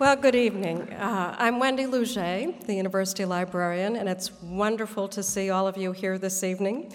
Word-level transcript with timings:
Well, 0.00 0.14
good 0.14 0.36
evening. 0.36 0.92
Uh, 0.92 1.34
I'm 1.36 1.58
Wendy 1.58 1.82
Lougee, 1.82 2.64
the 2.66 2.74
University 2.74 3.24
Librarian, 3.24 3.96
and 3.96 4.08
it's 4.08 4.30
wonderful 4.40 5.08
to 5.08 5.24
see 5.24 5.50
all 5.50 5.66
of 5.66 5.76
you 5.76 5.90
here 5.90 6.18
this 6.18 6.44
evening 6.44 6.94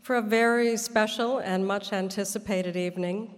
for 0.00 0.16
a 0.16 0.22
very 0.22 0.76
special 0.76 1.38
and 1.38 1.64
much 1.64 1.92
anticipated 1.92 2.76
evening. 2.76 3.36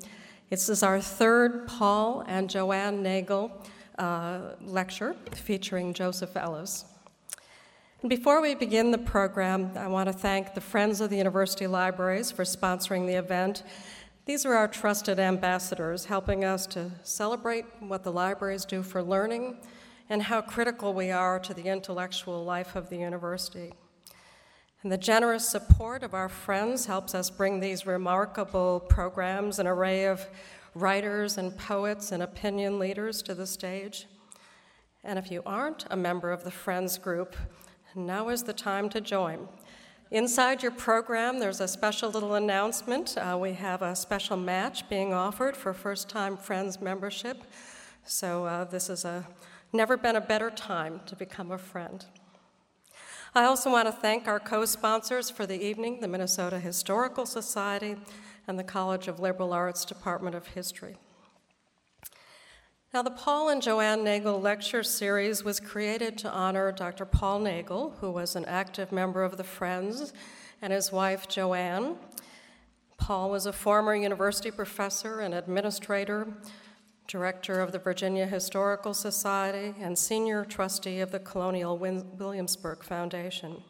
This 0.49 0.71
is 0.71 0.83
our 0.83 1.03
third 1.03 1.67
Paul 1.67 2.25
and 2.27 2.49
Joanne 2.49 3.03
Nagel 3.03 3.53
uh, 3.99 4.53
lecture 4.63 5.15
featuring 5.35 5.93
Joseph 5.93 6.35
Ellis. 6.35 6.87
And 8.01 8.09
before 8.09 8.41
we 8.41 8.55
begin 8.55 8.91
the 8.91 8.97
program, 8.97 9.73
I 9.77 9.87
want 9.87 10.07
to 10.07 10.15
thank 10.15 10.55
the 10.55 10.63
Friends 10.63 11.03
of 11.03 11.11
the 11.11 11.19
University 11.19 11.67
Libraries 11.67 12.31
for 12.31 12.45
sponsoring 12.45 13.07
the 13.07 13.17
event 13.17 13.65
these 14.27 14.47
are 14.47 14.55
our 14.55 14.69
trusted 14.69 15.19
ambassadors 15.19 16.07
helping 16.07 16.45
us 16.45 16.67
to 16.69 16.91
celebrate 17.03 17.67
what 17.81 18.03
the 18.05 18.13
libraries 18.13 18.65
do 18.65 18.83
for 18.83 19.03
learning 19.03 19.59
and 20.09 20.23
how 20.23 20.41
critical 20.41 20.95
we 20.95 21.11
are 21.11 21.39
to 21.39 21.53
the 21.53 21.65
intellectual 21.65 22.43
life 22.45 22.75
of 22.75 22.89
the 22.89 22.97
university. 22.97 23.75
And 24.83 24.93
the 24.93 24.99
generous 24.99 25.49
support 25.49 26.03
of 26.03 26.15
our 26.15 26.29
friends 26.29 26.87
helps 26.87 27.15
us 27.15 27.31
bring 27.31 27.61
these 27.61 27.87
remarkable 27.87 28.81
programs, 28.81 29.59
an 29.59 29.67
array 29.67 30.07
of 30.07 30.27
writers 30.75 31.39
and 31.39 31.57
poets 31.57 32.13
and 32.13 32.23
opinion 32.23 32.79
leaders 32.79 33.23
to 33.23 33.35
the 33.35 33.47
stage. 33.47 34.07
And 35.03 35.19
if 35.19 35.31
you 35.31 35.43
aren't 35.45 35.87
a 35.91 35.97
member 35.97 36.33
of 36.33 36.45
the 36.45 36.51
Friends 36.51 36.99
group, 36.99 37.37
now 37.95 38.29
is 38.29 38.43
the 38.43 38.53
time 38.53 38.89
to 38.91 39.01
join. 39.01 39.49
Inside 40.15 40.63
your 40.63 40.71
program, 40.71 41.41
there's 41.41 41.61
a 41.61 41.67
special 41.67 42.09
little 42.09 42.35
announcement. 42.35 43.19
Uh, 43.19 43.37
we 43.37 43.53
have 43.55 43.83
a 43.83 43.97
special 43.97 44.37
match 44.37 44.89
being 44.89 45.13
offered 45.13 45.57
for 45.57 45.75
first 45.75 46.09
time 46.09 46.37
Friends 46.37 46.81
membership. 46.81 47.43
So, 48.05 48.45
uh, 48.45 48.63
this 48.63 48.89
is 48.89 49.05
a 49.05 49.27
never 49.73 49.97
been 49.97 50.15
a 50.15 50.21
better 50.21 50.51
time 50.51 51.01
to 51.07 51.17
become 51.17 51.51
a 51.51 51.59
friend. 51.59 52.07
I 53.35 53.43
also 53.43 53.73
want 53.73 53.89
to 53.89 53.93
thank 53.93 54.29
our 54.29 54.39
co 54.39 54.65
sponsors 54.67 55.31
for 55.31 55.47
the 55.47 55.61
evening 55.61 55.99
the 55.99 56.07
Minnesota 56.07 56.61
Historical 56.61 57.27
Society 57.27 57.97
and 58.47 58.57
the 58.57 58.63
College 58.63 59.09
of 59.09 59.19
Liberal 59.19 59.53
Arts 59.53 59.85
Department 59.85 60.37
of 60.37 60.47
History. 60.47 60.97
Now, 62.95 63.03
the 63.03 63.11
Paul 63.11 63.49
and 63.49 63.61
Joanne 63.61 64.05
Nagel 64.05 64.41
lecture 64.41 64.85
series 64.85 65.43
was 65.43 65.59
created 65.59 66.17
to 66.19 66.31
honor 66.31 66.71
Dr. 66.71 67.05
Paul 67.05 67.41
Nagel, 67.41 67.97
who 68.01 68.13
was 68.13 68.37
an 68.37 68.45
active 68.45 68.93
member 68.93 69.25
of 69.25 69.37
the 69.37 69.43
Friends, 69.43 70.13
and 70.63 70.73
his 70.73 70.93
wife, 70.93 71.27
Joanne. 71.27 71.97
Paul 72.97 73.33
was 73.33 73.47
a 73.47 73.53
former 73.53 73.97
university 73.97 74.53
professor 74.53 75.19
and 75.19 75.35
administrator, 75.35 76.35
director 77.09 77.61
of 77.61 77.73
the 77.73 77.81
Virginia 77.81 78.27
Historical 78.27 78.95
Society, 78.95 79.75
and 79.81 79.99
senior 79.99 80.45
trustee 80.45 81.01
of 81.01 81.11
the 81.11 81.19
Colonial 81.19 81.77
Williamsburg 81.77 82.85
Foundation. 82.85 83.65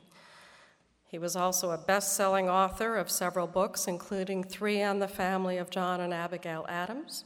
He 1.08 1.16
was 1.16 1.34
also 1.34 1.70
a 1.70 1.78
best 1.78 2.12
selling 2.12 2.50
author 2.50 2.98
of 2.98 3.10
several 3.10 3.46
books, 3.46 3.88
including 3.88 4.44
three 4.44 4.82
on 4.82 4.98
the 4.98 5.08
family 5.08 5.56
of 5.56 5.70
John 5.70 6.02
and 6.02 6.12
Abigail 6.12 6.66
Adams 6.68 7.24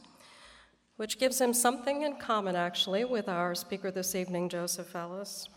which 0.99 1.17
gives 1.17 1.39
him 1.39 1.53
something 1.53 2.01
in 2.01 2.17
common, 2.17 2.57
actually, 2.57 3.05
with 3.05 3.29
our 3.29 3.55
speaker 3.55 3.89
this 3.89 4.15
evening, 4.15 4.49
Joseph 4.49 4.93
Ellis. 4.93 5.47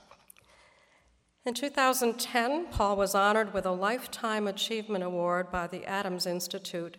In 1.45 1.53
2010, 1.53 2.67
Paul 2.67 2.97
was 2.97 3.17
honored 3.17 3.53
with 3.53 3.67
a 3.67 3.73
Lifetime 3.73 4.47
Achievement 4.47 5.03
Award 5.03 5.51
by 5.51 5.67
the 5.67 5.85
Adams 5.85 6.27
Institute, 6.27 6.97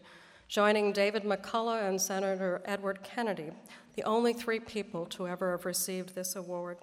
joining 0.50 0.91
David 0.91 1.23
McCullough 1.23 1.88
and 1.88 2.02
Senator 2.02 2.61
Edward 2.66 3.01
Kennedy, 3.01 3.51
the 3.95 4.03
only 4.03 4.34
three 4.34 4.59
people 4.59 5.06
to 5.06 5.25
ever 5.25 5.51
have 5.51 5.63
received 5.63 6.13
this 6.13 6.35
award. 6.35 6.79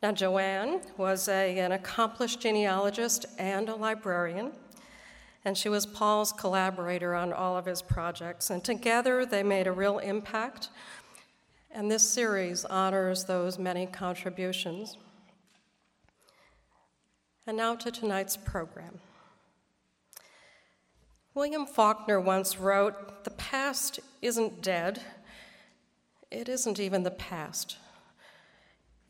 Now, 0.00 0.12
Joanne 0.12 0.80
was 0.96 1.26
a, 1.26 1.58
an 1.58 1.72
accomplished 1.72 2.38
genealogist 2.38 3.26
and 3.36 3.68
a 3.68 3.74
librarian 3.74 4.52
and 5.44 5.58
she 5.58 5.68
was 5.68 5.84
Paul's 5.84 6.32
collaborator 6.32 7.14
on 7.14 7.32
all 7.32 7.56
of 7.56 7.66
his 7.66 7.82
projects. 7.82 8.48
And 8.48 8.64
together 8.64 9.26
they 9.26 9.42
made 9.42 9.66
a 9.66 9.72
real 9.72 9.98
impact. 9.98 10.70
And 11.70 11.90
this 11.90 12.08
series 12.08 12.64
honors 12.64 13.24
those 13.24 13.58
many 13.58 13.86
contributions. 13.86 14.96
And 17.46 17.58
now 17.58 17.74
to 17.74 17.90
tonight's 17.90 18.38
program. 18.38 19.00
William 21.34 21.66
Faulkner 21.66 22.20
once 22.20 22.58
wrote 22.58 23.24
The 23.24 23.30
past 23.30 24.00
isn't 24.22 24.62
dead, 24.62 25.02
it 26.30 26.48
isn't 26.48 26.80
even 26.80 27.02
the 27.02 27.10
past. 27.10 27.76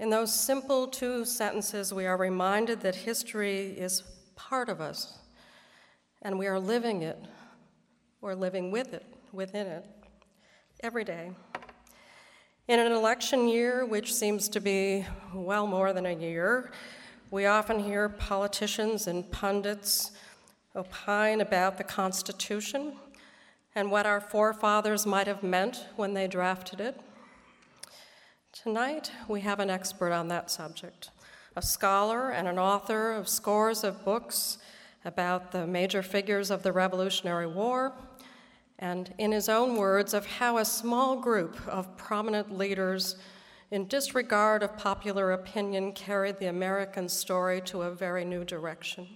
In 0.01 0.11
those 0.11 0.35
simple 0.35 0.89
two 0.89 1.25
sentences, 1.25 1.95
we 1.95 2.07
are 2.07 2.17
reminded 2.17 2.81
that 2.81 2.97
history 2.97 3.67
is 3.79 4.03
part 4.35 4.69
of 4.69 4.81
us 4.81 5.19
and 6.25 6.39
we 6.39 6.47
are 6.47 6.59
living 6.59 7.03
it 7.03 7.19
or 8.23 8.35
living 8.35 8.71
with 8.71 8.95
it, 8.95 9.05
within 9.33 9.67
it, 9.67 9.85
every 10.81 11.05
day. 11.05 11.31
In 12.67 12.81
an 12.81 12.93
election 12.93 13.47
year, 13.47 13.85
which 13.85 14.13
seems 14.13 14.49
to 14.49 14.61
be 14.61 15.05
well 15.35 15.67
more 15.67 15.93
than 15.93 16.07
a 16.07 16.15
year, 16.15 16.73
we 17.31 17.45
often 17.45 17.79
hear 17.79 18.09
politicians 18.09 19.07
and 19.07 19.31
pundits 19.31 20.13
opine 20.75 21.43
about 21.43 21.77
the 21.77 21.85
Constitution 21.85 22.95
and 23.75 23.91
what 23.91 24.07
our 24.07 24.21
forefathers 24.21 25.05
might 25.05 25.27
have 25.27 25.43
meant 25.43 25.85
when 25.97 26.15
they 26.15 26.27
drafted 26.27 26.81
it. 26.81 26.99
Tonight, 28.53 29.11
we 29.29 29.43
have 29.43 29.61
an 29.61 29.69
expert 29.69 30.13
on 30.13 30.29
that 30.29 30.51
subject, 30.51 31.11
a 31.55 31.61
scholar 31.61 32.31
and 32.31 32.49
an 32.49 32.59
author 32.59 33.13
of 33.13 33.29
scores 33.29 33.85
of 33.85 34.05
books 34.05 34.59
about 35.05 35.53
the 35.53 35.67
major 35.67 36.03
figures 36.03 36.51
of 36.51 36.63
the 36.63 36.73
Revolutionary 36.73 37.47
War, 37.47 37.93
and 38.79 39.15
in 39.19 39.33
his 39.33 39.49
own 39.49 39.77
words, 39.77 40.15
of 40.15 40.27
how 40.27 40.59
a 40.59 40.65
small 40.65 41.17
group 41.17 41.57
of 41.69 41.97
prominent 41.97 42.57
leaders, 42.57 43.17
in 43.71 43.87
disregard 43.87 44.63
of 44.63 44.77
popular 44.77 45.33
opinion, 45.33 45.93
carried 45.93 46.39
the 46.39 46.47
American 46.47 47.09
story 47.09 47.61
to 47.63 47.83
a 47.83 47.91
very 47.91 48.25
new 48.25 48.45
direction. 48.45 49.07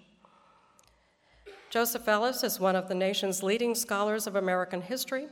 Joseph 1.71 2.09
Ellis 2.09 2.44
is 2.44 2.59
one 2.59 2.76
of 2.76 2.88
the 2.88 2.94
nation's 2.94 3.43
leading 3.43 3.75
scholars 3.75 4.26
of 4.26 4.37
American 4.37 4.81
history, 4.81 5.26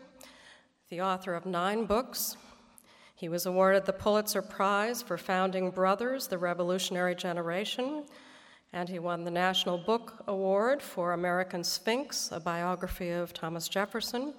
the 0.91 1.01
author 1.01 1.35
of 1.35 1.47
nine 1.47 1.85
books. 1.85 2.37
He 3.15 3.29
was 3.31 3.47
awarded 3.47 3.87
the 3.87 3.95
Pulitzer 3.95 4.43
Prize 4.43 5.01
for 5.01 5.17
Founding 5.17 5.71
Brothers, 5.71 6.29
The 6.29 6.37
Revolutionary 6.37 7.15
Generation, 7.15 8.05
and 8.77 8.91
he 8.91 8.99
won 8.99 9.25
the 9.25 9.31
National 9.31 9.79
Book 9.79 10.23
Award 10.29 10.83
for 10.83 11.15
American 11.15 11.65
Sphinx, 11.65 12.31
a 12.31 12.39
biography 12.39 13.09
of 13.09 13.33
Thomas 13.33 13.69
Jefferson. 13.69 14.35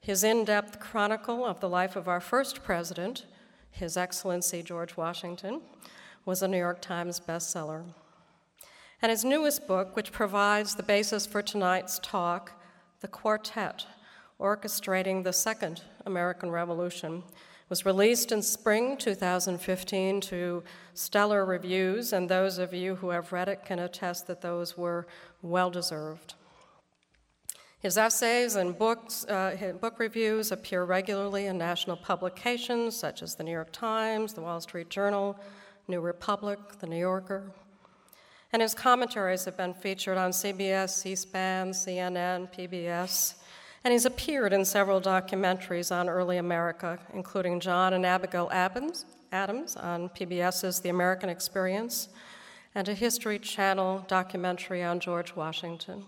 His 0.00 0.24
in 0.24 0.44
depth 0.44 0.80
chronicle 0.80 1.46
of 1.46 1.60
the 1.60 1.68
life 1.68 1.94
of 1.94 2.08
our 2.08 2.18
first 2.18 2.64
president, 2.64 3.26
His 3.70 3.96
Excellency 3.96 4.64
George 4.64 4.96
Washington, 4.96 5.60
was 6.24 6.42
a 6.42 6.48
New 6.48 6.58
York 6.58 6.82
Times 6.82 7.20
bestseller. 7.20 7.84
And 9.00 9.10
his 9.10 9.24
newest 9.24 9.68
book, 9.68 9.94
which 9.94 10.10
provides 10.10 10.74
the 10.74 10.82
basis 10.82 11.24
for 11.24 11.40
tonight's 11.40 12.00
talk, 12.00 12.60
The 13.00 13.06
Quartet 13.06 13.86
Orchestrating 14.40 15.22
the 15.22 15.32
Second 15.32 15.82
American 16.04 16.50
Revolution, 16.50 17.22
was 17.72 17.86
released 17.86 18.32
in 18.32 18.42
spring 18.42 18.98
2015 18.98 20.20
to 20.20 20.62
stellar 20.92 21.42
reviews, 21.46 22.12
and 22.12 22.28
those 22.28 22.58
of 22.58 22.74
you 22.74 22.96
who 22.96 23.08
have 23.08 23.32
read 23.32 23.48
it 23.48 23.64
can 23.64 23.78
attest 23.78 24.26
that 24.26 24.42
those 24.42 24.76
were 24.76 25.06
well 25.40 25.70
deserved. 25.70 26.34
His 27.80 27.96
essays 27.96 28.56
and 28.56 28.76
books, 28.76 29.24
uh, 29.24 29.72
book 29.80 29.98
reviews 29.98 30.52
appear 30.52 30.84
regularly 30.84 31.46
in 31.46 31.56
national 31.56 31.96
publications 31.96 32.94
such 32.94 33.22
as 33.22 33.36
the 33.36 33.42
New 33.42 33.52
York 33.52 33.72
Times, 33.72 34.34
the 34.34 34.42
Wall 34.42 34.60
Street 34.60 34.90
Journal, 34.90 35.34
New 35.88 36.02
Republic, 36.02 36.58
the 36.80 36.86
New 36.86 36.98
Yorker. 36.98 37.52
And 38.52 38.60
his 38.60 38.74
commentaries 38.74 39.46
have 39.46 39.56
been 39.56 39.72
featured 39.72 40.18
on 40.18 40.32
CBS, 40.32 40.90
C 40.90 41.14
SPAN, 41.14 41.70
CNN, 41.70 42.52
PBS, 42.52 43.36
and 43.84 43.92
he's 43.92 44.04
appeared 44.06 44.52
in 44.52 44.64
several 44.64 45.00
documentaries 45.00 45.94
on 45.94 46.08
early 46.08 46.36
America, 46.36 46.98
including 47.12 47.60
John 47.60 47.94
and 47.94 48.06
Abigail 48.06 48.48
Adams, 48.52 49.06
Adams 49.32 49.76
on 49.76 50.08
PBS's 50.10 50.80
The 50.80 50.88
American 50.88 51.28
Experience, 51.28 52.08
and 52.74 52.88
a 52.88 52.94
History 52.94 53.38
Channel 53.38 54.04
documentary 54.08 54.82
on 54.82 55.00
George 55.00 55.34
Washington. 55.34 56.04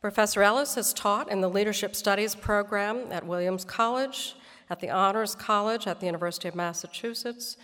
Professor 0.00 0.42
Ellis 0.42 0.74
has 0.74 0.92
taught 0.92 1.30
in 1.30 1.40
the 1.40 1.48
Leadership 1.48 1.94
Studies 1.94 2.34
program 2.34 3.12
at 3.12 3.24
Williams 3.24 3.64
College, 3.64 4.34
at 4.68 4.80
the 4.80 4.90
Honors 4.90 5.36
College 5.36 5.86
at 5.86 6.00
the 6.00 6.06
University 6.06 6.48
of 6.48 6.56
Massachusetts, 6.56 7.56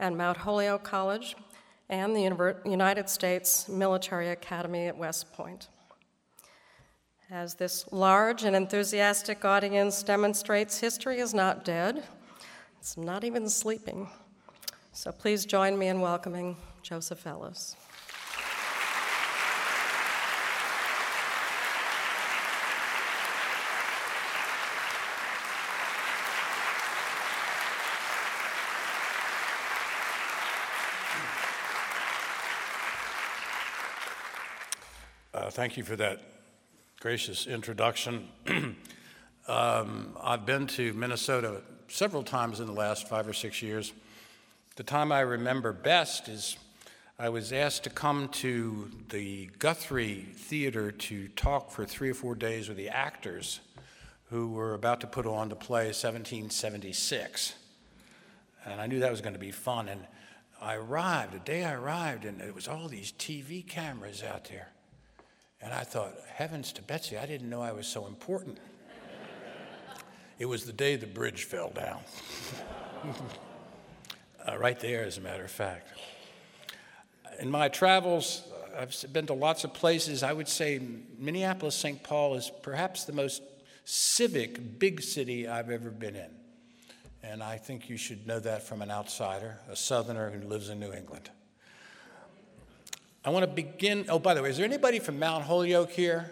and 0.00 0.16
Mount 0.16 0.38
Holyoke 0.38 0.82
College, 0.82 1.36
and 1.88 2.16
the 2.16 2.60
United 2.64 3.08
States 3.08 3.68
Military 3.68 4.30
Academy 4.30 4.86
at 4.86 4.96
West 4.96 5.32
Point. 5.32 5.68
As 7.30 7.56
this 7.56 7.84
large 7.92 8.44
and 8.44 8.56
enthusiastic 8.56 9.44
audience 9.44 10.02
demonstrates, 10.02 10.80
history 10.80 11.18
is 11.18 11.34
not 11.34 11.62
dead, 11.62 12.02
it's 12.80 12.96
not 12.96 13.22
even 13.22 13.50
sleeping. 13.50 14.08
So 14.92 15.12
please 15.12 15.44
join 15.44 15.78
me 15.78 15.88
in 15.88 16.00
welcoming 16.00 16.56
Joseph 16.82 17.26
Ellis. 17.26 17.76
Uh, 35.34 35.50
thank 35.50 35.76
you 35.76 35.84
for 35.84 35.94
that 35.94 36.37
gracious 37.00 37.46
introduction. 37.46 38.28
um, 39.46 40.16
I've 40.20 40.44
been 40.44 40.66
to 40.68 40.92
Minnesota 40.94 41.62
several 41.86 42.24
times 42.24 42.58
in 42.58 42.66
the 42.66 42.72
last 42.72 43.08
five 43.08 43.28
or 43.28 43.32
six 43.32 43.62
years. 43.62 43.92
The 44.74 44.82
time 44.82 45.12
I 45.12 45.20
remember 45.20 45.72
best 45.72 46.28
is 46.28 46.56
I 47.16 47.28
was 47.28 47.52
asked 47.52 47.84
to 47.84 47.90
come 47.90 48.28
to 48.28 48.90
the 49.10 49.48
Guthrie 49.60 50.26
Theater 50.34 50.90
to 50.90 51.28
talk 51.28 51.70
for 51.70 51.84
three 51.84 52.10
or 52.10 52.14
four 52.14 52.34
days 52.34 52.68
with 52.68 52.76
the 52.76 52.88
actors 52.88 53.60
who 54.30 54.48
were 54.48 54.74
about 54.74 55.00
to 55.02 55.06
put 55.06 55.24
on 55.24 55.50
the 55.50 55.56
play 55.56 55.86
1776. 55.86 57.54
And 58.66 58.80
I 58.80 58.88
knew 58.88 58.98
that 58.98 59.10
was 59.12 59.20
going 59.20 59.34
to 59.34 59.38
be 59.38 59.52
fun. 59.52 59.88
And 59.88 60.00
I 60.60 60.74
arrived, 60.74 61.32
the 61.32 61.38
day 61.38 61.64
I 61.64 61.74
arrived, 61.74 62.24
and 62.24 62.40
it 62.40 62.56
was 62.56 62.66
all 62.66 62.88
these 62.88 63.12
TV 63.12 63.64
cameras 63.64 64.24
out 64.24 64.46
there. 64.46 64.72
And 65.60 65.72
I 65.72 65.82
thought, 65.82 66.14
heavens 66.26 66.72
to 66.74 66.82
Betsy, 66.82 67.18
I 67.18 67.26
didn't 67.26 67.50
know 67.50 67.60
I 67.60 67.72
was 67.72 67.86
so 67.86 68.06
important. 68.06 68.58
it 70.38 70.46
was 70.46 70.64
the 70.64 70.72
day 70.72 70.96
the 70.96 71.06
bridge 71.06 71.44
fell 71.44 71.70
down. 71.70 72.00
uh, 74.48 74.56
right 74.56 74.78
there, 74.78 75.04
as 75.04 75.18
a 75.18 75.20
matter 75.20 75.44
of 75.44 75.50
fact. 75.50 75.90
In 77.40 77.50
my 77.50 77.68
travels, 77.68 78.44
I've 78.76 78.94
been 79.12 79.26
to 79.26 79.34
lots 79.34 79.64
of 79.64 79.74
places. 79.74 80.22
I 80.22 80.32
would 80.32 80.48
say 80.48 80.80
Minneapolis, 81.18 81.74
St. 81.74 82.02
Paul 82.02 82.34
is 82.34 82.50
perhaps 82.62 83.04
the 83.04 83.12
most 83.12 83.42
civic 83.84 84.78
big 84.78 85.02
city 85.02 85.48
I've 85.48 85.70
ever 85.70 85.90
been 85.90 86.14
in. 86.14 86.30
And 87.22 87.42
I 87.42 87.56
think 87.56 87.90
you 87.90 87.96
should 87.96 88.26
know 88.26 88.38
that 88.40 88.62
from 88.62 88.80
an 88.80 88.90
outsider, 88.90 89.58
a 89.68 89.74
southerner 89.74 90.30
who 90.30 90.46
lives 90.46 90.68
in 90.68 90.78
New 90.78 90.92
England. 90.92 91.30
I 93.28 93.30
want 93.30 93.44
to 93.44 93.52
begin. 93.52 94.06
Oh, 94.08 94.18
by 94.18 94.32
the 94.32 94.42
way, 94.42 94.48
is 94.48 94.56
there 94.56 94.64
anybody 94.64 95.00
from 95.00 95.18
Mount 95.18 95.44
Holyoke 95.44 95.90
here? 95.90 96.30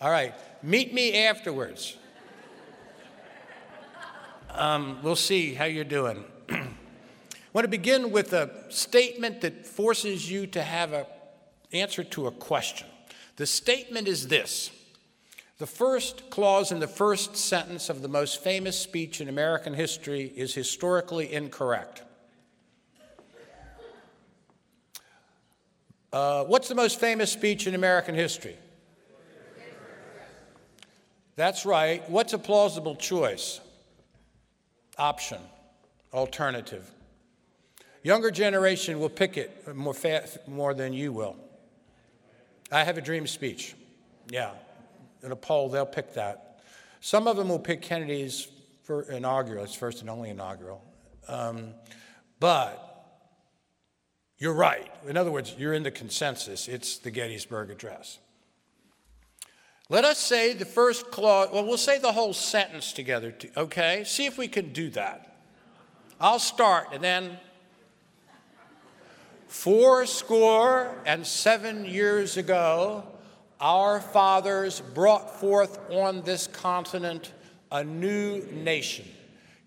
All 0.00 0.10
right, 0.10 0.34
meet 0.60 0.92
me 0.92 1.24
afterwards. 1.24 1.96
Um, 4.50 4.98
we'll 5.04 5.14
see 5.14 5.54
how 5.54 5.66
you're 5.66 5.84
doing. 5.84 6.24
I 6.48 6.66
want 7.52 7.64
to 7.64 7.68
begin 7.68 8.10
with 8.10 8.32
a 8.32 8.50
statement 8.70 9.40
that 9.42 9.64
forces 9.64 10.28
you 10.28 10.48
to 10.48 10.60
have 10.64 10.92
an 10.92 11.06
answer 11.72 12.02
to 12.02 12.26
a 12.26 12.32
question. 12.32 12.88
The 13.36 13.46
statement 13.46 14.08
is 14.08 14.26
this 14.26 14.72
The 15.58 15.66
first 15.68 16.28
clause 16.28 16.72
in 16.72 16.80
the 16.80 16.88
first 16.88 17.36
sentence 17.36 17.88
of 17.88 18.02
the 18.02 18.08
most 18.08 18.42
famous 18.42 18.76
speech 18.76 19.20
in 19.20 19.28
American 19.28 19.74
history 19.74 20.24
is 20.24 20.54
historically 20.54 21.32
incorrect. 21.32 22.02
Uh, 26.12 26.44
what's 26.44 26.68
the 26.68 26.74
most 26.74 27.00
famous 27.00 27.30
speech 27.32 27.66
in 27.66 27.74
American 27.74 28.14
history? 28.14 28.56
That's 31.36 31.66
right. 31.66 32.08
What's 32.08 32.32
a 32.32 32.38
plausible 32.38 32.96
choice? 32.96 33.60
Option, 34.96 35.40
alternative. 36.12 36.90
Younger 38.02 38.30
generation 38.30 38.98
will 38.98 39.10
pick 39.10 39.36
it 39.36 39.74
more, 39.74 39.94
more 40.46 40.72
than 40.72 40.92
you 40.92 41.12
will. 41.12 41.36
I 42.72 42.84
have 42.84 42.96
a 42.96 43.02
dream 43.02 43.26
speech. 43.26 43.74
Yeah. 44.30 44.52
In 45.22 45.32
a 45.32 45.36
poll, 45.36 45.68
they'll 45.68 45.84
pick 45.84 46.14
that. 46.14 46.60
Some 47.00 47.26
of 47.26 47.36
them 47.36 47.48
will 47.48 47.58
pick 47.58 47.82
Kennedy's 47.82 48.48
for 48.86 49.02
inaugural, 49.02 49.64
it's 49.64 49.74
first 49.74 50.00
and 50.00 50.08
only 50.08 50.30
inaugural. 50.30 50.80
Um, 51.26 51.74
but 52.38 52.95
you're 54.38 54.54
right. 54.54 54.90
In 55.06 55.16
other 55.16 55.30
words, 55.30 55.54
you're 55.58 55.72
in 55.72 55.82
the 55.82 55.90
consensus. 55.90 56.68
It's 56.68 56.98
the 56.98 57.10
Gettysburg 57.10 57.70
Address. 57.70 58.18
Let 59.88 60.04
us 60.04 60.18
say 60.18 60.52
the 60.52 60.64
first 60.64 61.10
clause, 61.10 61.48
well, 61.52 61.64
we'll 61.64 61.76
say 61.76 61.98
the 61.98 62.12
whole 62.12 62.32
sentence 62.32 62.92
together, 62.92 63.34
okay? 63.56 64.02
See 64.04 64.26
if 64.26 64.36
we 64.36 64.48
can 64.48 64.72
do 64.72 64.90
that. 64.90 65.36
I'll 66.20 66.38
start 66.38 66.88
and 66.92 67.02
then. 67.02 67.38
Four 69.46 70.06
score 70.06 70.92
and 71.06 71.24
seven 71.24 71.84
years 71.84 72.36
ago, 72.36 73.04
our 73.60 74.00
fathers 74.00 74.80
brought 74.80 75.38
forth 75.38 75.78
on 75.90 76.22
this 76.22 76.48
continent 76.48 77.32
a 77.70 77.84
new 77.84 78.42
nation, 78.52 79.06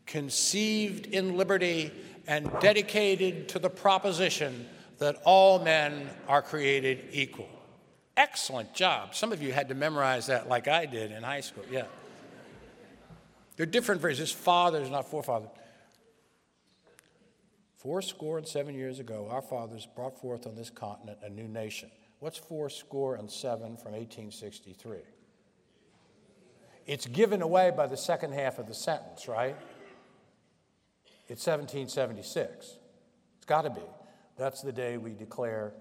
conceived 0.06 1.08
in 1.08 1.38
liberty 1.38 1.92
and 2.30 2.48
dedicated 2.60 3.50
to 3.50 3.58
the 3.58 3.72
proposition 3.72 4.68
that 5.00 5.20
all 5.26 5.58
men 5.58 6.08
are 6.28 6.44
created 6.44 7.06
equal. 7.12 7.50
Excellent 8.16 8.72
job. 8.76 9.16
Some 9.16 9.34
of 9.34 9.42
you 9.42 9.52
had 9.52 9.70
to 9.70 9.76
memorize 9.76 10.28
that 10.28 10.48
like 10.48 10.68
I 10.68 10.86
did 10.86 11.12
in 11.12 11.24
high 11.24 11.42
school. 11.42 11.64
Yeah. 11.72 11.86
They're 13.58 13.66
different 13.66 14.02
phrases. 14.02 14.32
Fathers, 14.32 14.92
not 14.92 15.10
forefathers. 15.10 15.50
Four 17.78 18.04
score 18.04 18.38
and 18.38 18.48
seven 18.48 18.76
years 18.76 19.00
ago, 19.00 19.28
our 19.32 19.42
fathers 19.42 19.88
brought 19.96 20.22
forth 20.22 20.46
on 20.46 20.54
this 20.56 20.70
continent 20.70 21.18
a 21.24 21.30
new 21.30 21.48
nation. 21.48 21.90
What's 22.20 22.38
four 22.38 22.70
score 22.70 23.16
and 23.16 23.32
seven 23.32 23.76
from 23.76 23.94
1863? 23.94 24.98
It's 26.86 27.08
given 27.08 27.42
away 27.42 27.72
by 27.76 27.88
the 27.88 27.98
second 27.98 28.34
half 28.34 28.60
of 28.60 28.68
the 28.68 28.76
sentence, 28.76 29.28
right? 29.28 29.56
It's 31.30 31.46
1776. 31.46 32.80
It's 33.38 33.46
got 33.46 33.62
to 33.62 33.70
be. 33.70 33.82
That's 34.36 34.62
the 34.62 34.72
day 34.72 34.98
we 34.98 35.14
declare 35.14 35.74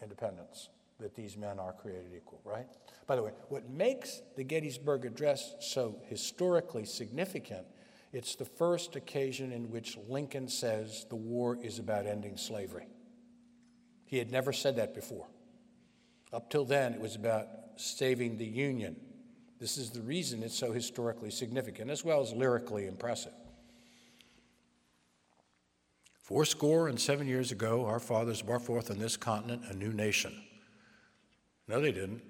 independence, 0.00 0.68
that 1.00 1.16
these 1.16 1.36
men 1.36 1.58
are 1.58 1.72
created 1.72 2.12
equal, 2.16 2.40
right? 2.44 2.66
By 3.08 3.16
the 3.16 3.22
way, 3.22 3.32
what 3.48 3.68
makes 3.68 4.22
the 4.36 4.44
Gettysburg 4.44 5.04
Address 5.04 5.56
so 5.60 5.96
historically 6.06 6.84
significant, 6.84 7.66
it's 8.12 8.36
the 8.36 8.44
first 8.44 8.94
occasion 8.94 9.50
in 9.50 9.70
which 9.70 9.98
Lincoln 10.08 10.46
says 10.46 11.06
the 11.08 11.16
war 11.16 11.58
is 11.60 11.80
about 11.80 12.06
ending 12.06 12.36
slavery. 12.36 12.86
He 14.06 14.18
had 14.18 14.30
never 14.30 14.52
said 14.52 14.76
that 14.76 14.94
before. 14.94 15.26
Up 16.32 16.50
till 16.50 16.64
then, 16.64 16.94
it 16.94 17.00
was 17.00 17.16
about 17.16 17.48
saving 17.76 18.38
the 18.38 18.46
Union. 18.46 18.94
This 19.58 19.76
is 19.76 19.90
the 19.90 20.02
reason 20.02 20.44
it's 20.44 20.56
so 20.56 20.70
historically 20.70 21.30
significant, 21.30 21.90
as 21.90 22.04
well 22.04 22.20
as 22.20 22.32
lyrically 22.32 22.86
impressive. 22.86 23.32
Fourscore 26.24 26.88
and 26.88 26.98
seven 26.98 27.28
years 27.28 27.52
ago, 27.52 27.84
our 27.84 28.00
fathers 28.00 28.40
brought 28.40 28.62
forth 28.62 28.90
on 28.90 28.98
this 28.98 29.14
continent 29.14 29.60
a 29.68 29.76
new 29.76 29.92
nation. 29.92 30.32
No, 31.68 31.82
they 31.82 31.92
didn't. 31.92 32.22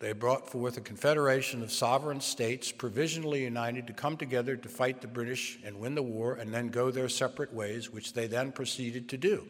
They 0.00 0.12
brought 0.14 0.50
forth 0.50 0.76
a 0.76 0.80
confederation 0.80 1.62
of 1.62 1.70
sovereign 1.70 2.20
states 2.20 2.72
provisionally 2.72 3.44
united 3.44 3.86
to 3.86 3.92
come 3.92 4.16
together 4.16 4.56
to 4.56 4.68
fight 4.68 5.00
the 5.00 5.06
British 5.06 5.60
and 5.64 5.78
win 5.78 5.94
the 5.94 6.02
war 6.02 6.34
and 6.34 6.52
then 6.52 6.70
go 6.70 6.90
their 6.90 7.08
separate 7.08 7.54
ways, 7.54 7.88
which 7.88 8.14
they 8.14 8.26
then 8.26 8.50
proceeded 8.50 9.08
to 9.10 9.16
do. 9.16 9.46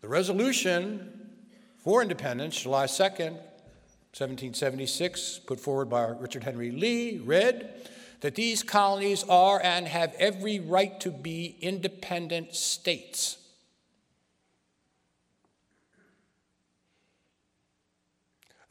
The 0.00 0.08
resolution 0.08 1.30
for 1.78 2.02
independence, 2.02 2.60
July 2.60 2.86
2nd, 2.86 3.34
1776, 4.10 5.38
put 5.46 5.60
forward 5.60 5.88
by 5.88 6.06
Richard 6.06 6.42
Henry 6.42 6.72
Lee, 6.72 7.18
read 7.18 7.88
that 8.22 8.34
these 8.36 8.62
colonies 8.62 9.24
are 9.28 9.60
and 9.62 9.86
have 9.88 10.14
every 10.16 10.60
right 10.60 10.98
to 11.00 11.10
be 11.10 11.56
independent 11.60 12.54
states. 12.54 13.36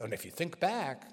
And 0.00 0.14
if 0.14 0.24
you 0.24 0.30
think 0.30 0.58
back, 0.58 1.06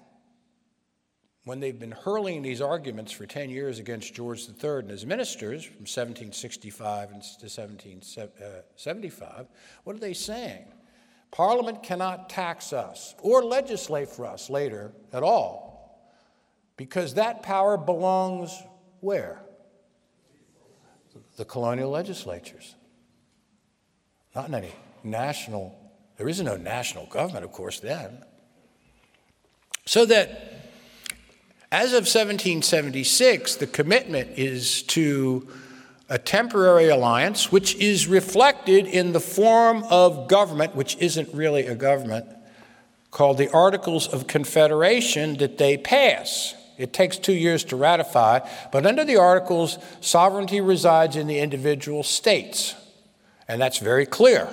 when 1.44 1.60
they've 1.60 1.78
been 1.78 1.92
hurling 1.92 2.40
these 2.42 2.62
arguments 2.62 3.12
for 3.12 3.26
10 3.26 3.50
years 3.50 3.78
against 3.78 4.14
George 4.14 4.48
III 4.48 4.78
and 4.80 4.90
his 4.90 5.04
ministers 5.04 5.62
from 5.62 5.82
1765 5.82 7.08
to 7.08 7.14
1775, 7.14 9.38
uh, 9.38 9.44
what 9.84 9.96
are 9.96 10.00
they 10.00 10.14
saying? 10.14 10.64
Parliament 11.30 11.82
cannot 11.82 12.30
tax 12.30 12.72
us 12.72 13.14
or 13.22 13.44
legislate 13.44 14.08
for 14.08 14.24
us 14.26 14.48
later 14.48 14.92
at 15.12 15.22
all 15.22 15.69
because 16.80 17.12
that 17.12 17.42
power 17.42 17.76
belongs 17.76 18.58
where? 19.00 19.38
The 21.36 21.44
colonial 21.44 21.90
legislatures, 21.90 22.74
not 24.34 24.48
in 24.48 24.54
any 24.54 24.72
national 25.04 25.76
There 26.16 26.26
is 26.26 26.40
no 26.40 26.56
national 26.56 27.04
government, 27.04 27.44
of 27.44 27.52
course, 27.52 27.80
then. 27.80 28.24
So 29.84 30.06
that 30.06 30.70
as 31.70 31.92
of 31.92 32.08
1776, 32.08 33.56
the 33.56 33.66
commitment 33.66 34.38
is 34.38 34.82
to 34.84 35.48
a 36.08 36.16
temporary 36.16 36.88
alliance, 36.88 37.52
which 37.52 37.74
is 37.74 38.06
reflected 38.06 38.86
in 38.86 39.12
the 39.12 39.20
form 39.20 39.84
of 39.90 40.28
government, 40.28 40.74
which 40.74 40.96
isn't 40.96 41.28
really 41.34 41.66
a 41.66 41.74
government, 41.74 42.24
called 43.10 43.36
the 43.36 43.50
Articles 43.50 44.08
of 44.08 44.26
Confederation 44.26 45.36
that 45.36 45.58
they 45.58 45.76
pass. 45.76 46.54
It 46.80 46.94
takes 46.94 47.18
two 47.18 47.34
years 47.34 47.62
to 47.64 47.76
ratify, 47.76 48.40
but 48.72 48.86
under 48.86 49.04
the 49.04 49.18
Articles, 49.18 49.76
sovereignty 50.00 50.62
resides 50.62 51.14
in 51.14 51.26
the 51.26 51.38
individual 51.38 52.02
states, 52.02 52.74
and 53.46 53.60
that's 53.60 53.76
very 53.76 54.06
clear. 54.06 54.48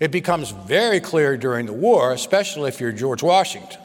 It 0.00 0.10
becomes 0.10 0.50
very 0.50 1.00
clear 1.00 1.36
during 1.36 1.66
the 1.66 1.74
war, 1.74 2.12
especially 2.12 2.68
if 2.68 2.80
you're 2.80 2.92
George 2.92 3.22
Washington. 3.22 3.78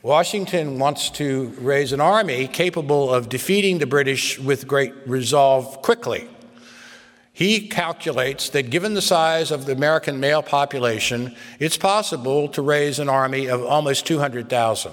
Washington 0.00 0.78
wants 0.78 1.10
to 1.10 1.48
raise 1.58 1.92
an 1.92 2.00
army 2.00 2.46
capable 2.46 3.12
of 3.12 3.28
defeating 3.28 3.78
the 3.78 3.86
British 3.86 4.38
with 4.38 4.68
great 4.68 4.94
resolve 5.06 5.82
quickly. 5.82 6.28
He 7.32 7.66
calculates 7.66 8.48
that 8.50 8.70
given 8.70 8.94
the 8.94 9.02
size 9.02 9.50
of 9.50 9.66
the 9.66 9.72
American 9.72 10.20
male 10.20 10.44
population, 10.44 11.34
it's 11.58 11.76
possible 11.76 12.46
to 12.50 12.62
raise 12.62 13.00
an 13.00 13.08
army 13.08 13.46
of 13.46 13.64
almost 13.64 14.06
200,000. 14.06 14.92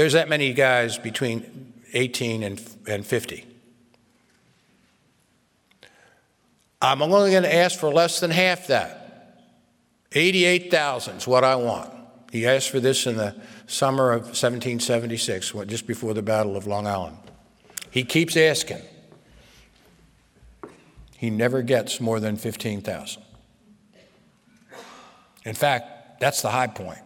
There's 0.00 0.14
that 0.14 0.30
many 0.30 0.54
guys 0.54 0.96
between 0.96 1.74
18 1.92 2.42
and, 2.42 2.76
and 2.88 3.04
50. 3.04 3.46
I'm 6.80 7.02
only 7.02 7.32
going 7.32 7.42
to 7.42 7.54
ask 7.54 7.78
for 7.78 7.92
less 7.92 8.18
than 8.18 8.30
half 8.30 8.68
that. 8.68 9.44
88,000 10.12 11.16
is 11.16 11.26
what 11.26 11.44
I 11.44 11.54
want. 11.56 11.92
He 12.32 12.46
asked 12.46 12.70
for 12.70 12.80
this 12.80 13.06
in 13.06 13.18
the 13.18 13.36
summer 13.66 14.12
of 14.12 14.22
1776, 14.22 15.52
just 15.66 15.86
before 15.86 16.14
the 16.14 16.22
Battle 16.22 16.56
of 16.56 16.66
Long 16.66 16.86
Island. 16.86 17.18
He 17.90 18.02
keeps 18.02 18.38
asking. 18.38 18.80
He 21.18 21.28
never 21.28 21.60
gets 21.60 22.00
more 22.00 22.20
than 22.20 22.38
15,000. 22.38 23.22
In 25.44 25.54
fact, 25.54 26.20
that's 26.20 26.40
the 26.40 26.48
high 26.48 26.68
point. 26.68 27.00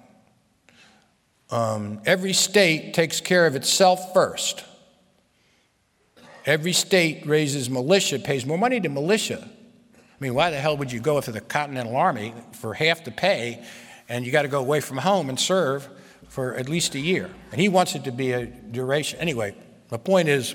Um, 1.51 2.01
every 2.07 2.33
state 2.33 2.95
takes 2.95 3.21
care 3.21 3.47
of 3.47 3.55
itself 3.55 4.13
first. 4.13 4.65
Every 6.47 6.73
state 6.73 7.27
raises 7.27 7.71
militia, 7.71 8.19
pays 8.19 8.45
more 8.45 8.59
money 8.59 8.81
to 8.81 8.89
militia. 8.89 9.49
I 9.97 10.17
mean, 10.21 10.35
why 10.35 10.51
the 10.51 10.59
hell 10.59 10.77
would 10.77 10.93
you 10.93 11.01
go 11.01 11.21
for 11.21 11.33
the 11.33 11.41
Continental 11.41 11.97
Army 11.97 12.35
for 12.53 12.75
half 12.75 13.05
the 13.05 13.11
pay 13.11 13.65
and 14.09 14.27
you 14.27 14.33
got 14.33 14.43
to 14.43 14.49
go 14.49 14.61
away 14.61 14.81
from 14.81 14.99
home 14.99 15.29
and 15.29 15.39
serve 15.39 15.89
for 16.29 16.55
at 16.57 16.69
least 16.69 16.95
a 16.95 17.01
year. 17.01 17.31
And 17.53 17.61
he 17.61 17.69
wants 17.69 17.95
it 17.95 18.05
to 18.05 18.13
be 18.13 18.33
a 18.33 18.47
duration. 18.47 19.21
Anyway, 19.21 19.55
the 19.89 19.99
point 19.99 20.29
is 20.29 20.55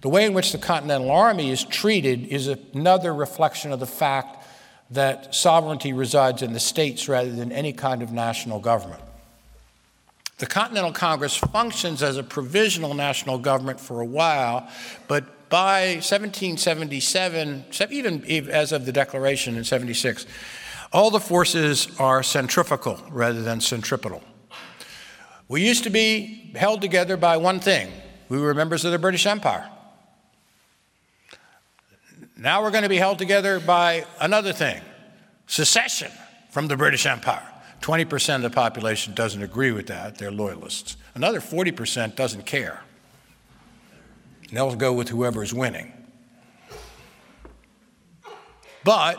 the 0.00 0.08
way 0.08 0.26
in 0.26 0.34
which 0.34 0.52
the 0.52 0.58
Continental 0.58 1.10
Army 1.10 1.50
is 1.50 1.64
treated 1.64 2.26
is 2.26 2.48
another 2.48 3.14
reflection 3.14 3.72
of 3.72 3.80
the 3.80 3.86
fact 3.86 4.44
that 4.90 5.34
sovereignty 5.34 5.92
resides 5.92 6.42
in 6.42 6.52
the 6.52 6.60
states 6.60 7.08
rather 7.08 7.32
than 7.32 7.52
any 7.52 7.72
kind 7.72 8.02
of 8.02 8.12
national 8.12 8.58
government. 8.60 9.02
The 10.44 10.50
Continental 10.50 10.92
Congress 10.92 11.34
functions 11.38 12.02
as 12.02 12.18
a 12.18 12.22
provisional 12.22 12.92
national 12.92 13.38
government 13.38 13.80
for 13.80 14.02
a 14.02 14.04
while, 14.04 14.68
but 15.08 15.48
by 15.48 15.94
1777, 16.02 17.64
even 17.90 18.50
as 18.50 18.70
of 18.70 18.84
the 18.84 18.92
Declaration 18.92 19.56
in 19.56 19.64
76, 19.64 20.26
all 20.92 21.10
the 21.10 21.18
forces 21.18 21.88
are 21.98 22.22
centrifugal 22.22 23.02
rather 23.08 23.40
than 23.40 23.62
centripetal. 23.62 24.22
We 25.48 25.66
used 25.66 25.84
to 25.84 25.90
be 25.90 26.52
held 26.54 26.82
together 26.82 27.16
by 27.16 27.38
one 27.38 27.58
thing 27.58 27.90
we 28.28 28.38
were 28.38 28.52
members 28.52 28.84
of 28.84 28.92
the 28.92 28.98
British 28.98 29.24
Empire. 29.24 29.66
Now 32.36 32.62
we're 32.62 32.70
going 32.70 32.82
to 32.82 32.90
be 32.90 32.98
held 32.98 33.16
together 33.16 33.60
by 33.60 34.04
another 34.20 34.52
thing 34.52 34.82
secession 35.46 36.12
from 36.50 36.68
the 36.68 36.76
British 36.76 37.06
Empire. 37.06 37.53
20% 37.84 38.36
of 38.36 38.40
the 38.40 38.48
population 38.48 39.12
doesn't 39.12 39.42
agree 39.42 39.70
with 39.70 39.88
that, 39.88 40.16
they're 40.16 40.30
loyalists. 40.30 40.96
Another 41.14 41.38
40% 41.38 42.16
doesn't 42.16 42.46
care. 42.46 42.82
And 44.48 44.56
they'll 44.56 44.74
go 44.74 44.94
with 44.94 45.10
whoever 45.10 45.42
is 45.42 45.52
winning. 45.52 45.92
But 48.84 49.18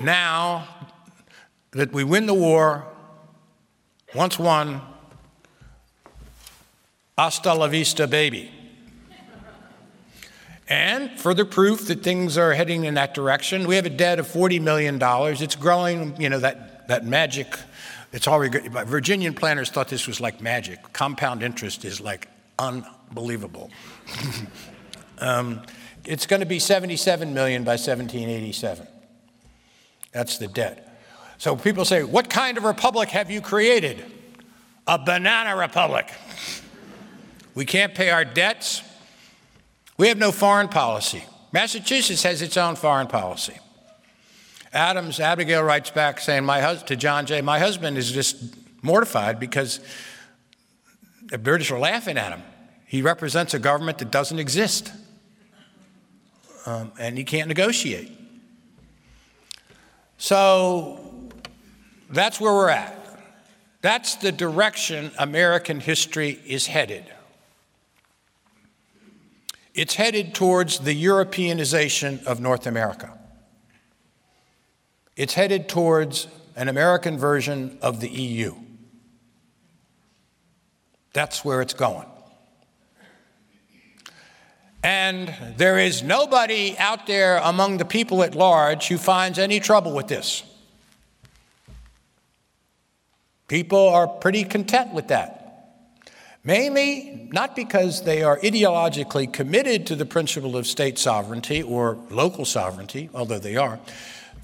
now 0.00 0.66
that 1.70 1.92
we 1.92 2.02
win 2.02 2.26
the 2.26 2.34
war, 2.34 2.84
once 4.12 4.36
won, 4.36 4.80
hasta 7.16 7.54
la 7.54 7.68
vista, 7.68 8.08
baby. 8.08 8.50
And 10.68 11.12
further 11.20 11.44
proof 11.44 11.86
that 11.86 12.02
things 12.02 12.36
are 12.36 12.52
heading 12.52 12.84
in 12.84 12.94
that 12.94 13.14
direction, 13.14 13.68
we 13.68 13.76
have 13.76 13.86
a 13.86 13.90
debt 13.90 14.18
of 14.18 14.26
$40 14.26 14.60
million. 14.60 14.98
It's 15.00 15.54
growing, 15.54 16.20
you 16.20 16.28
know, 16.28 16.40
that, 16.40 16.75
that 16.88 17.04
magic. 17.04 17.58
It's 18.12 18.28
already, 18.28 18.68
Virginian 18.68 19.34
planners 19.34 19.70
thought 19.70 19.88
this 19.88 20.06
was 20.06 20.20
like 20.20 20.40
magic. 20.40 20.92
Compound 20.92 21.42
interest 21.42 21.84
is 21.84 22.00
like 22.00 22.28
unbelievable. 22.58 23.70
um, 25.18 25.62
it's 26.04 26.26
going 26.26 26.40
to 26.40 26.46
be 26.46 26.58
77 26.58 27.34
million 27.34 27.64
by 27.64 27.72
1787. 27.72 28.86
That's 30.12 30.38
the 30.38 30.48
debt. 30.48 30.82
So 31.38 31.56
people 31.56 31.84
say, 31.84 32.02
What 32.02 32.30
kind 32.30 32.56
of 32.56 32.64
republic 32.64 33.10
have 33.10 33.30
you 33.30 33.40
created? 33.40 34.04
A 34.86 34.98
banana 34.98 35.56
republic. 35.56 36.10
We 37.54 37.64
can't 37.64 37.94
pay 37.94 38.10
our 38.10 38.24
debts. 38.24 38.82
We 39.98 40.08
have 40.08 40.18
no 40.18 40.30
foreign 40.30 40.68
policy. 40.68 41.24
Massachusetts 41.52 42.22
has 42.22 42.42
its 42.42 42.56
own 42.56 42.76
foreign 42.76 43.06
policy. 43.06 43.58
Adams, 44.76 45.20
Abigail 45.20 45.62
writes 45.62 45.88
back 45.88 46.20
saying, 46.20 46.44
my 46.44 46.60
hus- 46.60 46.82
to 46.82 46.96
John 46.96 47.24
Jay, 47.24 47.40
my 47.40 47.58
husband 47.58 47.96
is 47.96 48.12
just 48.12 48.36
mortified 48.82 49.40
because 49.40 49.80
the 51.24 51.38
British 51.38 51.70
are 51.70 51.78
laughing 51.78 52.18
at 52.18 52.30
him. 52.30 52.42
He 52.86 53.00
represents 53.00 53.54
a 53.54 53.58
government 53.58 53.96
that 53.98 54.10
doesn't 54.10 54.38
exist, 54.38 54.92
um, 56.66 56.92
and 57.00 57.16
he 57.16 57.24
can't 57.24 57.48
negotiate. 57.48 58.12
So 60.18 61.00
that's 62.10 62.38
where 62.38 62.52
we're 62.52 62.68
at. 62.68 62.94
That's 63.80 64.16
the 64.16 64.30
direction 64.30 65.10
American 65.18 65.80
history 65.80 66.38
is 66.46 66.66
headed. 66.66 67.06
It's 69.74 69.94
headed 69.94 70.34
towards 70.34 70.80
the 70.80 70.94
Europeanization 70.94 72.22
of 72.24 72.40
North 72.40 72.66
America. 72.66 73.15
It's 75.16 75.34
headed 75.34 75.68
towards 75.68 76.28
an 76.54 76.68
American 76.68 77.18
version 77.18 77.78
of 77.80 78.00
the 78.00 78.08
EU. 78.08 78.54
That's 81.14 81.44
where 81.44 81.62
it's 81.62 81.72
going. 81.72 82.06
And 84.82 85.34
there 85.56 85.78
is 85.78 86.02
nobody 86.02 86.76
out 86.78 87.06
there 87.06 87.38
among 87.38 87.78
the 87.78 87.84
people 87.84 88.22
at 88.22 88.34
large 88.34 88.88
who 88.88 88.98
finds 88.98 89.38
any 89.38 89.58
trouble 89.58 89.92
with 89.92 90.06
this. 90.06 90.44
People 93.48 93.88
are 93.88 94.06
pretty 94.06 94.44
content 94.44 94.92
with 94.92 95.08
that. 95.08 95.42
Mainly 96.44 97.28
not 97.32 97.56
because 97.56 98.04
they 98.04 98.22
are 98.22 98.38
ideologically 98.40 99.32
committed 99.32 99.86
to 99.86 99.96
the 99.96 100.06
principle 100.06 100.56
of 100.56 100.66
state 100.66 100.98
sovereignty 100.98 101.62
or 101.62 101.98
local 102.10 102.44
sovereignty, 102.44 103.10
although 103.14 103.38
they 103.38 103.56
are. 103.56 103.80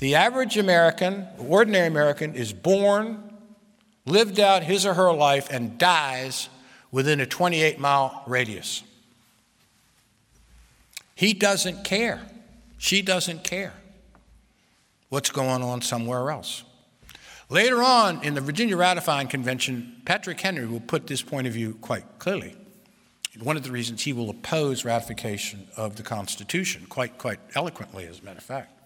The 0.02 0.16
average 0.16 0.58
American, 0.58 1.28
ordinary 1.38 1.86
American, 1.86 2.34
is 2.34 2.52
born, 2.52 3.22
lived 4.04 4.40
out 4.40 4.64
his 4.64 4.84
or 4.84 4.94
her 4.94 5.12
life, 5.12 5.48
and 5.48 5.78
dies 5.78 6.48
within 6.90 7.20
a 7.20 7.26
28 7.26 7.78
mile 7.78 8.24
radius. 8.26 8.82
He 11.14 11.32
doesn't 11.32 11.84
care. 11.84 12.20
She 12.78 13.00
doesn't 13.00 13.44
care 13.44 13.74
what's 15.08 15.30
going 15.30 15.62
on 15.62 15.82
somewhere 15.82 16.32
else. 16.32 16.64
Later 17.48 17.80
on 17.80 18.24
in 18.24 18.34
the 18.34 18.40
Virginia 18.40 18.76
Ratifying 18.76 19.28
Convention, 19.28 20.02
Patrick 20.04 20.40
Henry 20.40 20.66
will 20.66 20.80
put 20.80 21.06
this 21.06 21.22
point 21.22 21.46
of 21.46 21.52
view 21.52 21.78
quite 21.80 22.18
clearly. 22.18 22.56
One 23.40 23.56
of 23.56 23.62
the 23.62 23.70
reasons 23.70 24.02
he 24.02 24.12
will 24.12 24.30
oppose 24.30 24.84
ratification 24.84 25.68
of 25.76 25.94
the 25.94 26.02
Constitution, 26.02 26.86
quite, 26.88 27.18
quite 27.18 27.38
eloquently, 27.54 28.08
as 28.08 28.18
a 28.18 28.24
matter 28.24 28.38
of 28.38 28.44
fact. 28.44 28.81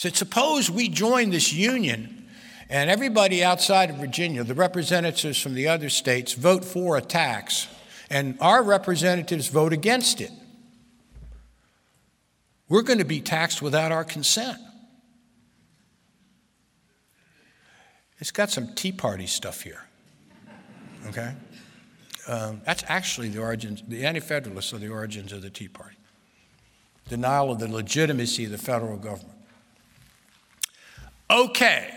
So 0.00 0.08
suppose 0.08 0.70
we 0.70 0.88
join 0.88 1.28
this 1.28 1.52
union 1.52 2.26
and 2.70 2.88
everybody 2.88 3.44
outside 3.44 3.90
of 3.90 3.96
Virginia, 3.96 4.42
the 4.42 4.54
representatives 4.54 5.38
from 5.38 5.52
the 5.52 5.68
other 5.68 5.90
states, 5.90 6.32
vote 6.32 6.64
for 6.64 6.96
a 6.96 7.02
tax, 7.02 7.68
and 8.08 8.38
our 8.40 8.62
representatives 8.62 9.48
vote 9.48 9.74
against 9.74 10.22
it. 10.22 10.30
we're 12.70 12.80
going 12.80 13.00
to 13.00 13.04
be 13.04 13.20
taxed 13.20 13.60
without 13.60 13.92
our 13.92 14.02
consent. 14.02 14.56
It's 18.20 18.30
got 18.30 18.48
some 18.48 18.74
Tea 18.74 18.92
Party 18.92 19.26
stuff 19.26 19.60
here. 19.60 19.82
Okay? 21.08 21.34
Um, 22.26 22.62
that's 22.64 22.84
actually 22.88 23.28
the 23.28 23.42
origins, 23.42 23.82
the 23.86 24.06
Anti 24.06 24.20
Federalists 24.20 24.72
are 24.72 24.78
the 24.78 24.88
origins 24.88 25.30
of 25.30 25.42
the 25.42 25.50
Tea 25.50 25.68
Party. 25.68 25.98
Denial 27.10 27.52
of 27.52 27.58
the 27.58 27.68
legitimacy 27.68 28.46
of 28.46 28.50
the 28.50 28.56
federal 28.56 28.96
government. 28.96 29.39
Okay, 31.30 31.88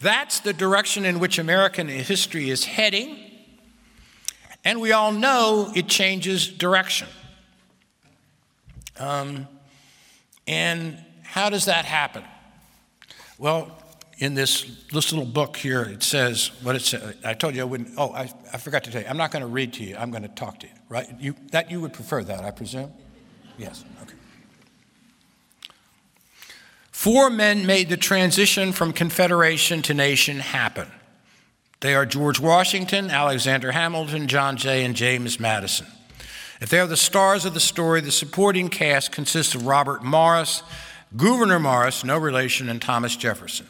that's 0.00 0.40
the 0.40 0.52
direction 0.52 1.04
in 1.04 1.20
which 1.20 1.38
American 1.38 1.86
history 1.86 2.50
is 2.50 2.64
heading, 2.64 3.16
and 4.64 4.80
we 4.80 4.90
all 4.92 5.12
know 5.12 5.70
it 5.76 5.86
changes 5.86 6.48
direction. 6.48 7.08
Um, 8.98 9.46
and 10.48 10.98
how 11.22 11.50
does 11.50 11.66
that 11.66 11.84
happen? 11.84 12.24
Well, 13.38 13.70
in 14.18 14.34
this, 14.34 14.64
this 14.92 15.12
little 15.12 15.26
book 15.26 15.56
here, 15.56 15.82
it 15.82 16.02
says 16.02 16.50
what 16.62 16.74
it 16.74 16.82
says. 16.82 17.14
I 17.24 17.34
told 17.34 17.54
you 17.54 17.62
I 17.62 17.64
wouldn't. 17.64 17.90
Oh, 17.96 18.10
I, 18.10 18.32
I 18.52 18.58
forgot 18.58 18.82
to 18.84 18.90
tell 18.90 19.02
you. 19.02 19.06
I'm 19.08 19.16
not 19.16 19.30
going 19.30 19.42
to 19.42 19.48
read 19.48 19.74
to 19.74 19.84
you. 19.84 19.96
I'm 19.96 20.10
going 20.10 20.24
to 20.24 20.28
talk 20.28 20.58
to 20.60 20.66
you. 20.66 20.72
Right? 20.88 21.08
You 21.20 21.36
that 21.52 21.70
you 21.70 21.80
would 21.80 21.92
prefer 21.92 22.24
that, 22.24 22.44
I 22.44 22.50
presume. 22.50 22.92
Yes. 23.56 23.84
Okay. 24.02 24.07
Four 26.98 27.30
men 27.30 27.64
made 27.64 27.90
the 27.90 27.96
transition 27.96 28.72
from 28.72 28.92
confederation 28.92 29.82
to 29.82 29.94
nation 29.94 30.40
happen. 30.40 30.88
They 31.78 31.94
are 31.94 32.04
George 32.04 32.40
Washington, 32.40 33.08
Alexander 33.08 33.70
Hamilton, 33.70 34.26
John 34.26 34.56
Jay, 34.56 34.84
and 34.84 34.96
James 34.96 35.38
Madison. 35.38 35.86
If 36.60 36.70
they 36.70 36.80
are 36.80 36.88
the 36.88 36.96
stars 36.96 37.44
of 37.44 37.54
the 37.54 37.60
story, 37.60 38.00
the 38.00 38.10
supporting 38.10 38.68
cast 38.68 39.12
consists 39.12 39.54
of 39.54 39.64
Robert 39.64 40.02
Morris, 40.02 40.64
Gouverneur 41.16 41.60
Morris, 41.60 42.02
no 42.02 42.18
relation, 42.18 42.68
and 42.68 42.82
Thomas 42.82 43.14
Jefferson. 43.14 43.68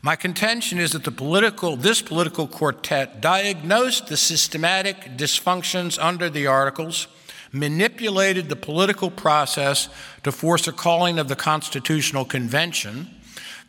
My 0.00 0.14
contention 0.14 0.78
is 0.78 0.92
that 0.92 1.02
the 1.02 1.10
political, 1.10 1.74
this 1.74 2.00
political 2.00 2.46
quartet 2.46 3.20
diagnosed 3.20 4.06
the 4.06 4.16
systematic 4.16 5.16
dysfunctions 5.16 5.98
under 6.00 6.30
the 6.30 6.46
Articles, 6.46 7.08
manipulated 7.52 8.48
the 8.48 8.56
political 8.56 9.10
process 9.10 9.88
to 10.22 10.32
force 10.32 10.66
a 10.66 10.72
calling 10.72 11.18
of 11.18 11.28
the 11.28 11.36
Constitutional 11.36 12.24
Convention, 12.24 13.08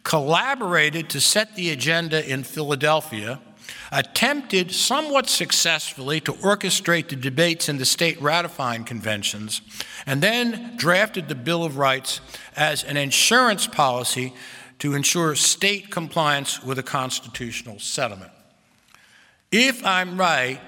collaborated 0.04 1.10
to 1.10 1.20
set 1.20 1.56
the 1.56 1.70
agenda 1.70 2.28
in 2.30 2.44
Philadelphia, 2.44 3.40
attempted 3.92 4.72
somewhat 4.72 5.30
successfully 5.30 6.20
to 6.22 6.34
orchestrate 6.34 7.10
the 7.10 7.16
debates 7.16 7.70
in 7.70 7.78
the 7.78 7.86
state 7.86 8.22
ratifying 8.22 8.84
conventions, 8.84 9.62
and 10.06 10.22
then 10.22 10.76
drafted 10.78 11.28
the 11.28 11.36
Bill 11.36 11.64
of 11.64 11.78
Rights 11.78 12.22
as 12.56 12.84
an 12.84 12.98
insurance 12.98 13.68
policy 13.68 14.34
to 14.80 14.94
ensure 14.94 15.36
state 15.36 15.90
compliance 15.90 16.64
with 16.64 16.78
a 16.80 16.84
constitutional 16.84 17.80
settlement. 17.80 18.32
If 19.52 19.86
I'm 19.86 20.18
right, 20.18 20.60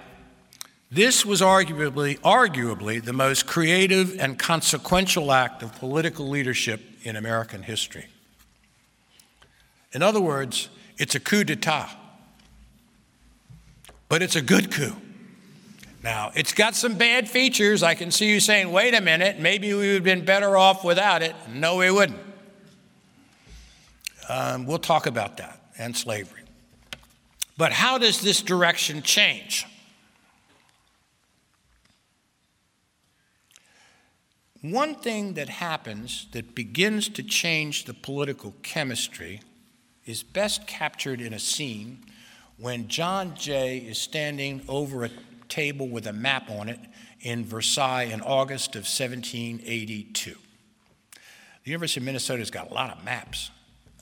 this 0.92 1.26
was 1.26 1.42
arguably, 1.42 2.20
arguably 2.22 3.04
the 3.04 3.14
most 3.14 3.46
creative 3.46 4.20
and 4.20 4.40
consequential 4.40 5.32
act 5.32 5.62
of 5.62 5.76
political 5.76 6.28
leadership 6.28 6.82
in 7.04 7.16
American 7.16 7.62
history. 7.62 8.08
In 9.92 10.02
other 10.02 10.22
words, 10.22 10.70
it's 10.98 11.16
a 11.16 11.20
coup 11.20 11.44
d'etat, 11.44 11.90
but 14.08 14.22
it's 14.22 14.36
a 14.36 14.42
good 14.42 14.72
coup. 14.72 14.96
Now, 16.04 16.32
it's 16.34 16.54
got 16.54 16.76
some 16.76 16.96
bad 16.96 17.30
features. 17.30 17.84
I 17.84 17.94
can 17.94 18.10
see 18.10 18.32
you 18.32 18.40
saying, 18.40 18.72
wait 18.72 18.96
a 18.96 19.02
minute, 19.02 19.40
maybe 19.40 19.74
we 19.74 19.80
would 19.80 19.94
have 19.96 20.04
been 20.04 20.26
better 20.26 20.58
off 20.58 20.84
without 20.84 21.22
it. 21.22 21.36
No, 21.54 21.76
we 21.78 21.92
wouldn't. 21.92 22.20
Um, 24.30 24.66
we'll 24.66 24.80
talk 24.80 25.08
about 25.08 25.38
that 25.38 25.60
and 25.78 25.96
slavery. 25.96 26.42
But 27.58 27.74
how 27.74 27.98
does 27.98 28.22
this 28.22 28.42
direction 28.42 29.02
change? 29.02 29.66
One 34.62 34.96
thing 34.96 35.36
that 35.36 35.48
happens 35.48 36.28
that 36.34 36.54
begins 36.54 37.08
to 37.10 37.24
change 37.24 37.86
the 37.86 37.94
political 37.94 38.54
chemistry 38.62 39.42
is 40.06 40.22
best 40.22 40.68
captured 40.68 41.22
in 41.22 41.34
a 41.34 41.40
scene 41.40 42.00
when 42.58 42.90
John 42.90 43.36
Jay 43.36 43.78
is 43.78 43.98
standing 43.98 44.62
over 44.68 45.06
a 45.06 45.10
table 45.48 45.88
with 45.88 46.08
a 46.08 46.14
map 46.14 46.50
on 46.50 46.68
it 46.68 46.80
in 47.22 47.46
Versailles 47.46 48.04
in 48.04 48.20
August 48.22 48.76
of 48.76 48.82
1782. 48.82 50.36
The 51.64 51.72
University 51.72 52.02
of 52.02 52.06
Minnesota's 52.06 52.52
got 52.52 52.70
a 52.70 52.74
lot 52.74 52.96
of 52.96 53.04
maps. 53.06 53.52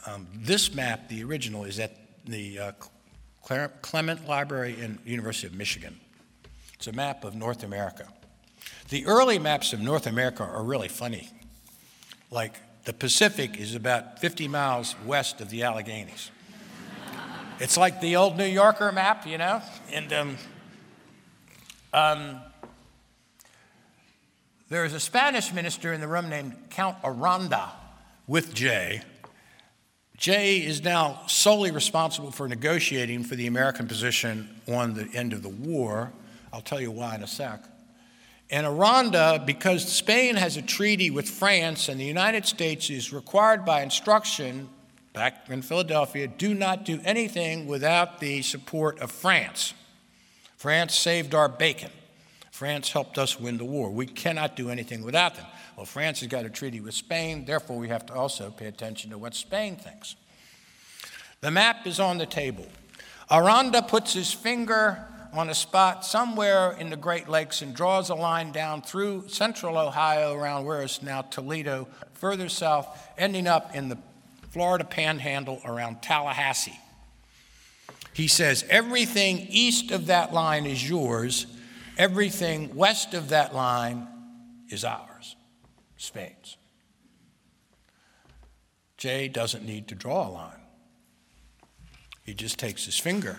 Um, 0.07 0.27
this 0.33 0.73
map, 0.73 1.07
the 1.07 1.23
original, 1.23 1.65
is 1.65 1.79
at 1.79 1.95
the 2.25 2.59
uh, 2.59 2.71
Clement 3.81 4.27
Library 4.27 4.75
in 4.79 4.97
University 5.05 5.47
of 5.47 5.53
Michigan. 5.53 5.99
It's 6.73 6.87
a 6.87 6.93
map 6.93 7.23
of 7.23 7.35
North 7.35 7.63
America. 7.63 8.07
The 8.89 9.05
early 9.05 9.39
maps 9.39 9.73
of 9.73 9.79
North 9.79 10.07
America 10.07 10.43
are 10.43 10.63
really 10.63 10.87
funny. 10.87 11.29
Like 12.31 12.55
the 12.85 12.93
Pacific 12.93 13.57
is 13.59 13.75
about 13.75 14.19
50 14.19 14.47
miles 14.47 14.95
west 15.05 15.41
of 15.41 15.49
the 15.49 15.61
Alleghenies. 15.61 16.29
it's 17.59 17.77
like 17.77 18.01
the 18.01 18.15
old 18.15 18.37
New 18.37 18.45
Yorker 18.45 18.91
map, 18.91 19.27
you 19.27 19.37
know? 19.37 19.61
And 19.91 20.13
um, 20.13 20.37
um, 21.93 22.41
there 24.69 24.85
is 24.85 24.93
a 24.93 24.99
Spanish 24.99 25.53
minister 25.53 25.93
in 25.93 26.01
the 26.01 26.07
room 26.07 26.29
named 26.29 26.55
Count 26.69 26.97
Aranda 27.03 27.71
with 28.27 28.53
Jay 28.53 29.01
Jay 30.17 30.57
is 30.57 30.83
now 30.83 31.21
solely 31.27 31.69
responsible 31.69 32.31
for 32.31 32.47
negotiating 32.47 33.23
for 33.23 33.35
the 33.35 33.45
American 33.45 33.87
position 33.87 34.49
on 34.67 34.95
the 34.95 35.07
end 35.13 35.31
of 35.31 35.43
the 35.43 35.49
war. 35.49 36.11
I'll 36.51 36.61
tell 36.61 36.81
you 36.81 36.89
why 36.89 37.13
in 37.15 37.21
a 37.21 37.27
sec. 37.27 37.63
And 38.49 38.65
Aranda, 38.65 39.43
because 39.45 39.91
Spain 39.91 40.35
has 40.35 40.55
a 40.55 40.61
treaty 40.61 41.09
with 41.09 41.29
France 41.29 41.89
and 41.89 41.99
the 41.99 42.05
United 42.05 42.45
States 42.45 42.89
is 42.89 43.11
required 43.11 43.65
by 43.65 43.81
instruction 43.81 44.69
back 45.11 45.49
in 45.49 45.61
Philadelphia, 45.61 46.27
do 46.27 46.53
not 46.53 46.85
do 46.85 47.01
anything 47.03 47.67
without 47.67 48.19
the 48.19 48.41
support 48.41 48.99
of 48.99 49.11
France. 49.11 49.73
France 50.55 50.95
saved 50.95 51.35
our 51.35 51.49
bacon. 51.49 51.91
France 52.51 52.91
helped 52.91 53.17
us 53.17 53.39
win 53.39 53.57
the 53.57 53.65
war. 53.65 53.91
We 53.91 54.05
cannot 54.05 54.55
do 54.55 54.69
anything 54.69 55.03
without 55.03 55.35
them. 55.35 55.45
Well, 55.75 55.85
France 55.85 56.21
has 56.21 56.29
got 56.29 56.45
a 56.45 56.49
treaty 56.49 56.79
with 56.79 56.95
Spain, 56.95 57.45
therefore, 57.45 57.77
we 57.77 57.89
have 57.89 58.05
to 58.07 58.13
also 58.13 58.49
pay 58.49 58.65
attention 58.65 59.11
to 59.11 59.17
what 59.17 59.35
Spain 59.35 59.75
thinks. 59.75 60.15
The 61.41 61.51
map 61.51 61.85
is 61.85 61.99
on 61.99 62.17
the 62.17 62.25
table. 62.25 62.65
Aranda 63.29 63.83
puts 63.83 64.13
his 64.13 64.33
finger 64.33 65.05
on 65.37 65.49
a 65.49 65.55
spot 65.55 66.03
somewhere 66.03 66.71
in 66.79 66.89
the 66.89 66.97
Great 66.97 67.29
Lakes 67.29 67.61
and 67.61 67.75
draws 67.75 68.09
a 68.09 68.15
line 68.15 68.51
down 68.51 68.81
through 68.81 69.27
central 69.27 69.77
Ohio 69.77 70.33
around 70.33 70.65
where 70.65 70.81
is 70.81 71.03
now 71.03 71.21
Toledo, 71.21 71.87
further 72.13 72.49
south, 72.49 72.87
ending 73.19 73.45
up 73.45 73.75
in 73.75 73.87
the 73.87 73.97
Florida 74.49 74.83
panhandle 74.83 75.61
around 75.63 76.01
Tallahassee. 76.01 76.79
He 78.13 78.27
says, 78.27 78.65
Everything 78.67 79.45
east 79.49 79.91
of 79.91 80.07
that 80.07 80.33
line 80.33 80.65
is 80.65 80.89
yours, 80.89 81.45
everything 81.99 82.75
west 82.75 83.13
of 83.13 83.29
that 83.29 83.53
line 83.53 84.07
is 84.69 84.83
ours. 84.83 85.35
Spain's. 85.97 86.57
Jay 88.97 89.27
doesn't 89.27 89.63
need 89.63 89.87
to 89.89 89.95
draw 89.95 90.27
a 90.27 90.31
line. 90.31 90.61
He 92.23 92.33
just 92.33 92.57
takes 92.57 92.85
his 92.85 92.97
finger, 92.97 93.37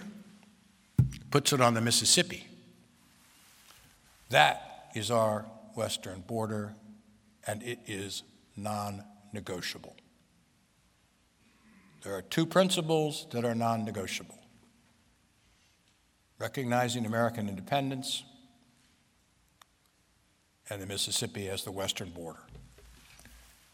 puts 1.30 1.52
it 1.52 1.60
on 1.60 1.74
the 1.74 1.80
Mississippi. 1.80 2.46
That 4.30 4.90
is 4.94 5.10
our 5.10 5.44
western 5.74 6.20
border, 6.20 6.74
and 7.46 7.62
it 7.62 7.78
is 7.86 8.22
non 8.56 9.04
negotiable. 9.32 9.96
There 12.02 12.14
are 12.14 12.22
two 12.22 12.46
principles 12.46 13.26
that 13.32 13.44
are 13.44 13.54
non 13.54 13.84
negotiable 13.84 14.38
recognizing 16.38 17.04
American 17.04 17.48
independence 17.48 18.22
and 20.70 20.80
the 20.80 20.86
Mississippi 20.86 21.48
as 21.48 21.64
the 21.64 21.72
western 21.72 22.10
border. 22.10 22.40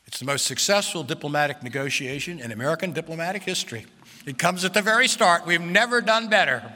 It's 0.07 0.19
the 0.19 0.25
most 0.25 0.47
successful 0.47 1.03
diplomatic 1.03 1.63
negotiation 1.63 2.41
in 2.41 2.53
American 2.53 2.93
diplomatic 2.93 3.43
history. 3.43 3.87
It 4.27 4.39
comes 4.39 4.65
at 4.65 4.75
the 4.75 4.83
very 4.83 5.09
start. 5.09 5.47
We've 5.47 5.61
never 5.61 6.01
done 6.01 6.29
better. 6.29 6.73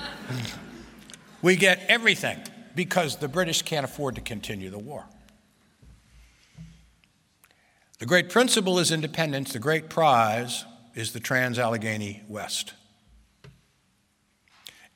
we 1.42 1.56
get 1.56 1.80
everything 1.88 2.38
because 2.74 3.16
the 3.16 3.28
British 3.28 3.62
can't 3.62 3.84
afford 3.84 4.14
to 4.14 4.20
continue 4.20 4.70
the 4.70 4.78
war. 4.78 5.04
The 7.98 8.06
great 8.06 8.30
principle 8.30 8.78
is 8.78 8.92
independence, 8.92 9.52
the 9.52 9.58
great 9.58 9.88
prize 9.88 10.64
is 10.94 11.12
the 11.12 11.20
Trans 11.20 11.58
Allegheny 11.58 12.22
West. 12.28 12.74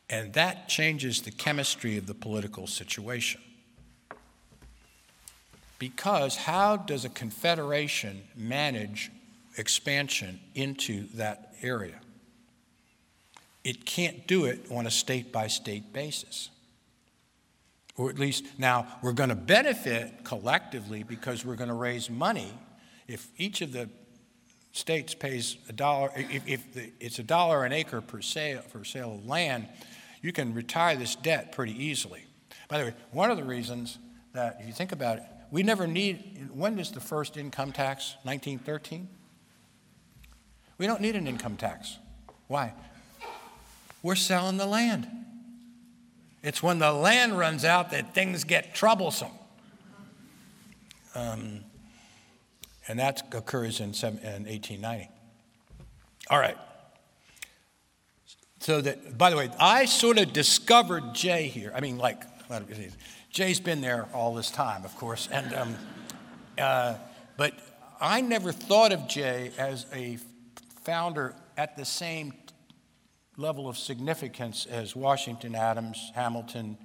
And 0.08 0.34
that 0.34 0.68
changes 0.68 1.22
the 1.22 1.30
chemistry 1.30 1.96
of 1.96 2.06
the 2.06 2.14
political 2.14 2.66
situation. 2.66 3.40
Because 5.78 6.36
how 6.36 6.76
does 6.76 7.04
a 7.04 7.08
confederation 7.08 8.22
manage 8.36 9.10
expansion 9.56 10.38
into 10.54 11.08
that 11.14 11.54
area? 11.62 12.01
It 13.64 13.84
can't 13.84 14.26
do 14.26 14.44
it 14.46 14.66
on 14.70 14.86
a 14.86 14.90
state 14.90 15.32
by 15.32 15.46
state 15.46 15.92
basis. 15.92 16.50
Or 17.96 18.08
at 18.10 18.18
least, 18.18 18.44
now 18.58 18.86
we're 19.02 19.12
going 19.12 19.28
to 19.28 19.34
benefit 19.34 20.24
collectively 20.24 21.02
because 21.02 21.44
we're 21.44 21.56
going 21.56 21.68
to 21.68 21.74
raise 21.74 22.08
money. 22.08 22.52
If 23.06 23.28
each 23.36 23.60
of 23.60 23.72
the 23.72 23.88
states 24.72 25.14
pays 25.14 25.58
a 25.68 25.72
dollar, 25.72 26.10
if, 26.16 26.48
if 26.48 26.72
the, 26.72 26.90
it's 26.98 27.18
a 27.18 27.22
dollar 27.22 27.64
an 27.64 27.72
acre 27.72 28.00
per 28.00 28.22
sale, 28.22 28.62
for 28.62 28.84
sale 28.84 29.14
of 29.14 29.26
land, 29.26 29.68
you 30.22 30.32
can 30.32 30.54
retire 30.54 30.96
this 30.96 31.14
debt 31.16 31.52
pretty 31.52 31.84
easily. 31.84 32.24
By 32.68 32.78
the 32.78 32.84
way, 32.84 32.94
one 33.10 33.30
of 33.30 33.36
the 33.36 33.44
reasons 33.44 33.98
that, 34.32 34.56
if 34.60 34.66
you 34.66 34.72
think 34.72 34.92
about 34.92 35.18
it, 35.18 35.24
we 35.50 35.62
never 35.62 35.86
need, 35.86 36.48
when 36.54 36.78
is 36.78 36.90
the 36.90 37.00
first 37.00 37.36
income 37.36 37.72
tax? 37.72 38.16
1913? 38.22 39.08
We 40.78 40.86
don't 40.86 41.02
need 41.02 41.14
an 41.14 41.26
income 41.28 41.56
tax. 41.56 41.98
Why? 42.46 42.72
We're 44.02 44.14
selling 44.14 44.56
the 44.56 44.66
land. 44.66 45.08
It's 46.42 46.62
when 46.62 46.78
the 46.78 46.92
land 46.92 47.38
runs 47.38 47.64
out 47.64 47.90
that 47.90 48.14
things 48.14 48.44
get 48.44 48.74
troublesome. 48.74 49.30
Um, 51.14 51.60
and 52.88 52.98
that 52.98 53.22
occurs 53.32 53.78
in, 53.78 53.86
in 53.86 54.44
1890. 54.44 55.08
All 56.30 56.38
right. 56.38 56.56
So 58.60 58.80
that, 58.80 59.18
by 59.18 59.30
the 59.30 59.36
way, 59.36 59.50
I 59.58 59.84
sort 59.84 60.18
of 60.18 60.32
discovered 60.32 61.14
Jay 61.14 61.48
here. 61.48 61.72
I 61.74 61.80
mean, 61.80 61.98
like, 61.98 62.22
Jay's 63.30 63.60
been 63.60 63.80
there 63.80 64.08
all 64.12 64.34
this 64.34 64.50
time, 64.50 64.84
of 64.84 64.96
course, 64.96 65.28
and 65.32 65.54
um, 65.54 65.76
uh, 66.58 66.94
but 67.36 67.54
I 68.00 68.20
never 68.20 68.52
thought 68.52 68.92
of 68.92 69.08
Jay 69.08 69.52
as 69.58 69.86
a 69.92 70.18
founder 70.84 71.34
at 71.56 71.76
the 71.76 71.84
same 71.84 72.34
level 73.36 73.68
of 73.68 73.78
significance 73.78 74.66
as 74.66 74.94
Washington, 74.94 75.54
Adams, 75.54 76.12
Hamilton, 76.14 76.76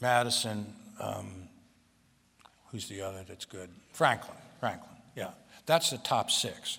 Madison. 0.00 0.72
Um, 1.00 1.48
who's 2.70 2.88
the 2.88 3.02
other 3.02 3.24
that's 3.26 3.44
good? 3.44 3.68
Franklin. 3.92 4.36
Franklin. 4.60 4.90
Yeah, 5.16 5.30
that's 5.66 5.90
the 5.90 5.98
top 5.98 6.30
six. 6.30 6.78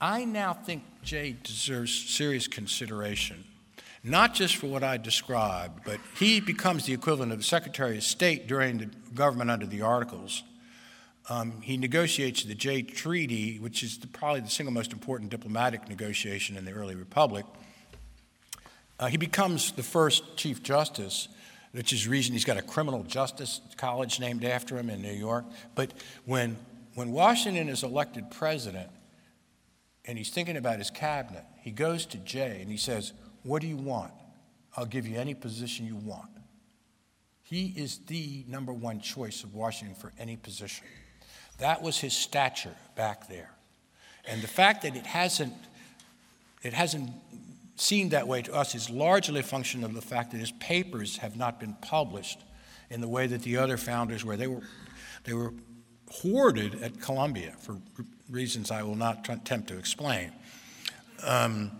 I 0.00 0.24
now 0.24 0.52
think 0.52 0.82
Jay 1.02 1.36
deserves 1.42 1.92
serious 1.92 2.48
consideration, 2.48 3.44
not 4.02 4.34
just 4.34 4.56
for 4.56 4.66
what 4.66 4.82
I 4.82 4.96
described, 4.96 5.82
but 5.84 6.00
he 6.18 6.40
becomes 6.40 6.84
the 6.84 6.92
equivalent 6.92 7.32
of 7.32 7.38
the 7.38 7.44
Secretary 7.44 7.96
of 7.96 8.02
State 8.02 8.46
during 8.48 8.78
the 8.78 8.90
government 9.14 9.50
under 9.50 9.66
the 9.66 9.82
Articles. 9.82 10.42
Um, 11.30 11.62
he 11.62 11.78
negotiates 11.78 12.44
the 12.44 12.54
Jay 12.54 12.82
Treaty, 12.82 13.58
which 13.58 13.82
is 13.82 13.98
the, 13.98 14.06
probably 14.06 14.40
the 14.40 14.50
single 14.50 14.74
most 14.74 14.92
important 14.92 15.30
diplomatic 15.30 15.88
negotiation 15.88 16.56
in 16.56 16.66
the 16.66 16.72
early 16.72 16.94
republic. 16.94 17.46
Uh, 18.98 19.06
he 19.06 19.16
becomes 19.16 19.72
the 19.72 19.82
first 19.82 20.36
Chief 20.36 20.62
Justice, 20.62 21.28
which 21.72 21.92
is 21.92 22.06
reason 22.06 22.32
he's 22.32 22.44
got 22.44 22.56
a 22.56 22.62
criminal 22.62 23.02
justice 23.02 23.60
college 23.76 24.20
named 24.20 24.44
after 24.44 24.78
him 24.78 24.88
in 24.88 25.02
New 25.02 25.12
York. 25.12 25.44
But 25.74 25.92
when, 26.24 26.56
when 26.94 27.10
Washington 27.10 27.68
is 27.68 27.82
elected 27.82 28.30
president 28.30 28.90
and 30.04 30.16
he's 30.16 30.30
thinking 30.30 30.56
about 30.56 30.78
his 30.78 30.90
cabinet, 30.90 31.44
he 31.62 31.70
goes 31.70 32.06
to 32.06 32.18
Jay 32.18 32.58
and 32.60 32.70
he 32.70 32.76
says, 32.76 33.12
What 33.42 33.60
do 33.60 33.66
you 33.66 33.76
want? 33.76 34.12
I'll 34.76 34.86
give 34.86 35.06
you 35.06 35.18
any 35.18 35.34
position 35.34 35.86
you 35.86 35.96
want. 35.96 36.30
He 37.42 37.74
is 37.76 37.98
the 38.06 38.44
number 38.48 38.72
one 38.72 39.00
choice 39.00 39.44
of 39.44 39.54
Washington 39.54 39.94
for 39.94 40.12
any 40.18 40.36
position. 40.36 40.86
That 41.58 41.82
was 41.82 41.98
his 41.98 42.12
stature 42.12 42.74
back 42.96 43.28
there. 43.28 43.50
And 44.24 44.40
the 44.42 44.48
fact 44.48 44.82
that 44.82 44.96
it 44.96 45.06
hasn't, 45.06 45.52
it 46.62 46.72
hasn't 46.72 47.10
seen 47.76 48.10
that 48.10 48.28
way 48.28 48.42
to 48.42 48.54
us 48.54 48.74
is 48.74 48.90
largely 48.90 49.40
a 49.40 49.42
function 49.42 49.84
of 49.84 49.94
the 49.94 50.02
fact 50.02 50.30
that 50.32 50.38
his 50.38 50.52
papers 50.52 51.18
have 51.18 51.36
not 51.36 51.58
been 51.60 51.74
published 51.82 52.40
in 52.90 53.00
the 53.00 53.08
way 53.08 53.26
that 53.26 53.42
the 53.42 53.56
other 53.56 53.76
founders 53.76 54.24
were. 54.24 54.36
They 54.36 54.46
were, 54.46 54.62
they 55.24 55.34
were 55.34 55.52
hoarded 56.10 56.82
at 56.82 57.00
Columbia 57.00 57.54
for 57.58 57.78
reasons 58.30 58.70
I 58.70 58.82
will 58.82 58.94
not 58.94 59.28
attempt 59.28 59.68
to 59.68 59.78
explain. 59.78 60.32
Um, 61.22 61.70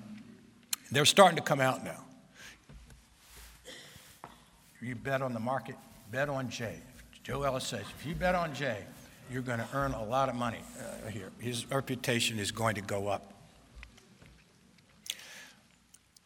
they're 0.91 1.05
starting 1.05 1.37
to 1.37 1.43
come 1.43 1.61
out 1.61 1.85
now. 1.85 2.05
You 4.81 4.95
bet 4.95 5.23
on 5.23 5.33
the 5.33 5.41
market, 5.41 5.77
bet 6.11 6.29
on 6.29 6.51
Jay. 6.51 6.77
Joe 7.23 7.43
Ellis 7.43 7.65
says, 7.65 7.85
if 7.99 8.07
you 8.07 8.15
bet 8.15 8.35
on 8.35 8.55
Jay, 8.55 8.85
you're 9.31 9.43
going 9.43 9.59
to 9.59 9.69
earn 9.73 9.93
a 9.93 10.05
lot 10.05 10.29
of 10.29 10.35
money 10.35 10.61
uh, 10.79 11.09
here. 11.09 11.31
His 11.39 11.71
reputation 11.71 12.39
is 12.39 12.51
going 12.51 12.75
to 12.75 12.83
go 12.83 13.09
up. 13.09 13.34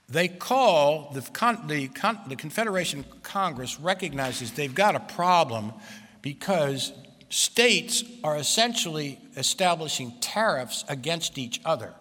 They 0.08 0.28
call 0.28 1.10
the, 1.12 1.22
Con- 1.22 1.66
the, 1.66 1.88
Con- 1.88 2.20
the 2.28 2.36
Confederation 2.36 3.04
Congress 3.22 3.78
recognizes 3.78 4.52
they've 4.52 4.74
got 4.74 4.94
a 4.94 5.00
problem 5.00 5.72
because 6.22 6.92
states 7.28 8.02
are 8.24 8.36
essentially 8.36 9.18
establishing 9.36 10.14
tariffs 10.20 10.84
against 10.88 11.36
each 11.36 11.60
other. 11.64 11.94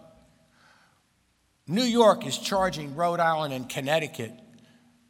New 1.66 1.82
York 1.82 2.26
is 2.26 2.38
charging 2.38 2.96
Rhode 2.96 3.20
Island 3.20 3.52
and 3.52 3.68
Connecticut 3.68 4.32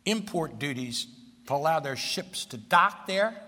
import 0.05 0.59
duties 0.59 1.07
to 1.47 1.55
allow 1.55 1.79
their 1.79 1.97
ships 1.97 2.47
to 2.47 2.57
dock 2.57 3.07
there 3.07 3.41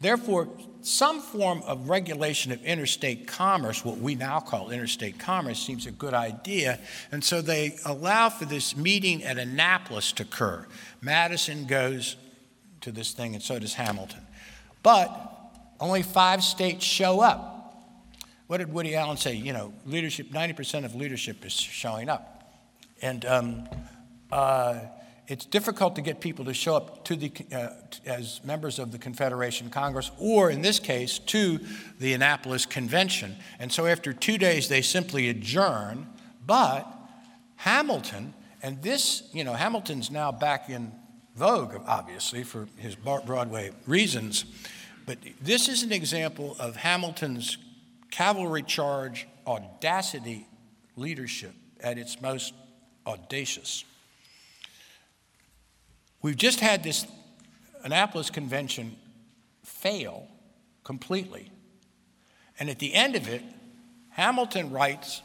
Therefore, 0.00 0.48
some 0.82 1.20
form 1.20 1.62
of 1.66 1.88
regulation 1.88 2.52
of 2.52 2.62
interstate 2.64 3.26
commerce, 3.26 3.84
what 3.84 3.98
we 3.98 4.14
now 4.14 4.40
call 4.40 4.70
interstate 4.70 5.18
commerce, 5.18 5.60
seems 5.60 5.86
a 5.86 5.90
good 5.90 6.14
idea. 6.14 6.78
And 7.12 7.22
so 7.22 7.42
they 7.42 7.76
allow 7.84 8.28
for 8.28 8.44
this 8.46 8.76
meeting 8.76 9.22
at 9.24 9.38
Annapolis 9.38 10.12
to 10.12 10.22
occur. 10.22 10.66
Madison 11.00 11.66
goes 11.66 12.16
to 12.80 12.92
this 12.92 13.12
thing, 13.12 13.34
and 13.34 13.42
so 13.42 13.58
does 13.58 13.74
Hamilton. 13.74 14.20
But 14.82 15.10
only 15.78 16.02
five 16.02 16.42
states 16.42 16.84
show 16.84 17.20
up. 17.20 17.56
What 18.46 18.58
did 18.58 18.72
Woody 18.72 18.96
Allen 18.96 19.16
say? 19.16 19.34
You 19.34 19.52
know, 19.52 19.72
leadership, 19.86 20.30
90% 20.30 20.84
of 20.84 20.94
leadership 20.94 21.44
is 21.44 21.52
showing 21.52 22.08
up. 22.08 22.52
And 23.02 23.24
um, 23.24 23.68
uh, 24.32 24.80
it's 25.30 25.46
difficult 25.46 25.94
to 25.94 26.02
get 26.02 26.20
people 26.20 26.44
to 26.46 26.52
show 26.52 26.74
up 26.74 27.04
to 27.04 27.14
the, 27.14 27.32
uh, 27.54 27.68
as 28.04 28.40
members 28.42 28.80
of 28.80 28.90
the 28.90 28.98
Confederation 28.98 29.70
Congress, 29.70 30.10
or 30.18 30.50
in 30.50 30.60
this 30.60 30.80
case, 30.80 31.20
to 31.20 31.60
the 32.00 32.14
Annapolis 32.14 32.66
Convention. 32.66 33.36
And 33.60 33.70
so 33.70 33.86
after 33.86 34.12
two 34.12 34.38
days, 34.38 34.66
they 34.66 34.82
simply 34.82 35.28
adjourn. 35.28 36.08
But 36.44 36.84
Hamilton, 37.56 38.34
and 38.60 38.82
this, 38.82 39.22
you 39.32 39.44
know, 39.44 39.52
Hamilton's 39.52 40.10
now 40.10 40.32
back 40.32 40.68
in 40.68 40.90
vogue, 41.36 41.80
obviously, 41.86 42.42
for 42.42 42.66
his 42.76 42.96
Broadway 42.96 43.70
reasons. 43.86 44.44
But 45.06 45.18
this 45.40 45.68
is 45.68 45.84
an 45.84 45.92
example 45.92 46.56
of 46.58 46.74
Hamilton's 46.74 47.56
cavalry 48.10 48.64
charge 48.64 49.28
audacity 49.46 50.48
leadership 50.96 51.52
at 51.80 51.98
its 51.98 52.20
most 52.20 52.52
audacious. 53.06 53.84
We've 56.22 56.36
just 56.36 56.60
had 56.60 56.82
this 56.82 57.06
Annapolis 57.82 58.30
convention 58.30 58.96
fail 59.64 60.28
completely. 60.84 61.50
And 62.58 62.68
at 62.68 62.78
the 62.78 62.94
end 62.94 63.16
of 63.16 63.28
it, 63.28 63.42
Hamilton 64.10 64.70
writes 64.70 65.22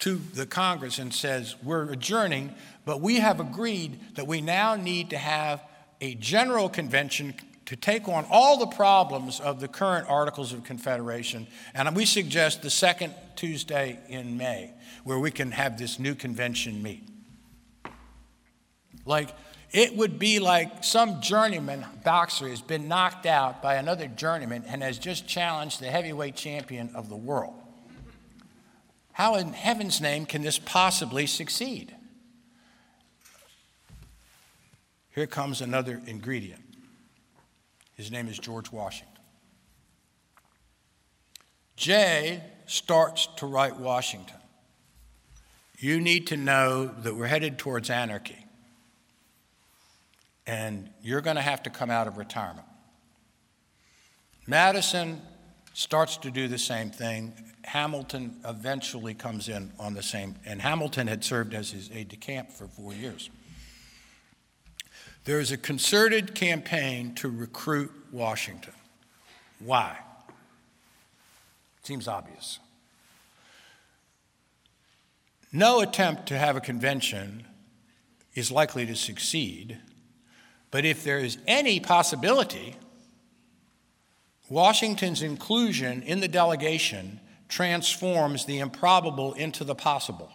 to 0.00 0.20
the 0.34 0.46
Congress 0.46 0.98
and 0.98 1.14
says, 1.14 1.54
We're 1.62 1.90
adjourning, 1.90 2.52
but 2.84 3.00
we 3.00 3.16
have 3.16 3.38
agreed 3.38 3.98
that 4.16 4.26
we 4.26 4.40
now 4.40 4.74
need 4.74 5.10
to 5.10 5.18
have 5.18 5.62
a 6.00 6.14
general 6.16 6.68
convention 6.68 7.34
to 7.66 7.76
take 7.76 8.08
on 8.08 8.26
all 8.30 8.58
the 8.58 8.66
problems 8.66 9.40
of 9.40 9.60
the 9.60 9.68
current 9.68 10.08
Articles 10.08 10.52
of 10.52 10.64
Confederation. 10.64 11.46
And 11.74 11.94
we 11.96 12.04
suggest 12.04 12.62
the 12.62 12.70
second 12.70 13.14
Tuesday 13.36 13.98
in 14.08 14.36
May, 14.36 14.72
where 15.04 15.18
we 15.18 15.30
can 15.30 15.52
have 15.52 15.78
this 15.78 15.98
new 15.98 16.14
convention 16.14 16.82
meet. 16.82 17.08
Like, 19.06 19.30
it 19.74 19.96
would 19.96 20.20
be 20.20 20.38
like 20.38 20.84
some 20.84 21.20
journeyman 21.20 21.84
boxer 22.04 22.48
has 22.48 22.62
been 22.62 22.86
knocked 22.86 23.26
out 23.26 23.60
by 23.60 23.74
another 23.74 24.06
journeyman 24.06 24.62
and 24.68 24.84
has 24.84 24.98
just 24.98 25.26
challenged 25.26 25.80
the 25.80 25.90
heavyweight 25.90 26.36
champion 26.36 26.94
of 26.94 27.08
the 27.08 27.16
world. 27.16 27.60
How 29.12 29.34
in 29.34 29.52
heaven's 29.52 30.00
name 30.00 30.26
can 30.26 30.42
this 30.42 30.60
possibly 30.60 31.26
succeed? 31.26 31.92
Here 35.12 35.26
comes 35.26 35.60
another 35.60 36.00
ingredient. 36.06 36.62
His 37.94 38.12
name 38.12 38.28
is 38.28 38.38
George 38.38 38.70
Washington. 38.70 39.18
Jay 41.76 42.44
starts 42.66 43.26
to 43.38 43.46
write 43.46 43.76
Washington. 43.76 44.36
You 45.78 46.00
need 46.00 46.28
to 46.28 46.36
know 46.36 46.86
that 46.86 47.16
we're 47.16 47.26
headed 47.26 47.58
towards 47.58 47.90
anarchy 47.90 48.43
and 50.46 50.90
you're 51.02 51.20
going 51.20 51.36
to 51.36 51.42
have 51.42 51.62
to 51.64 51.70
come 51.70 51.90
out 51.90 52.06
of 52.06 52.18
retirement. 52.18 52.66
Madison 54.46 55.22
starts 55.72 56.16
to 56.18 56.30
do 56.30 56.48
the 56.48 56.58
same 56.58 56.90
thing. 56.90 57.32
Hamilton 57.64 58.36
eventually 58.46 59.14
comes 59.14 59.48
in 59.48 59.72
on 59.78 59.94
the 59.94 60.02
same, 60.02 60.36
and 60.44 60.60
Hamilton 60.60 61.06
had 61.06 61.24
served 61.24 61.54
as 61.54 61.70
his 61.70 61.90
aide 61.92 62.08
de 62.08 62.16
camp 62.16 62.50
for 62.50 62.66
four 62.68 62.92
years. 62.92 63.30
There 65.24 65.40
is 65.40 65.50
a 65.50 65.56
concerted 65.56 66.34
campaign 66.34 67.14
to 67.16 67.30
recruit 67.30 67.90
Washington. 68.12 68.74
Why? 69.58 69.98
Seems 71.82 72.06
obvious. 72.06 72.58
No 75.50 75.80
attempt 75.80 76.26
to 76.26 76.38
have 76.38 76.56
a 76.56 76.60
convention 76.60 77.46
is 78.34 78.50
likely 78.50 78.84
to 78.86 78.96
succeed, 78.96 79.78
but 80.74 80.84
if 80.84 81.04
there 81.04 81.20
is 81.20 81.38
any 81.46 81.78
possibility, 81.78 82.74
Washington's 84.48 85.22
inclusion 85.22 86.02
in 86.02 86.18
the 86.18 86.26
delegation 86.26 87.20
transforms 87.48 88.44
the 88.46 88.58
improbable 88.58 89.34
into 89.34 89.62
the 89.62 89.76
possible. 89.76 90.32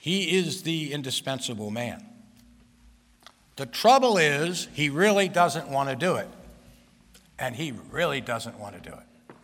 He 0.00 0.36
is 0.36 0.64
the 0.64 0.92
indispensable 0.92 1.70
man. 1.70 2.04
The 3.54 3.66
trouble 3.66 4.18
is, 4.18 4.66
he 4.72 4.90
really 4.90 5.28
doesn't 5.28 5.68
want 5.68 5.88
to 5.88 5.94
do 5.94 6.16
it. 6.16 6.28
And 7.38 7.54
he 7.54 7.74
really 7.92 8.20
doesn't 8.20 8.58
want 8.58 8.74
to 8.74 8.90
do 8.90 8.96
it. 8.96 9.36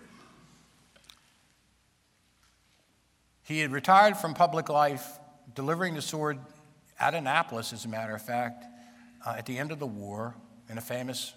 He 3.44 3.60
had 3.60 3.70
retired 3.70 4.16
from 4.16 4.34
public 4.34 4.68
life, 4.68 5.06
delivering 5.54 5.94
the 5.94 6.02
sword 6.02 6.40
at 7.02 7.14
Annapolis, 7.14 7.72
as 7.72 7.84
a 7.84 7.88
matter 7.88 8.14
of 8.14 8.22
fact, 8.22 8.64
uh, 9.26 9.34
at 9.36 9.44
the 9.44 9.58
end 9.58 9.72
of 9.72 9.80
the 9.80 9.86
war, 9.86 10.36
in 10.68 10.78
a 10.78 10.80
famous 10.80 11.34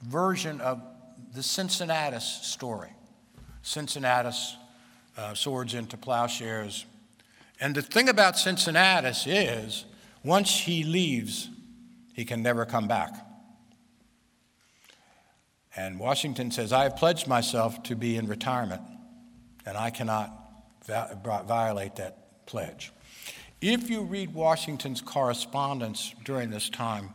version 0.00 0.60
of 0.60 0.80
the 1.34 1.42
Cincinnatus 1.42 2.24
story. 2.42 2.90
Cincinnatus, 3.62 4.56
uh, 5.18 5.34
swords 5.34 5.74
into 5.74 5.96
plowshares, 5.96 6.86
and 7.60 7.74
the 7.74 7.82
thing 7.82 8.08
about 8.08 8.38
Cincinnatus 8.38 9.26
is, 9.26 9.86
once 10.22 10.56
he 10.60 10.84
leaves, 10.84 11.48
he 12.14 12.24
can 12.24 12.42
never 12.42 12.64
come 12.64 12.86
back. 12.86 13.10
And 15.74 15.98
Washington 15.98 16.52
says, 16.52 16.72
I 16.72 16.84
have 16.84 16.96
pledged 16.96 17.26
myself 17.26 17.82
to 17.84 17.96
be 17.96 18.16
in 18.16 18.28
retirement, 18.28 18.82
and 19.66 19.76
I 19.76 19.90
cannot 19.90 20.30
violate 20.86 21.96
that 21.96 22.46
pledge. 22.46 22.92
If 23.68 23.90
you 23.90 24.02
read 24.02 24.32
Washington's 24.32 25.00
correspondence 25.00 26.14
during 26.22 26.50
this 26.50 26.68
time, 26.68 27.10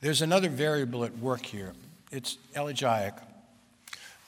there's 0.00 0.22
another 0.22 0.48
variable 0.48 1.04
at 1.04 1.18
work 1.18 1.44
here. 1.44 1.72
It's 2.12 2.38
elegiac. 2.54 3.20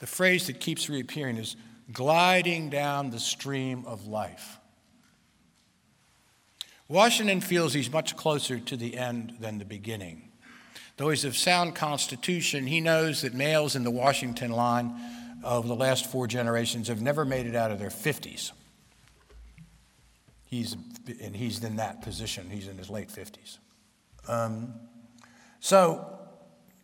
The 0.01 0.09
phrase 0.09 0.49
that 0.49 0.59
keeps 0.59 0.91
reappearing 0.91 1.37
is 1.37 1.55
gliding 1.93 2.71
down 2.71 3.11
the 3.11 3.21
stream 3.21 3.85
of 3.87 4.09
life. 4.09 4.59
Washington 6.89 7.43
feels 7.43 7.75
he's 7.75 7.93
much 7.93 8.17
closer 8.17 8.59
to 8.59 8.77
the 8.77 8.97
end 8.97 9.37
than 9.39 9.59
the 9.59 9.65
beginning. 9.65 10.33
Though 10.97 11.11
he's 11.11 11.25
of 11.25 11.37
sound 11.37 11.77
constitution, 11.77 12.67
he 12.67 12.81
knows 12.81 13.23
that 13.23 13.35
males 13.35 13.77
in 13.77 13.85
the 13.85 13.91
Washington 13.93 14.51
line 14.51 15.01
of 15.45 15.69
the 15.69 15.77
last 15.77 16.11
four 16.11 16.27
generations 16.27 16.89
have 16.89 17.01
never 17.01 17.25
made 17.25 17.47
it 17.47 17.55
out 17.55 17.71
of 17.71 17.79
their 17.79 17.89
50s. 17.89 18.51
He's, 20.49 20.77
and 21.23 21.37
he's 21.37 21.63
in 21.63 21.77
that 21.77 22.01
position. 22.01 22.49
He's 22.49 22.69
in 22.69 22.79
his 22.79 22.89
late 22.89 23.09
50s. 23.09 23.59
Um, 24.27 24.73
so 25.61 26.19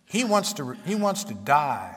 he 0.05 0.23
wants, 0.23 0.53
to, 0.55 0.77
he 0.85 0.95
wants 0.95 1.25
to 1.25 1.35
die 1.35 1.97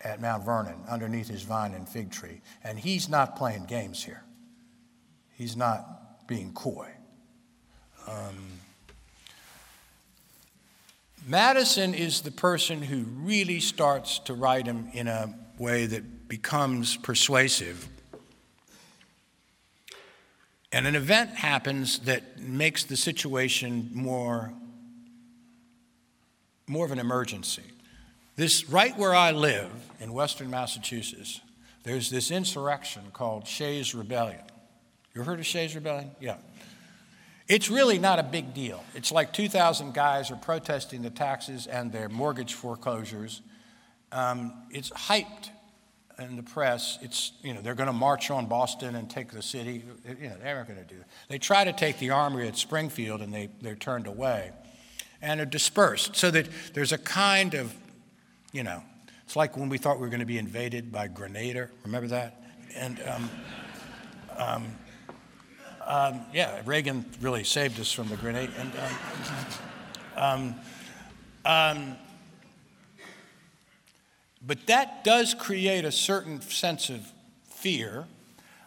at 0.00 0.20
Mount 0.20 0.44
Vernon 0.44 0.84
underneath 0.88 1.28
his 1.28 1.42
vine 1.42 1.74
and 1.74 1.88
fig 1.88 2.12
tree. 2.12 2.42
And 2.62 2.78
he's 2.78 3.08
not 3.08 3.34
playing 3.34 3.64
games 3.64 4.04
here. 4.04 4.22
He's 5.32 5.56
not 5.56 6.28
being 6.28 6.52
coy. 6.52 6.90
Um, 8.06 8.60
Madison 11.26 11.92
is 11.92 12.20
the 12.20 12.30
person 12.30 12.82
who 12.82 13.02
really 13.02 13.58
starts 13.58 14.20
to 14.20 14.34
write 14.34 14.66
him 14.66 14.90
in 14.92 15.08
a 15.08 15.34
way 15.58 15.86
that 15.86 16.28
becomes 16.28 16.96
persuasive. 16.96 17.88
And 20.72 20.86
an 20.86 20.94
event 20.94 21.30
happens 21.30 21.98
that 22.00 22.38
makes 22.40 22.84
the 22.84 22.96
situation 22.96 23.90
more, 23.92 24.52
more 26.66 26.86
of 26.86 26.92
an 26.92 26.98
emergency. 26.98 27.62
This, 28.36 28.68
right 28.70 28.96
where 28.96 29.14
I 29.14 29.32
live 29.32 29.70
in 30.00 30.14
western 30.14 30.50
Massachusetts, 30.50 31.42
there's 31.82 32.08
this 32.08 32.30
insurrection 32.30 33.02
called 33.12 33.46
Shays 33.46 33.94
Rebellion. 33.94 34.40
You 35.14 35.22
heard 35.22 35.38
of 35.38 35.46
Shays 35.46 35.74
Rebellion? 35.74 36.12
Yeah. 36.20 36.36
It's 37.48 37.68
really 37.68 37.98
not 37.98 38.18
a 38.18 38.22
big 38.22 38.54
deal. 38.54 38.82
It's 38.94 39.12
like 39.12 39.34
2,000 39.34 39.92
guys 39.92 40.30
are 40.30 40.36
protesting 40.36 41.02
the 41.02 41.10
taxes 41.10 41.66
and 41.66 41.92
their 41.92 42.08
mortgage 42.08 42.54
foreclosures. 42.54 43.42
Um, 44.10 44.54
it's 44.70 44.88
hyped 44.90 45.50
in 46.18 46.36
the 46.36 46.42
press. 46.42 46.98
It's, 47.02 47.32
you 47.42 47.54
know, 47.54 47.60
they're 47.60 47.74
going 47.74 47.88
to 47.88 47.92
march 47.92 48.30
on 48.30 48.46
Boston 48.46 48.94
and 48.94 49.08
take 49.08 49.30
the 49.30 49.42
city. 49.42 49.82
You 50.06 50.28
know, 50.28 50.36
they're 50.42 50.56
not 50.56 50.68
going 50.68 50.78
to 50.78 50.94
do. 50.94 51.02
They 51.28 51.38
try 51.38 51.64
to 51.64 51.72
take 51.72 51.98
the 51.98 52.10
armory 52.10 52.48
at 52.48 52.56
Springfield 52.56 53.20
and 53.20 53.32
they, 53.32 53.48
they're 53.60 53.74
turned 53.74 54.06
away 54.06 54.50
and 55.20 55.40
are 55.40 55.46
dispersed 55.46 56.16
so 56.16 56.30
that 56.30 56.48
there's 56.74 56.92
a 56.92 56.98
kind 56.98 57.54
of, 57.54 57.74
you 58.52 58.62
know, 58.62 58.82
it's 59.24 59.36
like 59.36 59.56
when 59.56 59.68
we 59.68 59.78
thought 59.78 59.96
we 59.96 60.02
were 60.02 60.08
going 60.08 60.20
to 60.20 60.26
be 60.26 60.38
invaded 60.38 60.92
by 60.92 61.08
Grenada. 61.08 61.68
Remember 61.84 62.08
that? 62.08 62.42
And 62.74 63.00
um, 63.08 63.30
um, 64.36 64.66
um, 65.86 66.20
yeah, 66.32 66.60
Reagan 66.64 67.04
really 67.20 67.44
saved 67.44 67.80
us 67.80 67.92
from 67.92 68.08
the 68.08 68.16
grenade. 68.16 68.50
And, 68.58 68.72
um, 68.76 68.94
um, 70.16 70.54
um, 71.44 71.96
but 74.46 74.66
that 74.66 75.04
does 75.04 75.34
create 75.34 75.84
a 75.84 75.92
certain 75.92 76.40
sense 76.40 76.90
of 76.90 77.00
fear. 77.48 78.06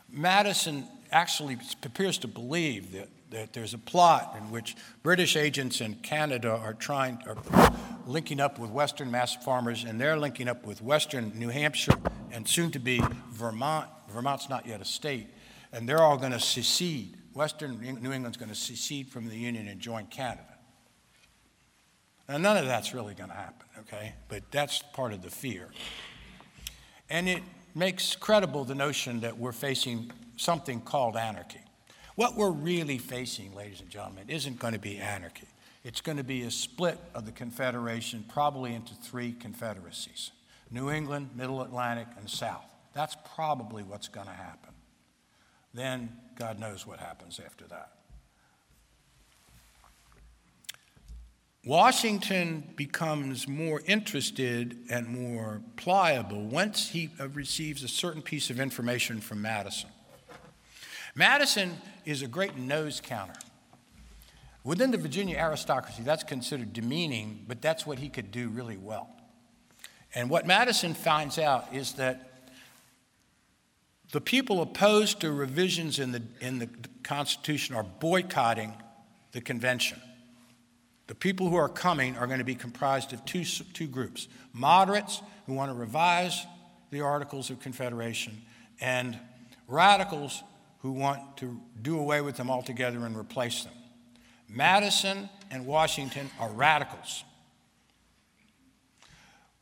Madison 0.10 0.88
actually 1.12 1.58
appears 1.84 2.18
to 2.20 2.28
believe 2.28 2.92
that, 2.94 3.10
that 3.32 3.54
there's 3.54 3.74
a 3.74 3.78
plot 3.78 4.36
in 4.38 4.52
which 4.52 4.76
British 5.04 5.36
agents 5.36 5.82
in 5.82 5.96
Canada 5.96 6.52
are 6.52 6.74
trying, 6.74 7.20
are 7.28 7.72
linking 8.08 8.40
up 8.40 8.60
with 8.60 8.70
Western 8.70 9.12
mass 9.12 9.36
farmers, 9.36 9.84
and 9.84 10.00
they're 10.00 10.18
linking 10.18 10.48
up 10.48 10.66
with 10.66 10.82
Western 10.82 11.32
New 11.36 11.50
Hampshire 11.50 11.98
and 12.32 12.48
soon 12.48 12.72
to 12.72 12.80
be 12.80 13.02
Vermont. 13.32 13.90
Vermont's 14.10 14.50
not 14.50 14.66
yet 14.66 14.82
a 14.82 14.86
state 14.86 15.28
and 15.76 15.90
they're 15.90 16.02
all 16.02 16.18
going 16.18 16.32
to 16.32 16.40
secede. 16.40 17.18
Western 17.34 17.78
New 18.02 18.14
England's 18.14 18.38
going 18.38 18.50
to 18.50 18.56
secede 18.56 19.10
from 19.10 19.28
the 19.28 19.36
Union 19.36 19.68
and 19.68 19.80
join 19.82 20.06
Canada. 20.06 20.58
Now, 22.30 22.38
none 22.38 22.56
of 22.56 22.66
that's 22.66 22.94
really 22.94 23.14
going 23.14 23.30
to 23.30 23.36
happen, 23.36 23.65
okay? 23.88 24.14
But 24.30 24.44
that's 24.52 24.82
part 24.94 25.14
of 25.14 25.22
the 25.22 25.30
fear. 25.30 25.70
And 27.10 27.30
it 27.30 27.44
makes 27.74 28.16
credible 28.16 28.64
the 28.64 28.76
notion 28.76 29.22
that 29.22 29.38
we're 29.38 29.52
facing 29.52 30.12
something 30.38 30.82
called 30.82 31.16
anarchy. 31.16 31.62
What 32.16 32.36
we're 32.36 32.52
really 32.52 32.98
facing, 32.98 33.54
ladies 33.54 33.82
and 33.82 33.90
gentlemen, 33.90 34.30
isn't 34.30 34.60
going 34.60 34.74
to 34.74 34.80
be 34.80 34.98
anarchy. 34.98 35.48
It's 35.84 36.02
going 36.02 36.18
to 36.18 36.24
be 36.24 36.44
a 36.44 36.52
split 36.52 36.98
of 37.14 37.26
the 37.26 37.32
Confederation, 37.32 38.26
probably 38.28 38.74
into 38.74 38.94
three 38.96 39.34
confederacies 39.34 40.32
New 40.72 40.90
England, 40.90 41.30
Middle 41.36 41.62
Atlantic, 41.62 42.08
and 42.18 42.30
South. 42.30 42.66
That's 42.94 43.16
probably 43.36 43.84
what's 43.84 44.08
going 44.08 44.28
to 44.28 44.34
happen 44.34 44.72
then 45.76 46.10
God 46.38 46.58
knows 46.58 46.88
what 46.88 47.00
happens 47.00 47.40
after 47.46 47.66
that. 47.68 47.92
Washington 51.66 52.64
becomes 52.76 53.48
more 53.48 53.82
interested 53.88 54.78
and 54.88 55.08
more 55.08 55.62
pliable 55.78 56.44
once 56.44 56.90
he 56.90 57.10
receives 57.34 57.84
a 57.84 57.88
certain 57.88 58.22
piece 58.22 58.52
of 58.52 58.60
information 58.60 59.20
from 59.20 59.42
Madison. 59.42 59.90
Madison 61.16 61.76
is 62.06 62.22
a 62.22 62.28
great 62.28 62.56
nose 62.56 63.02
counter. 63.02 63.34
Within 64.64 64.92
the 64.92 64.98
Virginia 64.98 65.38
aristocracy, 65.38 66.04
that's 66.04 66.24
considered 66.24 66.72
demeaning, 66.72 67.44
but 67.48 67.64
that's 67.64 67.86
what 67.86 67.98
he 67.98 68.10
could 68.10 68.32
do 68.32 68.50
really 68.50 68.78
well. 68.78 69.10
And 70.14 70.30
what 70.30 70.46
Madison 70.46 70.94
finds 70.94 71.40
out 71.40 71.74
is 71.74 71.94
that 71.94 72.52
the 74.12 74.22
people 74.22 74.62
opposed 74.62 75.20
to 75.22 75.32
revisions 75.32 75.98
in 75.98 76.12
the, 76.12 76.22
in 76.42 76.60
the 76.60 76.70
Constitution 77.04 77.76
are 77.76 77.84
boycotting 77.84 78.74
the 79.32 79.42
convention. 79.42 80.00
The 81.08 81.16
people 81.16 81.50
who 81.50 81.56
are 81.56 81.70
coming 81.70 82.18
are 82.18 82.28
going 82.28 82.40
to 82.40 82.46
be 82.46 82.56
comprised 82.56 83.14
of 83.14 83.24
two, 83.26 83.44
two 83.44 83.88
groups 83.88 84.28
moderates 84.54 85.22
who 85.46 85.54
want 85.54 85.70
to 85.70 85.76
revise 85.76 86.46
the 86.92 87.02
Articles 87.02 87.50
of 87.50 87.60
Confederation, 87.60 88.42
and 88.80 89.20
radicals 89.68 90.44
who 90.80 90.92
want 90.92 91.38
to 91.38 91.60
do 91.82 92.00
away 92.00 92.22
with 92.22 92.38
them 92.38 92.50
altogether 92.50 93.06
and 93.06 93.18
replace 93.18 93.64
them. 93.64 93.74
Madison 94.48 95.30
and 95.52 95.66
Washington 95.66 96.30
are 96.40 96.50
radicals. 96.50 97.24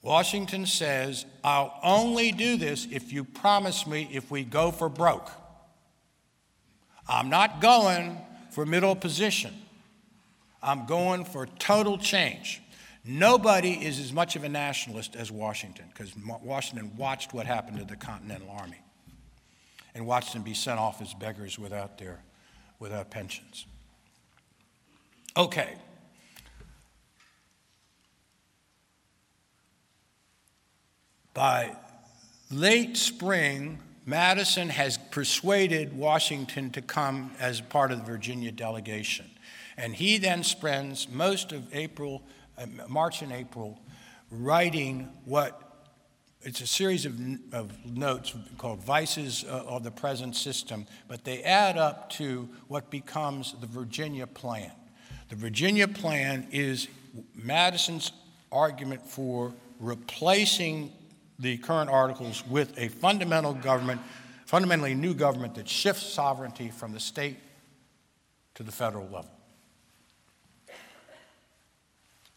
Washington 0.01 0.65
says, 0.65 1.25
I'll 1.43 1.79
only 1.81 2.33
do 2.33 2.57
this 2.57 2.87
if 2.91 3.13
you 3.13 3.23
promise 3.23 3.87
me 3.87 4.09
if 4.11 4.29
we 4.29 4.43
go 4.43 4.71
for 4.71 4.89
broke. 4.89 5.31
I'm 7.07 7.29
not 7.29 7.61
going 7.61 8.17
for 8.51 8.65
middle 8.65 8.95
position. 8.95 9.53
I'm 10.63 10.85
going 10.85 11.25
for 11.25 11.45
total 11.45 11.97
change. 11.97 12.61
Nobody 13.05 13.73
is 13.73 13.99
as 13.99 14.13
much 14.13 14.37
of 14.37 14.45
a 14.45 14.49
nationalist 14.49 15.15
as 15.15 15.29
Washington 15.29 15.85
because 15.89 16.15
Washington 16.41 16.95
watched 16.95 17.33
what 17.33 17.45
happened 17.45 17.79
to 17.79 17.85
the 17.85 17.97
Continental 17.97 18.49
Army 18.49 18.79
and 19.93 20.07
watched 20.07 20.31
them 20.31 20.41
be 20.41 20.53
sent 20.53 20.79
off 20.79 21.01
as 21.01 21.13
beggars 21.13 21.59
without, 21.59 21.97
their, 21.97 22.19
without 22.79 23.11
pensions. 23.11 23.65
Okay. 25.35 25.73
By 31.33 31.75
late 32.49 32.95
spring, 32.95 33.79
Madison 34.05 34.69
has 34.69 34.97
persuaded 34.97 35.97
Washington 35.97 36.69
to 36.71 36.81
come 36.81 37.31
as 37.39 37.59
part 37.59 37.91
of 37.91 37.99
the 37.99 38.05
Virginia 38.05 38.51
delegation. 38.51 39.29
And 39.77 39.95
he 39.95 40.17
then 40.17 40.43
spends 40.43 41.09
most 41.09 41.51
of 41.51 41.73
April, 41.73 42.23
uh, 42.57 42.65
March 42.87 43.21
and 43.21 43.31
April, 43.31 43.79
writing 44.29 45.09
what 45.25 45.59
it's 46.41 46.59
a 46.59 46.67
series 46.67 47.05
of, 47.05 47.17
of 47.53 47.85
notes 47.85 48.33
called 48.57 48.83
Vices 48.83 49.45
uh, 49.47 49.63
of 49.65 49.83
the 49.83 49.91
Present 49.91 50.35
System, 50.35 50.85
but 51.07 51.23
they 51.23 51.41
add 51.43 51.77
up 51.77 52.09
to 52.11 52.49
what 52.67 52.89
becomes 52.89 53.55
the 53.61 53.67
Virginia 53.67 54.27
Plan. 54.27 54.71
The 55.29 55.35
Virginia 55.35 55.87
Plan 55.87 56.47
is 56.51 56.87
Madison's 57.33 58.11
argument 58.51 59.05
for 59.07 59.53
replacing 59.79 60.91
the 61.39 61.57
current 61.57 61.89
articles 61.89 62.45
with 62.47 62.77
a 62.77 62.89
fundamental 62.89 63.53
government, 63.53 64.01
fundamentally 64.45 64.93
new 64.93 65.13
government 65.13 65.55
that 65.55 65.67
shifts 65.67 66.05
sovereignty 66.05 66.69
from 66.69 66.91
the 66.91 66.99
state 66.99 67.37
to 68.55 68.63
the 68.63 68.71
federal 68.71 69.05
level. 69.05 69.32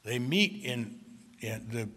They 0.06 0.20
meet 0.20 0.64
in, 0.64 1.00
in 1.40 1.66
the, 1.70 1.88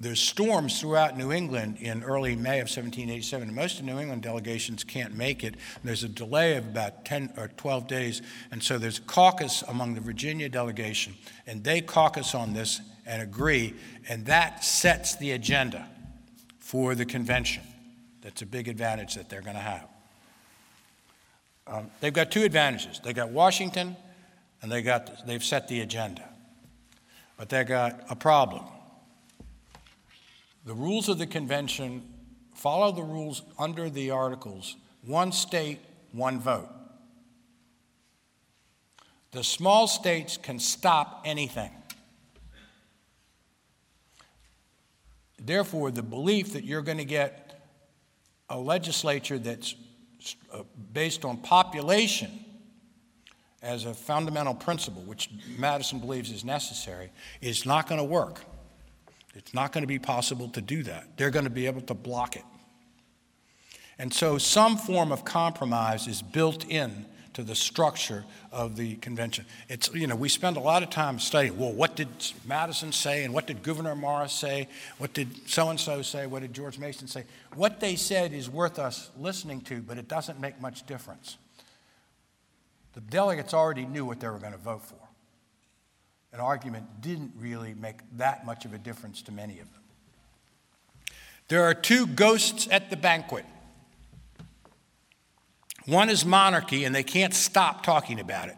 the 0.00 0.16
storms 0.16 0.80
throughout 0.80 1.16
New 1.18 1.30
England 1.30 1.76
in 1.78 2.02
early 2.02 2.34
May 2.34 2.58
of 2.58 2.64
1787. 2.64 3.54
Most 3.54 3.78
of 3.78 3.84
New 3.84 4.00
England 4.00 4.22
delegations 4.22 4.82
can't 4.82 5.14
make 5.14 5.44
it. 5.44 5.54
There's 5.84 6.02
a 6.02 6.08
delay 6.08 6.56
of 6.56 6.66
about 6.66 7.04
10 7.04 7.34
or 7.36 7.48
12 7.48 7.86
days, 7.86 8.22
and 8.50 8.60
so 8.60 8.78
there's 8.78 8.98
caucus 8.98 9.62
among 9.68 9.94
the 9.94 10.00
Virginia 10.00 10.48
delegation, 10.48 11.14
and 11.46 11.62
they 11.62 11.82
caucus 11.82 12.34
on 12.34 12.54
this 12.54 12.80
and 13.06 13.22
agree, 13.22 13.74
and 14.08 14.24
that 14.26 14.64
sets 14.64 15.16
the 15.16 15.32
agenda 15.32 15.86
for 16.58 16.94
the 16.94 17.04
convention. 17.04 17.62
That's 18.22 18.40
a 18.40 18.46
big 18.46 18.66
advantage 18.66 19.14
that 19.16 19.28
they're 19.28 19.42
going 19.42 19.56
to 19.56 19.62
have. 19.62 19.88
Um, 21.66 21.90
they've 22.00 22.12
got 22.12 22.30
two 22.30 22.44
advantages. 22.44 23.00
They 23.04 23.12
got 23.12 23.28
Washington, 23.28 23.96
and 24.62 24.72
they 24.72 24.80
got 24.80 25.26
they've 25.26 25.44
set 25.44 25.68
the 25.68 25.80
agenda, 25.80 26.28
but 27.36 27.48
they 27.48 27.64
got 27.64 28.04
a 28.08 28.16
problem. 28.16 28.64
The 30.64 30.74
rules 30.74 31.08
of 31.08 31.18
the 31.18 31.26
convention 31.26 32.02
follow 32.54 32.92
the 32.92 33.02
rules 33.02 33.42
under 33.58 33.90
the 33.90 34.10
articles: 34.10 34.76
one 35.04 35.32
state, 35.32 35.80
one 36.12 36.40
vote. 36.40 36.68
The 39.32 39.42
small 39.42 39.86
states 39.86 40.36
can 40.36 40.58
stop 40.58 41.22
anything. 41.24 41.70
Therefore, 45.38 45.90
the 45.90 46.02
belief 46.02 46.52
that 46.52 46.64
you're 46.64 46.82
going 46.82 46.98
to 46.98 47.04
get 47.04 47.68
a 48.48 48.58
legislature 48.58 49.38
that's 49.38 49.74
uh, 50.52 50.62
based 50.92 51.24
on 51.24 51.38
population 51.38 52.30
as 53.62 53.84
a 53.84 53.94
fundamental 53.94 54.54
principle, 54.54 55.02
which 55.02 55.30
Madison 55.56 56.00
believes 56.00 56.30
is 56.30 56.44
necessary, 56.44 57.10
is 57.40 57.64
not 57.64 57.88
going 57.88 57.98
to 58.00 58.04
work. 58.04 58.40
It's 59.34 59.54
not 59.54 59.72
going 59.72 59.82
to 59.82 59.88
be 59.88 59.98
possible 59.98 60.48
to 60.50 60.60
do 60.60 60.82
that. 60.82 61.16
They're 61.16 61.30
going 61.30 61.44
to 61.44 61.50
be 61.50 61.66
able 61.66 61.80
to 61.82 61.94
block 61.94 62.36
it. 62.36 62.44
And 63.98 64.12
so, 64.12 64.36
some 64.36 64.76
form 64.76 65.12
of 65.12 65.24
compromise 65.24 66.08
is 66.08 66.22
built 66.22 66.66
in 66.66 67.06
to 67.34 67.42
the 67.42 67.54
structure 67.54 68.24
of 68.50 68.76
the 68.76 68.96
convention. 68.96 69.46
It's, 69.68 69.92
you 69.94 70.06
know, 70.06 70.16
we 70.16 70.28
spend 70.28 70.56
a 70.56 70.60
lot 70.60 70.82
of 70.82 70.90
time 70.90 71.18
studying, 71.18 71.58
well, 71.58 71.72
what 71.72 71.96
did 71.96 72.08
Madison 72.46 72.92
say 72.92 73.24
and 73.24 73.32
what 73.32 73.46
did 73.46 73.62
Gouverneur 73.62 73.94
Morris 73.94 74.32
say? 74.32 74.68
What 74.98 75.14
did 75.14 75.48
so 75.48 75.70
and 75.70 75.80
so 75.80 76.02
say? 76.02 76.26
What 76.26 76.42
did 76.42 76.52
George 76.52 76.78
Mason 76.78 77.06
say? 77.08 77.24
What 77.54 77.80
they 77.80 77.96
said 77.96 78.32
is 78.32 78.50
worth 78.50 78.78
us 78.78 79.10
listening 79.18 79.62
to, 79.62 79.80
but 79.80 79.96
it 79.96 80.08
doesn't 80.08 80.40
make 80.40 80.60
much 80.60 80.86
difference. 80.86 81.38
The 82.94 83.00
delegates 83.00 83.54
already 83.54 83.86
knew 83.86 84.04
what 84.04 84.20
they 84.20 84.28
were 84.28 84.38
going 84.38 84.52
to 84.52 84.58
vote 84.58 84.82
for. 84.82 84.96
An 86.32 86.40
argument 86.40 87.00
didn't 87.00 87.32
really 87.36 87.74
make 87.74 88.00
that 88.16 88.46
much 88.46 88.64
of 88.64 88.72
a 88.72 88.78
difference 88.78 89.22
to 89.22 89.32
many 89.32 89.60
of 89.60 89.70
them. 89.72 89.82
There 91.48 91.64
are 91.64 91.74
two 91.74 92.06
ghosts 92.06 92.66
at 92.70 92.88
the 92.90 92.96
banquet. 92.96 93.44
One 95.84 96.08
is 96.08 96.24
monarchy, 96.24 96.84
and 96.84 96.94
they 96.94 97.02
can't 97.02 97.34
stop 97.34 97.82
talking 97.82 98.20
about 98.20 98.48
it. 98.48 98.56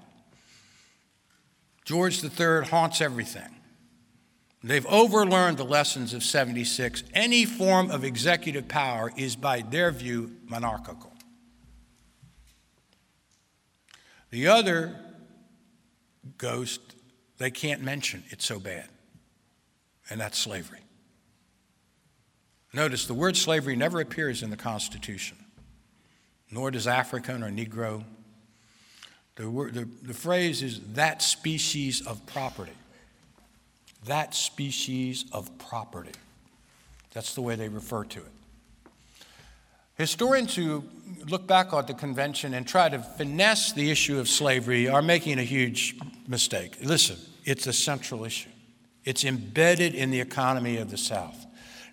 George 1.85 2.23
III 2.23 2.67
haunts 2.67 3.01
everything. 3.01 3.57
They've 4.63 4.87
overlearned 4.87 5.57
the 5.57 5.65
lessons 5.65 6.15
of 6.15 6.23
76. 6.23 7.05
Any 7.13 7.45
form 7.45 7.91
of 7.91 8.05
executive 8.05 8.69
power 8.69 9.13
is, 9.17 9.37
by 9.37 9.63
their 9.63 9.91
view, 9.91 10.37
monarchical. 10.49 11.14
The 14.35 14.49
other 14.49 14.97
ghost 16.39 16.81
they 17.39 17.53
can't 17.53 17.83
mention, 17.83 18.25
it's 18.31 18.45
so 18.45 18.59
bad, 18.59 18.89
and 20.11 20.21
that's 20.21 20.37
slavery. 20.37 20.81
Notice 22.73 23.07
the 23.07 23.15
word 23.15 23.37
slavery 23.37 23.77
never 23.77 24.01
appears 24.01 24.43
in 24.43 24.51
the 24.51 24.57
Constitution 24.57 25.37
nor 26.51 26.73
does 26.73 26.89
African 26.89 27.45
or 27.45 27.51
Negro. 27.51 28.03
The, 29.37 29.49
word, 29.49 29.75
the, 29.75 29.89
the 30.03 30.15
phrase 30.15 30.65
is 30.65 30.81
that 30.95 31.23
species 31.23 32.05
of 32.05 32.27
property. 32.27 32.73
That 34.07 34.35
species 34.35 35.27
of 35.33 35.57
property. 35.59 36.11
That's 37.13 37.37
the 37.37 37.43
way 37.43 37.55
they 37.55 37.69
refer 37.69 38.03
to 38.03 38.19
it. 38.19 38.34
Historians 39.97 40.55
who 40.55 40.85
look 41.29 41.47
back 41.47 41.73
on 41.73 41.87
the 41.87 41.95
convention 41.95 42.55
and 42.55 42.67
try 42.67 42.89
to 42.89 42.99
finesse 42.99 43.73
the 43.73 43.91
issue 43.91 44.19
of 44.19 44.29
slavery 44.29 44.89
are 44.89 45.03
making 45.03 45.39
a 45.39 45.45
huge 45.45 45.97
mistake. 46.27 46.77
Listen, 46.83 47.17
it's 47.45 47.67
a 47.67 47.73
central 47.73 48.25
issue, 48.25 48.51
it's 49.05 49.25
embedded 49.25 49.95
in 49.95 50.11
the 50.11 50.21
economy 50.21 50.79
of 50.79 50.91
the 50.91 50.99
South. 50.99 51.47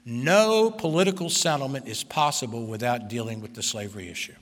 No 0.03 0.71
political 0.71 1.29
settlement 1.29 1.87
is 1.87 2.03
possible 2.03 2.65
without 2.65 3.07
dealing 3.07 3.39
with 3.39 3.53
the 3.53 3.61
slavery 3.61 4.09
issue. 4.09 4.33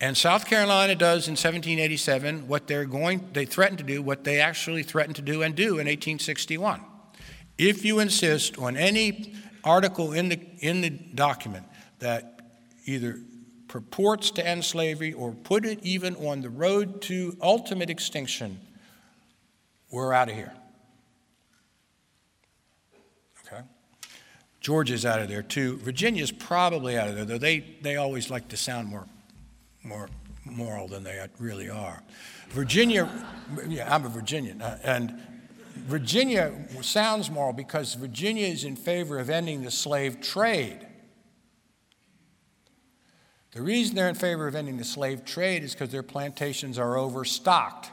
And 0.00 0.16
South 0.16 0.46
Carolina 0.46 0.94
does 0.94 1.26
in 1.26 1.32
1787 1.32 2.46
what 2.46 2.68
they're 2.68 2.84
going, 2.84 3.30
they 3.32 3.46
threaten 3.46 3.76
to 3.78 3.82
do, 3.82 4.00
what 4.00 4.22
they 4.22 4.40
actually 4.40 4.84
threatened 4.84 5.16
to 5.16 5.22
do 5.22 5.42
and 5.42 5.56
do 5.56 5.70
in 5.80 5.88
1861. 5.88 6.80
If 7.58 7.84
you 7.84 7.98
insist 7.98 8.56
on 8.58 8.76
any 8.76 9.34
article 9.64 10.12
in 10.12 10.28
the, 10.28 10.40
in 10.60 10.80
the 10.80 10.90
document 10.90 11.66
that 11.98 12.40
either 12.86 13.18
purports 13.66 14.30
to 14.32 14.46
end 14.46 14.64
slavery 14.64 15.12
or 15.12 15.32
put 15.32 15.64
it 15.64 15.78
even 15.82 16.16
on 16.16 16.40
the 16.40 16.50
road 16.50 17.02
to 17.02 17.36
ultimate 17.42 17.90
extinction, 17.90 18.58
we're 19.90 20.12
out 20.12 20.28
of 20.28 20.34
here. 20.34 20.52
Okay? 23.46 23.62
Georgia's 24.60 25.04
out 25.04 25.20
of 25.20 25.28
there 25.28 25.42
too. 25.42 25.76
Virginia's 25.78 26.32
probably 26.32 26.96
out 26.96 27.08
of 27.08 27.16
there, 27.16 27.24
though 27.24 27.38
they, 27.38 27.60
they 27.82 27.96
always 27.96 28.30
like 28.30 28.48
to 28.48 28.56
sound 28.56 28.88
more 28.88 29.06
more 29.84 30.08
moral 30.44 30.88
than 30.88 31.04
they 31.04 31.26
really 31.38 31.70
are. 31.70 32.02
Virginia, 32.50 33.08
yeah, 33.66 33.94
I'm 33.94 34.04
a 34.04 34.08
Virginian, 34.08 34.62
uh, 34.62 34.78
and 34.82 35.22
Virginia 35.80 36.52
sounds 36.82 37.30
moral 37.30 37.52
because 37.52 37.94
Virginia 37.94 38.46
is 38.46 38.64
in 38.64 38.76
favor 38.76 39.18
of 39.18 39.30
ending 39.30 39.62
the 39.62 39.70
slave 39.70 40.20
trade. 40.20 40.86
The 43.52 43.62
reason 43.62 43.96
they're 43.96 44.08
in 44.08 44.14
favor 44.14 44.46
of 44.46 44.54
ending 44.54 44.76
the 44.76 44.84
slave 44.84 45.24
trade 45.24 45.64
is 45.64 45.72
because 45.72 45.90
their 45.90 46.02
plantations 46.02 46.78
are 46.78 46.96
overstocked. 46.96 47.90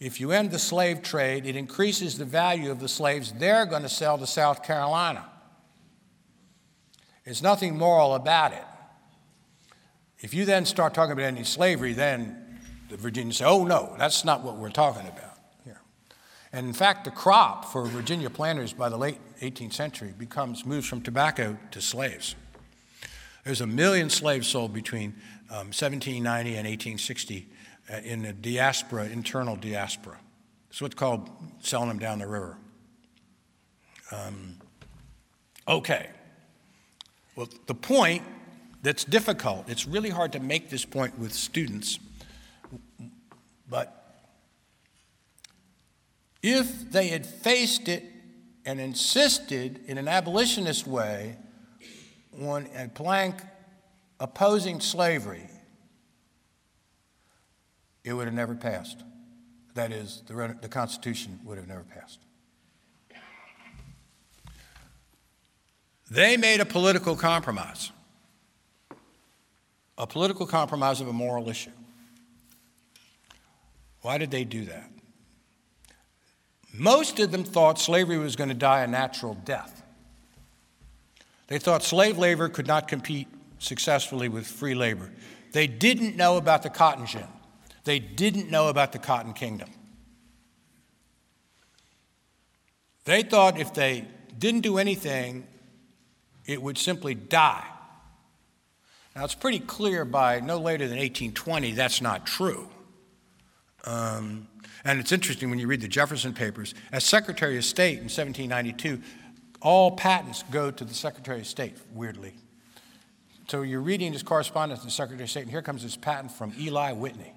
If 0.00 0.18
you 0.20 0.32
end 0.32 0.50
the 0.50 0.58
slave 0.58 1.02
trade, 1.02 1.46
it 1.46 1.54
increases 1.54 2.18
the 2.18 2.24
value 2.24 2.70
of 2.70 2.80
the 2.80 2.88
slaves 2.88 3.32
they're 3.32 3.66
going 3.66 3.82
to 3.82 3.88
sell 3.88 4.18
to 4.18 4.26
South 4.26 4.64
Carolina. 4.64 5.28
There's 7.24 7.42
nothing 7.42 7.78
moral 7.78 8.14
about 8.14 8.52
it. 8.52 8.64
If 10.18 10.34
you 10.34 10.44
then 10.44 10.64
start 10.66 10.94
talking 10.94 11.12
about 11.12 11.24
ending 11.24 11.44
slavery, 11.44 11.92
then 11.92 12.58
the 12.88 12.96
Virginians 12.96 13.38
say, 13.38 13.44
oh, 13.44 13.64
no, 13.64 13.94
that's 13.98 14.24
not 14.24 14.42
what 14.42 14.56
we're 14.56 14.70
talking 14.70 15.06
about. 15.06 15.31
And 16.52 16.66
in 16.66 16.74
fact, 16.74 17.04
the 17.04 17.10
crop 17.10 17.64
for 17.64 17.84
Virginia 17.86 18.28
planters 18.28 18.72
by 18.72 18.88
the 18.88 18.98
late 18.98 19.18
18th 19.40 19.72
century 19.72 20.12
becomes 20.16 20.66
moves 20.66 20.86
from 20.86 21.00
tobacco 21.00 21.56
to 21.70 21.80
slaves. 21.80 22.34
There's 23.44 23.62
a 23.62 23.66
million 23.66 24.10
slaves 24.10 24.46
sold 24.48 24.72
between 24.72 25.14
um, 25.50 25.72
1790 25.72 26.50
and 26.50 26.68
1860 26.68 27.48
uh, 27.90 27.96
in 28.04 28.22
the 28.22 28.32
diaspora, 28.32 29.06
internal 29.06 29.56
diaspora. 29.56 30.18
It's 30.70 30.80
what's 30.80 30.94
called 30.94 31.30
selling 31.60 31.88
them 31.88 31.98
down 31.98 32.18
the 32.18 32.26
river. 32.26 32.56
Um, 34.10 34.58
okay. 35.66 36.10
Well, 37.34 37.48
the 37.66 37.74
point 37.74 38.22
that's 38.82 39.04
difficult, 39.04 39.68
it's 39.68 39.86
really 39.86 40.10
hard 40.10 40.32
to 40.32 40.40
make 40.40 40.68
this 40.68 40.84
point 40.84 41.18
with 41.18 41.32
students, 41.32 41.98
but 43.68 44.01
if 46.42 46.90
they 46.90 47.08
had 47.08 47.24
faced 47.24 47.88
it 47.88 48.04
and 48.64 48.80
insisted 48.80 49.80
in 49.86 49.98
an 49.98 50.08
abolitionist 50.08 50.86
way 50.86 51.36
on 52.40 52.68
a 52.76 52.88
plank 52.88 53.42
opposing 54.18 54.80
slavery, 54.80 55.48
it 58.04 58.12
would 58.12 58.26
have 58.26 58.34
never 58.34 58.54
passed. 58.54 59.02
That 59.74 59.92
is, 59.92 60.22
the, 60.26 60.56
the 60.60 60.68
Constitution 60.68 61.40
would 61.44 61.58
have 61.58 61.68
never 61.68 61.84
passed. 61.84 62.18
They 66.10 66.36
made 66.36 66.60
a 66.60 66.66
political 66.66 67.16
compromise, 67.16 67.90
a 69.96 70.06
political 70.06 70.46
compromise 70.46 71.00
of 71.00 71.08
a 71.08 71.12
moral 71.12 71.48
issue. 71.48 71.70
Why 74.02 74.18
did 74.18 74.30
they 74.30 74.44
do 74.44 74.66
that? 74.66 74.90
Most 76.72 77.18
of 77.20 77.30
them 77.30 77.44
thought 77.44 77.78
slavery 77.78 78.18
was 78.18 78.36
going 78.36 78.48
to 78.48 78.54
die 78.54 78.82
a 78.82 78.86
natural 78.86 79.34
death. 79.34 79.82
They 81.48 81.58
thought 81.58 81.82
slave 81.82 82.16
labor 82.16 82.48
could 82.48 82.66
not 82.66 82.88
compete 82.88 83.28
successfully 83.58 84.28
with 84.28 84.46
free 84.46 84.74
labor. 84.74 85.10
They 85.52 85.66
didn't 85.66 86.16
know 86.16 86.38
about 86.38 86.62
the 86.62 86.70
cotton 86.70 87.06
gin. 87.06 87.26
They 87.84 87.98
didn't 87.98 88.50
know 88.50 88.68
about 88.68 88.92
the 88.92 88.98
cotton 88.98 89.34
kingdom. 89.34 89.68
They 93.04 93.22
thought 93.22 93.58
if 93.58 93.74
they 93.74 94.06
didn't 94.38 94.60
do 94.60 94.78
anything, 94.78 95.46
it 96.46 96.62
would 96.62 96.78
simply 96.78 97.14
die. 97.14 97.66
Now, 99.14 99.24
it's 99.24 99.34
pretty 99.34 99.58
clear 99.58 100.04
by 100.04 100.40
no 100.40 100.58
later 100.58 100.88
than 100.88 100.96
1820 100.96 101.72
that's 101.72 102.00
not 102.00 102.26
true. 102.26 102.70
Um, 103.84 104.48
and 104.84 104.98
it's 104.98 105.12
interesting 105.12 105.50
when 105.50 105.58
you 105.58 105.66
read 105.66 105.80
the 105.80 105.88
Jefferson 105.88 106.32
Papers. 106.32 106.74
As 106.90 107.04
Secretary 107.04 107.56
of 107.56 107.64
State 107.64 107.98
in 107.98 108.04
1792, 108.04 109.00
all 109.60 109.92
patents 109.92 110.42
go 110.50 110.70
to 110.70 110.84
the 110.84 110.94
Secretary 110.94 111.40
of 111.40 111.46
State, 111.46 111.76
weirdly. 111.94 112.34
So 113.48 113.62
you're 113.62 113.80
reading 113.80 114.12
his 114.12 114.22
correspondence 114.22 114.80
to 114.80 114.86
the 114.86 114.92
Secretary 114.92 115.24
of 115.24 115.30
State, 115.30 115.42
and 115.42 115.50
here 115.50 115.62
comes 115.62 115.82
this 115.82 115.96
patent 115.96 116.32
from 116.32 116.52
Eli 116.58 116.92
Whitney. 116.92 117.34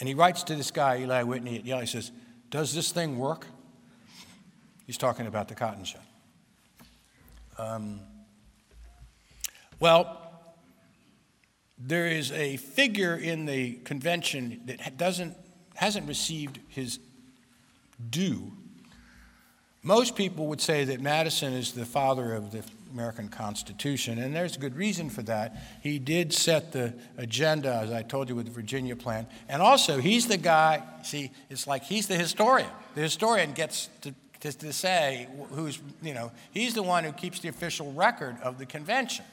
And 0.00 0.08
he 0.08 0.14
writes 0.14 0.42
to 0.44 0.54
this 0.54 0.70
guy, 0.70 0.98
Eli 0.98 1.22
Whitney 1.22 1.56
at 1.56 1.64
Yale, 1.64 1.80
he 1.80 1.86
says, 1.86 2.10
Does 2.50 2.74
this 2.74 2.92
thing 2.92 3.18
work? 3.18 3.46
He's 4.86 4.98
talking 4.98 5.26
about 5.26 5.48
the 5.48 5.54
cotton 5.54 5.84
gin. 5.84 6.00
Um, 7.56 8.00
well, 9.80 10.20
there 11.78 12.06
is 12.06 12.32
a 12.32 12.56
figure 12.56 13.16
in 13.16 13.46
the 13.46 13.74
convention 13.84 14.62
that 14.66 14.96
doesn't 14.96 15.36
hasn't 15.74 16.08
received 16.08 16.60
his 16.68 16.98
due. 18.10 18.52
Most 19.82 20.16
people 20.16 20.46
would 20.46 20.62
say 20.62 20.84
that 20.84 21.00
Madison 21.00 21.52
is 21.52 21.72
the 21.72 21.84
father 21.84 22.34
of 22.34 22.52
the 22.52 22.64
American 22.92 23.28
Constitution, 23.28 24.18
and 24.18 24.34
there's 24.34 24.56
good 24.56 24.76
reason 24.76 25.10
for 25.10 25.22
that. 25.24 25.56
He 25.82 25.98
did 25.98 26.32
set 26.32 26.72
the 26.72 26.94
agenda, 27.18 27.80
as 27.82 27.92
I 27.92 28.02
told 28.02 28.30
you, 28.30 28.36
with 28.36 28.46
the 28.46 28.52
Virginia 28.52 28.96
Plan, 28.96 29.26
and 29.48 29.60
also 29.60 29.98
he's 29.98 30.26
the 30.26 30.38
guy. 30.38 30.82
See, 31.02 31.32
it's 31.50 31.66
like 31.66 31.82
he's 31.82 32.06
the 32.06 32.16
historian. 32.16 32.70
The 32.94 33.02
historian 33.02 33.52
gets 33.52 33.90
to, 34.02 34.14
to, 34.40 34.52
to 34.52 34.72
say 34.72 35.28
who's, 35.50 35.78
you 36.02 36.14
know, 36.14 36.32
he's 36.52 36.72
the 36.72 36.82
one 36.82 37.04
who 37.04 37.12
keeps 37.12 37.40
the 37.40 37.48
official 37.48 37.92
record 37.92 38.36
of 38.42 38.58
the 38.58 38.66
convention. 38.66 39.26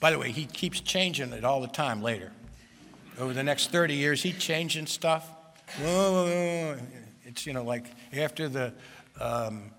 By 0.00 0.10
the 0.10 0.18
way, 0.18 0.32
he 0.32 0.44
keeps 0.44 0.80
changing 0.80 1.32
it 1.32 1.44
all 1.44 1.60
the 1.60 1.68
time 1.68 2.02
later 2.02 2.32
over 3.20 3.34
the 3.34 3.42
next 3.42 3.70
30 3.70 3.94
years, 3.94 4.22
he's 4.22 4.38
changing 4.38 4.86
stuff. 4.86 5.28
It's, 7.24 7.46
you 7.46 7.52
know, 7.52 7.62
like 7.62 7.84
after 8.16 8.48
the 8.48 8.72
um, 9.20 9.70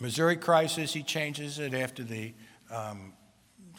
Missouri 0.00 0.36
crisis, 0.36 0.92
he 0.92 1.02
changes 1.02 1.58
it. 1.58 1.72
After 1.72 2.04
the 2.04 2.32
um, 2.70 3.14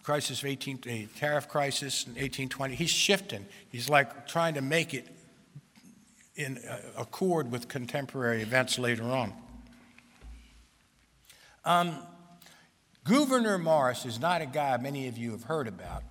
crisis 0.03 0.41
of 0.41 0.47
18, 0.47 0.79
the 0.83 1.05
tariff 1.17 1.47
crisis 1.47 2.05
in 2.05 2.13
1820, 2.13 2.75
he's 2.75 2.89
shifting. 2.89 3.45
He's 3.69 3.89
like 3.89 4.27
trying 4.27 4.55
to 4.55 4.61
make 4.61 4.93
it 4.93 5.07
in 6.35 6.59
accord 6.97 7.51
with 7.51 7.67
contemporary 7.67 8.41
events 8.41 8.77
later 8.79 9.03
on. 9.03 9.33
Um, 11.63 11.95
Gouverneur 13.03 13.59
Morris 13.59 14.05
is 14.05 14.19
not 14.19 14.41
a 14.41 14.45
guy 14.45 14.77
many 14.77 15.07
of 15.07 15.17
you 15.17 15.31
have 15.31 15.43
heard 15.43 15.67
about. 15.67 16.03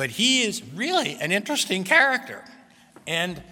But 0.00 0.08
he 0.08 0.44
is 0.44 0.62
really 0.74 1.18
an 1.20 1.30
interesting 1.30 1.84
character. 1.84 2.42
And 3.06 3.42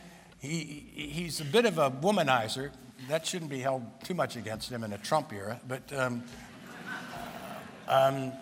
he, 0.40 0.82
he's 0.94 1.42
a 1.42 1.44
bit 1.44 1.66
of 1.66 1.76
a 1.76 1.90
womanizer. 1.90 2.70
That 3.10 3.26
shouldn't 3.26 3.50
be 3.50 3.58
held 3.58 3.82
too 4.02 4.14
much 4.14 4.34
against 4.34 4.72
him 4.72 4.82
in 4.82 4.94
a 4.94 4.96
Trump 4.96 5.30
era. 5.30 5.60
But, 5.68 5.92
um, 5.92 6.22
um, 7.86 8.32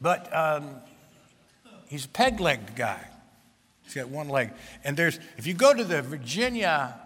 but 0.00 0.34
um, 0.34 0.76
he's 1.86 2.06
a 2.06 2.08
peg 2.08 2.40
legged 2.40 2.76
guy. 2.76 3.06
He's 3.82 3.92
got 3.92 4.08
one 4.08 4.30
leg. 4.30 4.50
And 4.82 4.96
there's, 4.96 5.20
if 5.36 5.46
you 5.46 5.52
go 5.52 5.74
to 5.74 5.84
the 5.84 6.00
Virginia 6.00 6.98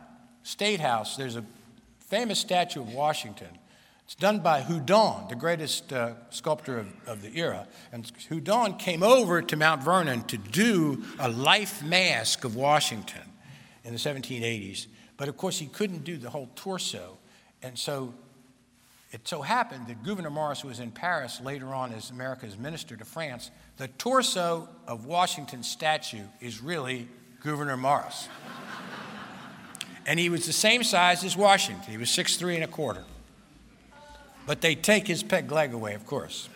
State 0.44 0.78
House, 0.78 1.16
there's 1.16 1.34
a 1.34 1.44
famous 1.98 2.38
statue 2.38 2.82
of 2.82 2.94
Washington 2.94 3.58
it's 4.08 4.14
done 4.14 4.38
by 4.38 4.62
Houdon, 4.62 5.28
the 5.28 5.34
greatest 5.34 5.92
uh, 5.92 6.14
sculptor 6.30 6.78
of, 6.78 6.86
of, 7.06 7.20
the 7.20 7.38
era. 7.38 7.68
And 7.92 8.10
Houdon 8.30 8.78
came 8.78 9.02
over 9.02 9.42
to 9.42 9.54
Mount 9.54 9.82
Vernon 9.82 10.22
to 10.28 10.38
do 10.38 11.04
a 11.18 11.28
life 11.28 11.82
mask 11.82 12.44
of 12.44 12.56
Washington 12.56 13.20
in 13.84 13.92
the 13.92 13.98
1780s. 13.98 14.86
But 15.18 15.28
of 15.28 15.36
course, 15.36 15.58
he 15.58 15.66
couldn't 15.66 16.04
do 16.04 16.16
the 16.16 16.30
whole 16.30 16.48
torso. 16.56 17.18
And 17.62 17.78
so 17.78 18.14
it 19.10 19.28
so 19.28 19.42
happened 19.42 19.88
that 19.88 20.02
Gouverneur 20.02 20.30
Morris 20.30 20.64
was 20.64 20.80
in 20.80 20.90
Paris 20.90 21.42
later 21.42 21.74
on 21.74 21.92
as 21.92 22.08
America's 22.08 22.56
minister 22.56 22.96
to 22.96 23.04
France. 23.04 23.50
The 23.76 23.88
torso 23.88 24.70
of 24.86 25.04
Washington's 25.04 25.68
statue 25.68 26.24
is 26.40 26.62
really 26.62 27.08
Gouverneur 27.42 27.76
Morris. 27.76 28.26
and 30.06 30.18
he 30.18 30.30
was 30.30 30.46
the 30.46 30.54
same 30.54 30.82
size 30.82 31.24
as 31.24 31.36
Washington. 31.36 31.92
He 31.92 31.98
was 31.98 32.08
six 32.08 32.38
three 32.38 32.54
and 32.54 32.64
a 32.64 32.68
quarter. 32.68 33.04
But 34.48 34.62
they 34.62 34.74
take 34.74 35.06
his 35.06 35.22
peg 35.22 35.52
leg 35.52 35.74
away, 35.74 35.92
of 35.92 36.06
course. 36.06 36.48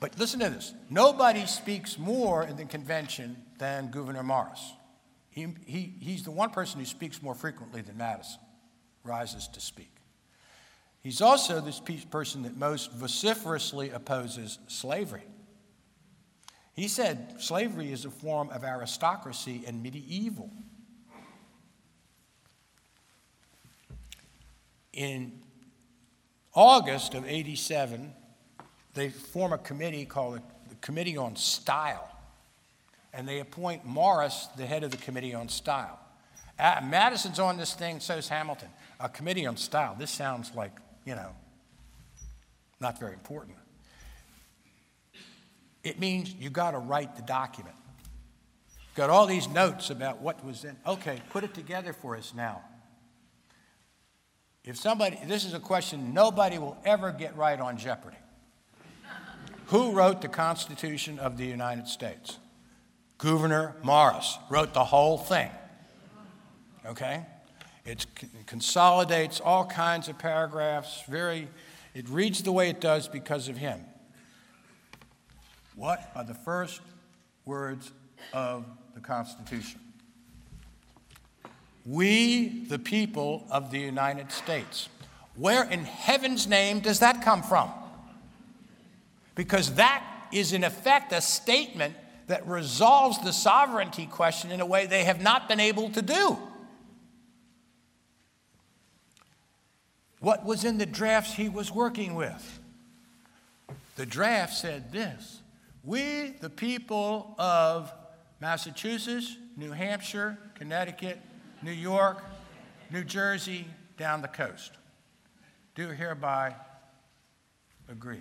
but 0.00 0.18
listen 0.18 0.40
to 0.40 0.50
this 0.50 0.74
nobody 0.90 1.46
speaks 1.46 2.00
more 2.00 2.42
in 2.42 2.56
the 2.56 2.64
convention 2.64 3.36
than 3.58 3.92
Gouverneur 3.92 4.24
Morris. 4.24 4.72
He, 5.30 5.46
he, 5.66 5.94
he's 6.00 6.24
the 6.24 6.32
one 6.32 6.50
person 6.50 6.80
who 6.80 6.84
speaks 6.84 7.22
more 7.22 7.36
frequently 7.36 7.80
than 7.80 7.96
Madison, 7.96 8.40
rises 9.04 9.46
to 9.46 9.60
speak. 9.60 9.92
He's 11.00 11.20
also 11.20 11.60
this 11.60 11.80
person 12.10 12.42
that 12.42 12.56
most 12.56 12.90
vociferously 12.90 13.90
opposes 13.90 14.58
slavery. 14.66 15.22
He 16.74 16.88
said 16.88 17.36
slavery 17.38 17.92
is 17.92 18.04
a 18.04 18.10
form 18.10 18.50
of 18.50 18.64
aristocracy 18.64 19.62
and 19.64 19.80
medieval. 19.80 20.50
In 24.92 25.43
August 26.54 27.14
of 27.14 27.26
87, 27.26 28.12
they 28.94 29.08
form 29.08 29.52
a 29.52 29.58
committee 29.58 30.04
called 30.04 30.40
the 30.68 30.74
Committee 30.76 31.16
on 31.16 31.36
Style, 31.36 32.08
and 33.12 33.26
they 33.26 33.40
appoint 33.40 33.84
Morris 33.84 34.48
the 34.56 34.64
head 34.64 34.84
of 34.84 34.90
the 34.90 34.96
Committee 34.96 35.34
on 35.34 35.48
Style. 35.48 35.98
Uh, 36.58 36.80
Madison's 36.84 37.38
on 37.38 37.56
this 37.56 37.74
thing, 37.74 37.98
so 38.00 38.16
is 38.16 38.28
Hamilton. 38.28 38.68
A 39.00 39.08
committee 39.08 39.46
on 39.46 39.56
style. 39.56 39.96
This 39.98 40.10
sounds 40.10 40.54
like, 40.54 40.72
you 41.04 41.14
know, 41.14 41.30
not 42.80 43.00
very 43.00 43.12
important. 43.12 43.56
It 45.82 45.98
means 45.98 46.32
you 46.34 46.50
got 46.50 46.70
to 46.70 46.78
write 46.78 47.16
the 47.16 47.22
document. 47.22 47.74
Got 48.94 49.10
all 49.10 49.26
these 49.26 49.48
notes 49.48 49.90
about 49.90 50.22
what 50.22 50.44
was 50.44 50.64
in. 50.64 50.76
Okay, 50.86 51.20
put 51.30 51.42
it 51.42 51.52
together 51.52 51.92
for 51.92 52.16
us 52.16 52.32
now. 52.34 52.62
If 54.64 54.76
somebody, 54.76 55.18
this 55.26 55.44
is 55.44 55.52
a 55.52 55.60
question 55.60 56.14
nobody 56.14 56.58
will 56.58 56.78
ever 56.84 57.12
get 57.12 57.36
right 57.36 57.60
on 57.60 57.76
Jeopardy. 57.76 58.16
Who 59.66 59.92
wrote 59.92 60.22
the 60.22 60.28
Constitution 60.28 61.18
of 61.18 61.36
the 61.36 61.44
United 61.44 61.86
States? 61.86 62.38
Gouverneur 63.18 63.76
Morris 63.82 64.38
wrote 64.48 64.74
the 64.74 64.84
whole 64.84 65.18
thing. 65.18 65.50
Okay? 66.86 67.24
It 67.84 68.06
consolidates 68.46 69.40
all 69.40 69.66
kinds 69.66 70.08
of 70.08 70.18
paragraphs. 70.18 71.02
Very, 71.08 71.48
it 71.94 72.08
reads 72.08 72.42
the 72.42 72.52
way 72.52 72.70
it 72.70 72.80
does 72.80 73.08
because 73.08 73.48
of 73.48 73.58
him. 73.58 73.80
What 75.76 76.10
are 76.14 76.24
the 76.24 76.34
first 76.34 76.80
words 77.44 77.92
of 78.32 78.64
the 78.94 79.00
Constitution? 79.00 79.80
We, 81.84 82.64
the 82.64 82.78
people 82.78 83.46
of 83.50 83.70
the 83.70 83.78
United 83.78 84.32
States. 84.32 84.88
Where 85.36 85.64
in 85.64 85.84
heaven's 85.84 86.46
name 86.46 86.80
does 86.80 87.00
that 87.00 87.22
come 87.22 87.42
from? 87.42 87.70
Because 89.34 89.74
that 89.74 90.04
is, 90.32 90.52
in 90.52 90.64
effect, 90.64 91.12
a 91.12 91.20
statement 91.20 91.94
that 92.26 92.46
resolves 92.46 93.22
the 93.22 93.32
sovereignty 93.32 94.06
question 94.06 94.50
in 94.50 94.60
a 94.60 94.66
way 94.66 94.86
they 94.86 95.04
have 95.04 95.20
not 95.20 95.48
been 95.48 95.60
able 95.60 95.90
to 95.90 96.00
do. 96.00 96.38
What 100.20 100.46
was 100.46 100.64
in 100.64 100.78
the 100.78 100.86
drafts 100.86 101.34
he 101.34 101.50
was 101.50 101.70
working 101.70 102.14
with? 102.14 102.60
The 103.96 104.06
draft 104.06 104.54
said 104.54 104.90
this 104.90 105.42
We, 105.84 106.34
the 106.40 106.48
people 106.48 107.34
of 107.38 107.92
Massachusetts, 108.40 109.36
New 109.56 109.72
Hampshire, 109.72 110.38
Connecticut, 110.54 111.18
New 111.64 111.72
York, 111.72 112.22
New 112.90 113.02
Jersey, 113.02 113.66
down 113.96 114.20
the 114.20 114.28
coast, 114.28 114.72
do 115.74 115.88
hereby 115.88 116.54
agree. 117.90 118.20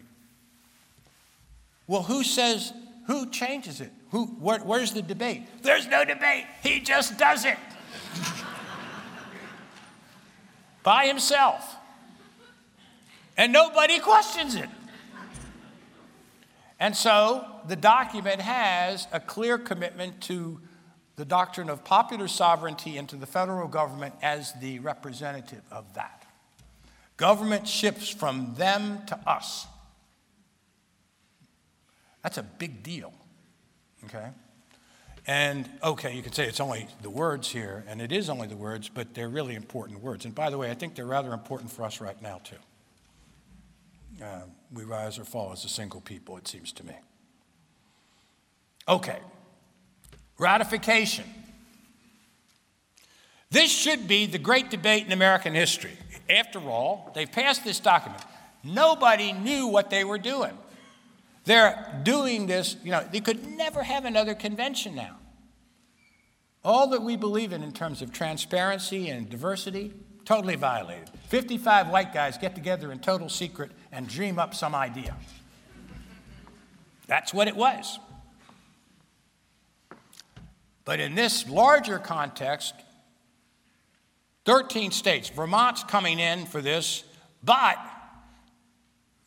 Well, 1.86 2.04
who 2.04 2.24
says, 2.24 2.72
who 3.08 3.30
changes 3.30 3.82
it? 3.82 3.92
Who, 4.12 4.28
where, 4.28 4.60
where's 4.60 4.94
the 4.94 5.02
debate? 5.02 5.44
There's 5.62 5.88
no 5.88 6.06
debate. 6.06 6.46
He 6.64 6.80
just 6.80 7.18
does 7.18 7.44
it 7.44 7.58
by 10.84 11.06
himself. 11.06 11.76
And 13.36 13.52
nobody 13.52 14.00
questions 14.00 14.56
it. 14.56 14.70
And 16.80 16.96
so 16.96 17.46
the 17.68 17.76
document 17.76 18.40
has 18.40 19.08
a 19.12 19.20
clear 19.20 19.58
commitment 19.58 20.22
to 20.22 20.62
the 21.16 21.26
doctrine 21.26 21.70
of 21.70 21.84
popular 21.84 22.28
sovereignty 22.28 22.98
into 22.98 23.16
the 23.16 23.26
federal 23.26 23.68
government 23.68 24.16
as 24.22 24.54
the 24.54 24.80
representative 24.80 25.62
of 25.72 25.94
that. 25.94 26.26
Government 27.18 27.68
shifts 27.68 28.10
from 28.10 28.56
them 28.58 29.00
to 29.08 29.20
us. 29.30 29.68
That's 32.24 32.38
a 32.38 32.44
big 32.44 32.82
deal. 32.82 33.14
Okay? 34.06 34.30
And 35.26 35.70
okay, 35.82 36.16
you 36.16 36.22
could 36.22 36.36
say 36.36 36.48
it's 36.48 36.60
only 36.60 36.88
the 37.02 37.10
words 37.10 37.50
here, 37.50 37.86
and 37.88 38.02
it 38.02 38.12
is 38.12 38.30
only 38.30 38.48
the 38.48 38.58
words, 38.58 38.90
but 38.90 39.14
they're 39.14 39.30
really 39.30 39.56
important 39.56 40.02
words. 40.02 40.26
And 40.26 40.36
by 40.36 40.50
the 40.50 40.58
way, 40.58 40.70
I 40.70 40.74
think 40.74 40.96
they're 40.96 41.06
rather 41.06 41.32
important 41.32 41.72
for 41.72 41.84
us 41.84 42.02
right 42.02 42.20
now, 42.22 42.42
too. 42.44 42.56
Uh, 44.22 44.42
we 44.74 44.84
rise 44.84 45.18
or 45.18 45.24
fall 45.24 45.52
as 45.54 45.64
a 45.64 45.70
single 45.70 46.02
people, 46.02 46.38
it 46.38 46.48
seems 46.48 46.72
to 46.74 46.86
me. 46.86 46.94
Okay, 48.88 49.20
ratification. 50.44 51.26
This 53.50 53.72
should 53.72 54.08
be 54.08 54.26
the 54.26 54.38
great 54.38 54.70
debate 54.70 55.06
in 55.06 55.12
American 55.12 55.54
history. 55.54 55.98
After 56.30 56.60
all, 56.60 57.12
they've 57.16 57.32
passed 57.32 57.64
this 57.64 57.80
document. 57.80 58.22
Nobody 58.64 59.32
knew 59.32 59.68
what 59.68 59.90
they 59.90 60.04
were 60.04 60.18
doing. 60.18 60.58
They're 61.46 62.02
doing 62.04 62.48
this, 62.48 62.76
you 62.84 62.92
know, 62.92 63.06
they 63.12 63.20
could 63.20 63.46
never 63.48 63.84
have 63.84 64.06
another 64.06 64.34
convention 64.34 64.96
now. 64.96 65.18
All 66.64 66.90
that 66.90 67.02
we 67.02 67.18
believe 67.18 67.52
in 67.52 67.64
in 67.64 67.74
terms 67.74 68.02
of 68.02 68.14
transparency 68.14 69.10
and 69.10 69.30
diversity, 69.30 69.94
totally 70.26 70.56
violated. 70.56 71.10
55 71.28 71.90
white 71.90 72.14
guys 72.14 72.38
get 72.38 72.56
together 72.56 72.92
in 72.92 73.00
total 73.00 73.28
secret 73.30 73.72
and 73.92 74.08
dream 74.08 74.40
up 74.40 74.56
some 74.56 74.74
idea. 74.74 75.16
That's 77.08 77.34
what 77.34 77.48
it 77.48 77.56
was. 77.56 78.00
But 80.86 81.00
in 81.00 81.16
this 81.16 81.48
larger 81.48 82.00
context, 82.00 82.74
13 84.46 84.92
states, 84.92 85.30
Vermont's 85.30 85.84
coming 85.84 86.20
in 86.20 86.46
for 86.46 86.62
this, 86.62 87.04
but 87.44 87.78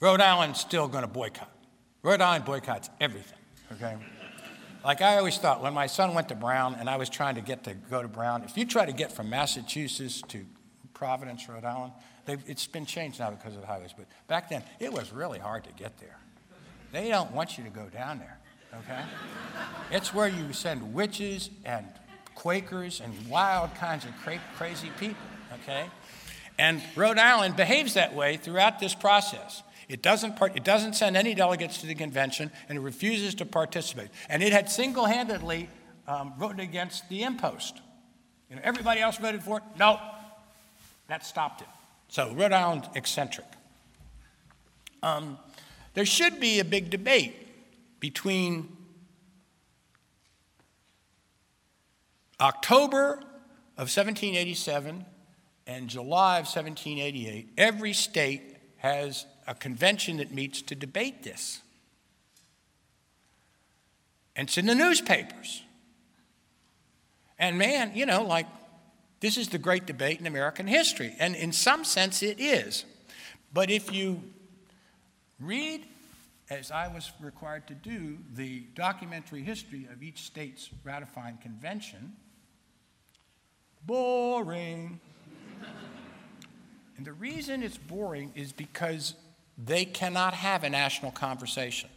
Rhode 0.01 0.21
Island's 0.21 0.61
still 0.61 0.89
going 0.89 1.03
to 1.03 1.09
boycott. 1.09 1.51
Rhode 2.03 2.21
Island 2.21 2.45
boycotts 2.45 2.91
everything, 3.01 3.39
okay? 3.73 3.97
Like 4.85 5.01
I 5.01 5.17
always 5.17 5.39
thought, 5.39 5.63
when 5.63 5.73
my 5.75 5.87
son 5.87 6.15
went 6.15 6.29
to 6.29 6.35
Brown 6.35 6.77
and 6.77 6.89
I 6.89 6.97
was 6.97 7.09
trying 7.09 7.35
to 7.37 7.41
get 7.41 7.65
to 7.65 7.75
go 7.75 8.03
to 8.03 8.09
Brown, 8.09 8.45
if 8.45 8.57
you 8.57 8.65
try 8.67 8.85
to 8.87 8.93
get 8.93 9.11
from 9.11 9.31
Massachusetts 9.31 10.23
to 10.29 10.45
Providence, 10.95 11.49
Rhode 11.49 11.65
Island, 11.65 11.93
it's 12.29 12.67
been 12.67 12.87
changed 12.87 13.19
now 13.19 13.31
because 13.31 13.55
of 13.55 13.63
the 13.63 13.67
highways, 13.67 13.95
but 13.97 14.07
back 14.29 14.51
then 14.51 14.63
it 14.79 14.93
was 14.93 15.13
really 15.13 15.39
hard 15.39 15.65
to 15.65 15.73
get 15.73 15.99
there. 15.99 16.19
They 16.93 17.09
don't 17.09 17.33
want 17.33 17.59
you 17.59 17.65
to 17.65 17.71
go 17.71 17.87
down 17.89 18.19
there, 18.19 18.39
okay? 18.81 19.03
it's 19.91 20.13
where 20.13 20.29
you 20.29 20.53
send 20.53 20.95
witches 20.95 21.51
and 21.65 21.87
Quakers 22.35 23.01
and 23.01 23.15
wild 23.29 23.75
kinds 23.77 24.05
of 24.05 24.15
cra- 24.19 24.41
crazy 24.57 24.91
people, 25.01 25.17
okay? 25.63 25.87
And 26.59 26.83
Rhode 26.95 27.19
Island 27.19 27.57
behaves 27.57 27.95
that 27.95 28.15
way 28.15 28.37
throughout 28.37 28.79
this 28.79 28.95
process. 28.95 29.63
It 29.89 30.03
doesn't, 30.03 30.37
part, 30.37 30.55
it 30.55 30.63
doesn't 30.63 30.95
send 30.95 31.17
any 31.17 31.35
delegates 31.35 31.79
to 31.79 31.87
the 31.87 31.95
convention, 31.95 32.51
and 32.69 32.77
it 32.77 32.83
refuses 32.83 33.35
to 33.37 33.47
participate. 33.47 34.09
And 34.29 34.43
it 34.43 34.53
had 34.53 34.69
single 34.71 35.07
handedly 35.07 35.71
um, 36.07 36.35
voted 36.39 36.61
against 36.61 37.09
the 37.09 37.23
impost. 37.23 37.81
You 38.51 38.57
know, 38.57 38.63
everybody 38.65 39.01
else 39.01 39.17
voted 39.17 39.43
for 39.43 39.59
it. 39.59 39.65
No, 39.79 39.99
that 41.09 41.25
stopped 41.25 41.63
it. 41.63 41.69
So 42.09 42.35
Rhode 42.35 42.53
Island 42.53 42.89
eccentric. 42.95 43.47
Um, 45.03 45.39
there 45.95 46.07
should 46.07 46.39
be 46.39 46.61
a 46.61 46.65
big 46.65 46.91
debate 46.91 47.46
between 48.07 48.69
October 52.41 53.15
of 53.77 53.89
1787 53.91 55.05
and 55.67 55.89
July 55.89 56.39
of 56.39 56.45
1788. 56.45 57.49
Every 57.59 57.93
state 57.93 58.59
has 58.77 59.27
a 59.49 59.57
convention 59.57 60.19
that 60.19 60.33
meets 60.33 60.63
to 60.63 60.77
debate 60.77 61.25
this. 61.25 61.63
And 64.37 64.47
it's 64.47 64.57
in 64.57 64.67
the 64.67 64.75
newspapers. 64.77 65.65
And 67.41 67.59
man, 67.59 67.91
you 67.97 68.07
know, 68.07 68.23
like, 68.23 68.47
this 69.19 69.37
is 69.37 69.49
the 69.49 69.59
great 69.59 69.85
debate 69.85 70.21
in 70.21 70.29
American 70.29 70.69
history. 70.69 71.17
And 71.19 71.35
in 71.35 71.51
some 71.51 71.83
sense, 71.83 72.23
it 72.23 72.39
is. 72.39 72.85
But 73.53 73.69
if 73.69 73.93
you 73.93 74.23
read, 75.41 75.85
as 76.49 76.71
I 76.71 76.89
was 76.89 77.11
required 77.21 77.67
to 77.69 77.75
do, 77.75 78.19
the 78.35 78.67
documentary 78.75 79.43
history 79.43 79.89
of 79.93 80.03
each 80.03 80.23
state's 80.23 80.71
ratifying 80.85 81.39
convention, 81.39 82.15
boring. 83.85 85.01
and 86.97 87.07
the 87.07 87.13
reason 87.13 87.63
it's 87.63 87.79
boring 87.79 88.33
is 88.35 88.53
because 88.53 89.15
they 89.59 89.85
cannot 89.85 90.35
have 90.35 90.63
a 90.63 90.71
national 90.71 91.11
conversation. 91.11 91.91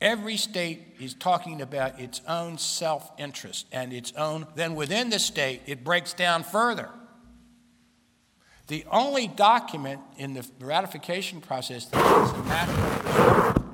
Every 0.00 0.36
state 0.36 0.96
is 1.00 1.14
talking 1.14 1.62
about 1.62 1.98
its 1.98 2.20
own 2.28 2.58
self 2.58 3.10
interest 3.18 3.66
and 3.72 3.92
its 3.92 4.12
own, 4.12 4.46
then 4.54 4.74
within 4.74 5.10
the 5.10 5.18
state, 5.18 5.62
it 5.66 5.82
breaks 5.82 6.12
down 6.12 6.44
further. 6.44 6.90
The 8.66 8.84
only 8.90 9.28
document 9.28 10.00
in 10.16 10.34
the 10.34 10.44
ratification 10.60 11.40
process 11.40 11.86
that 11.86 12.24
is 12.24 12.32
a 12.32 12.42
national. 12.48 13.64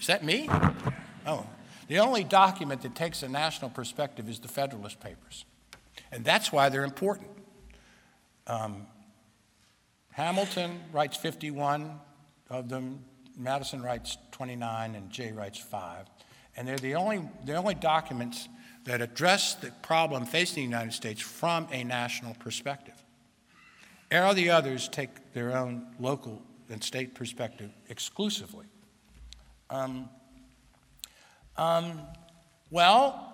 Is 0.00 0.06
that 0.06 0.24
me? 0.24 0.48
Oh. 1.26 1.46
The 1.88 2.00
only 2.00 2.22
document 2.22 2.82
that 2.82 2.94
takes 2.94 3.22
a 3.22 3.28
national 3.28 3.70
perspective 3.70 4.28
is 4.28 4.38
the 4.38 4.48
Federalist 4.48 5.00
Papers. 5.00 5.46
And 6.12 6.24
that's 6.24 6.52
why 6.52 6.68
they're 6.68 6.84
important. 6.84 7.30
Um, 8.46 8.86
Hamilton 10.12 10.80
writes 10.92 11.16
51 11.16 11.98
of 12.50 12.68
them, 12.68 13.04
Madison 13.36 13.82
writes 13.82 14.18
29, 14.32 14.94
and 14.94 15.10
Jay 15.10 15.32
writes 15.32 15.58
5. 15.58 16.06
And 16.56 16.68
they're 16.68 16.76
the 16.76 16.94
only, 16.94 17.26
the 17.44 17.54
only 17.54 17.74
documents 17.74 18.48
that 18.84 19.00
address 19.00 19.54
the 19.54 19.70
problem 19.82 20.26
facing 20.26 20.56
the 20.56 20.62
United 20.62 20.92
States 20.92 21.20
from 21.20 21.68
a 21.70 21.84
national 21.84 22.34
perspective. 22.34 22.97
All 24.12 24.34
the 24.34 24.50
others 24.50 24.88
take 24.88 25.32
their 25.32 25.56
own 25.56 25.86
local 25.98 26.42
and 26.70 26.82
state 26.82 27.14
perspective 27.14 27.70
exclusively. 27.88 28.66
Um, 29.70 30.08
um, 31.56 32.00
well, 32.70 33.28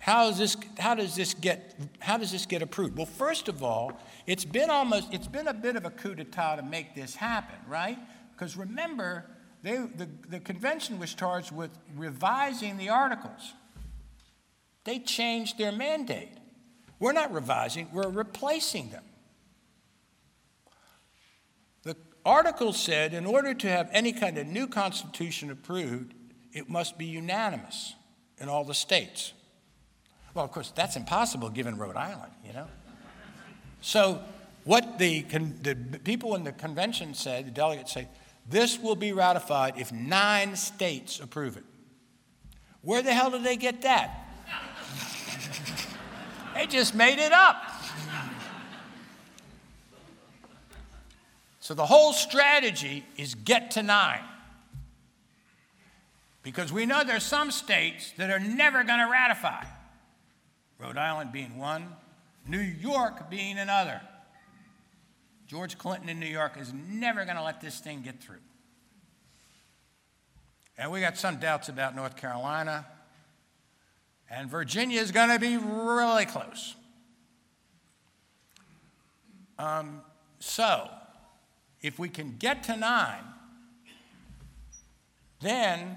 how, 0.00 0.28
is 0.28 0.38
this, 0.38 0.56
how, 0.78 0.96
does 0.96 1.14
this 1.14 1.34
get, 1.34 1.76
how 2.00 2.16
does 2.16 2.32
this 2.32 2.46
get 2.46 2.62
approved? 2.62 2.96
Well, 2.96 3.06
first 3.06 3.48
of 3.48 3.62
all, 3.62 4.00
it's 4.26 4.44
been 4.44 4.70
almost, 4.70 5.14
it's 5.14 5.28
been 5.28 5.46
a 5.46 5.54
bit 5.54 5.76
of 5.76 5.84
a 5.84 5.90
coup 5.90 6.14
d'etat 6.14 6.56
to 6.56 6.62
make 6.62 6.94
this 6.94 7.14
happen, 7.14 7.56
right? 7.68 7.98
Because 8.32 8.56
remember, 8.56 9.26
they, 9.62 9.76
the, 9.76 10.08
the 10.28 10.40
convention 10.40 10.98
was 10.98 11.14
charged 11.14 11.52
with 11.52 11.70
revising 11.96 12.78
the 12.78 12.88
articles. 12.88 13.54
They 14.84 14.98
changed 14.98 15.58
their 15.58 15.70
mandate. 15.70 16.32
We're 16.98 17.12
not 17.12 17.32
revising, 17.32 17.88
we're 17.92 18.08
replacing 18.08 18.90
them. 18.90 19.04
The 21.84 21.96
article 22.24 22.72
said 22.72 23.14
in 23.14 23.26
order 23.26 23.54
to 23.54 23.68
have 23.68 23.88
any 23.92 24.12
kind 24.12 24.38
of 24.38 24.46
new 24.46 24.66
constitution 24.66 25.50
approved, 25.50 26.14
it 26.52 26.68
must 26.68 26.98
be 26.98 27.06
unanimous 27.06 27.94
in 28.38 28.48
all 28.48 28.64
the 28.64 28.74
states. 28.74 29.32
Well, 30.34 30.44
of 30.44 30.52
course, 30.52 30.72
that's 30.74 30.96
impossible 30.96 31.50
given 31.50 31.76
Rhode 31.76 31.96
Island, 31.96 32.32
you 32.44 32.52
know? 32.52 32.66
So, 33.80 34.22
what 34.64 34.98
the, 34.98 35.22
the 35.22 35.74
people 36.04 36.36
in 36.36 36.44
the 36.44 36.52
convention 36.52 37.14
said, 37.14 37.46
the 37.46 37.50
delegates 37.50 37.92
say, 37.92 38.08
this 38.48 38.78
will 38.78 38.96
be 38.96 39.12
ratified 39.12 39.74
if 39.76 39.92
nine 39.92 40.56
states 40.56 41.20
approve 41.20 41.56
it. 41.56 41.64
Where 42.82 43.02
the 43.02 43.12
hell 43.12 43.30
did 43.30 43.44
they 43.44 43.56
get 43.56 43.82
that? 43.82 44.28
they 46.54 46.66
just 46.66 46.94
made 46.94 47.18
it 47.18 47.32
up. 47.32 47.56
So 51.72 51.76
the 51.76 51.86
whole 51.86 52.12
strategy 52.12 53.02
is 53.16 53.34
get 53.34 53.70
to 53.70 53.82
nine. 53.82 54.20
Because 56.42 56.70
we 56.70 56.84
know 56.84 57.02
there's 57.02 57.22
some 57.22 57.50
states 57.50 58.12
that 58.18 58.30
are 58.30 58.38
never 58.38 58.84
going 58.84 58.98
to 58.98 59.10
ratify. 59.10 59.64
Rhode 60.78 60.98
Island 60.98 61.32
being 61.32 61.56
one, 61.56 61.88
New 62.46 62.60
York 62.60 63.30
being 63.30 63.58
another. 63.58 64.02
George 65.46 65.78
Clinton 65.78 66.10
in 66.10 66.20
New 66.20 66.26
York 66.26 66.58
is 66.60 66.74
never 66.74 67.24
going 67.24 67.38
to 67.38 67.42
let 67.42 67.62
this 67.62 67.78
thing 67.78 68.02
get 68.02 68.22
through. 68.22 68.42
And 70.76 70.92
we 70.92 71.00
got 71.00 71.16
some 71.16 71.36
doubts 71.36 71.70
about 71.70 71.96
North 71.96 72.16
Carolina. 72.16 72.84
And 74.28 74.50
Virginia 74.50 75.00
is 75.00 75.10
going 75.10 75.30
to 75.30 75.38
be 75.38 75.56
really 75.56 76.26
close. 76.26 76.74
Um, 79.58 80.02
so, 80.38 80.90
if 81.82 81.98
we 81.98 82.08
can 82.08 82.36
get 82.38 82.62
to 82.64 82.76
nine, 82.76 83.24
then 85.40 85.96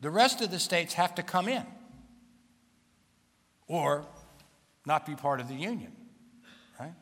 the 0.00 0.10
rest 0.10 0.42
of 0.42 0.50
the 0.50 0.58
states 0.58 0.94
have 0.94 1.14
to 1.14 1.22
come 1.22 1.48
in 1.48 1.64
or 3.66 4.06
not 4.84 5.06
be 5.06 5.14
part 5.14 5.40
of 5.40 5.48
the 5.48 5.54
union. 5.54 5.92
Right? 6.78 6.92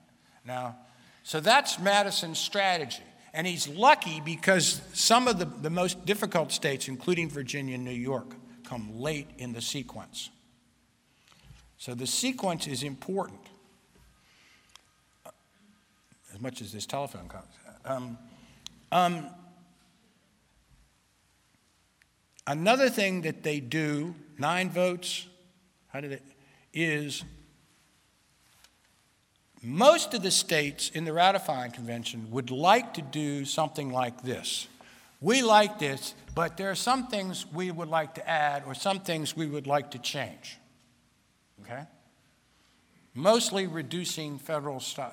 Now, 0.47 0.77
so 1.22 1.41
that's 1.41 1.79
Madison's 1.79 2.39
strategy. 2.39 3.03
And 3.33 3.47
he's 3.47 3.66
lucky 3.66 4.20
because 4.20 4.81
some 4.93 5.27
of 5.27 5.39
the, 5.41 5.47
the 5.47 5.70
most 5.70 6.07
difficult 6.07 6.53
states, 6.53 6.87
including 6.87 7.29
Virginia 7.29 7.75
and 7.75 7.85
New 7.85 7.91
York, 7.91 8.37
come 8.62 9.01
late 9.01 9.29
in 9.39 9.53
the 9.53 9.61
sequence. 9.61 10.31
So 11.77 11.95
the 11.95 12.07
sequence 12.07 12.66
is 12.66 12.83
important, 12.83 13.41
as 16.33 16.41
much 16.41 16.62
as 16.62 16.72
this 16.72 16.87
telephone 16.87 17.29
comes. 17.29 17.45
Um, 17.85 18.18
um, 18.91 19.26
another 22.47 22.89
thing 22.89 23.22
that 23.22 23.43
they 23.43 23.61
do, 23.61 24.14
nine 24.39 24.70
votes, 24.70 25.26
how 25.89 26.01
did 26.01 26.12
it, 26.12 26.22
is 26.72 27.24
most 29.62 30.12
of 30.12 30.22
the 30.22 30.30
states 30.30 30.91
in 30.91 31.05
the 31.05 31.12
ratifying 31.12 31.72
convention 31.72 32.30
would 32.30 32.51
like 32.51 32.95
to 32.95 33.03
do 33.03 33.45
something 33.45 33.91
like 33.91 34.22
this. 34.22 34.68
We 35.20 35.43
like 35.43 35.78
this, 35.78 36.14
but 36.35 36.59
there 36.59 36.70
are 36.70 36.74
some 36.74 37.07
things 37.07 37.47
we 37.51 37.70
would 37.70 37.89
like 37.89 38.14
to 38.16 38.28
add 38.28 38.64
or 38.66 38.74
some 38.74 39.01
things 39.01 39.35
we 39.35 39.47
would 39.47 39.66
like 39.66 39.93
to 39.93 39.99
change. 39.99 40.59
Okay? 41.62 41.85
Mostly 43.14 43.66
reducing 43.66 44.39
federal 44.39 44.80
st- 44.80 45.12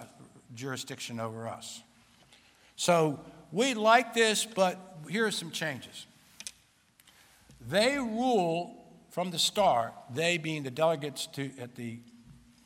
jurisdiction 0.54 1.20
over 1.20 1.48
us. 1.48 1.82
So 2.82 3.20
we 3.52 3.76
like 3.76 4.16
this, 4.16 4.44
but 4.44 4.98
here 5.08 5.28
are 5.28 5.32
some 5.32 5.52
changes. 5.52 6.08
They 7.70 8.00
rule 8.00 8.76
from 9.12 9.30
the 9.30 9.38
start, 9.38 9.94
they 10.12 10.40
being 10.40 10.64
the 10.64 10.72
delegates 10.72 11.28
to, 11.34 11.52
at 11.60 11.76
the 11.76 12.00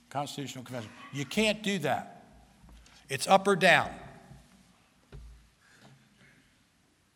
Constitutional 0.09 0.63
Convention. 0.63 0.89
You 1.11 1.25
can't 1.25 1.61
do 1.61 1.79
that. 1.79 2.23
It's 3.09 3.27
up 3.27 3.45
or 3.45 3.57
down. 3.57 3.89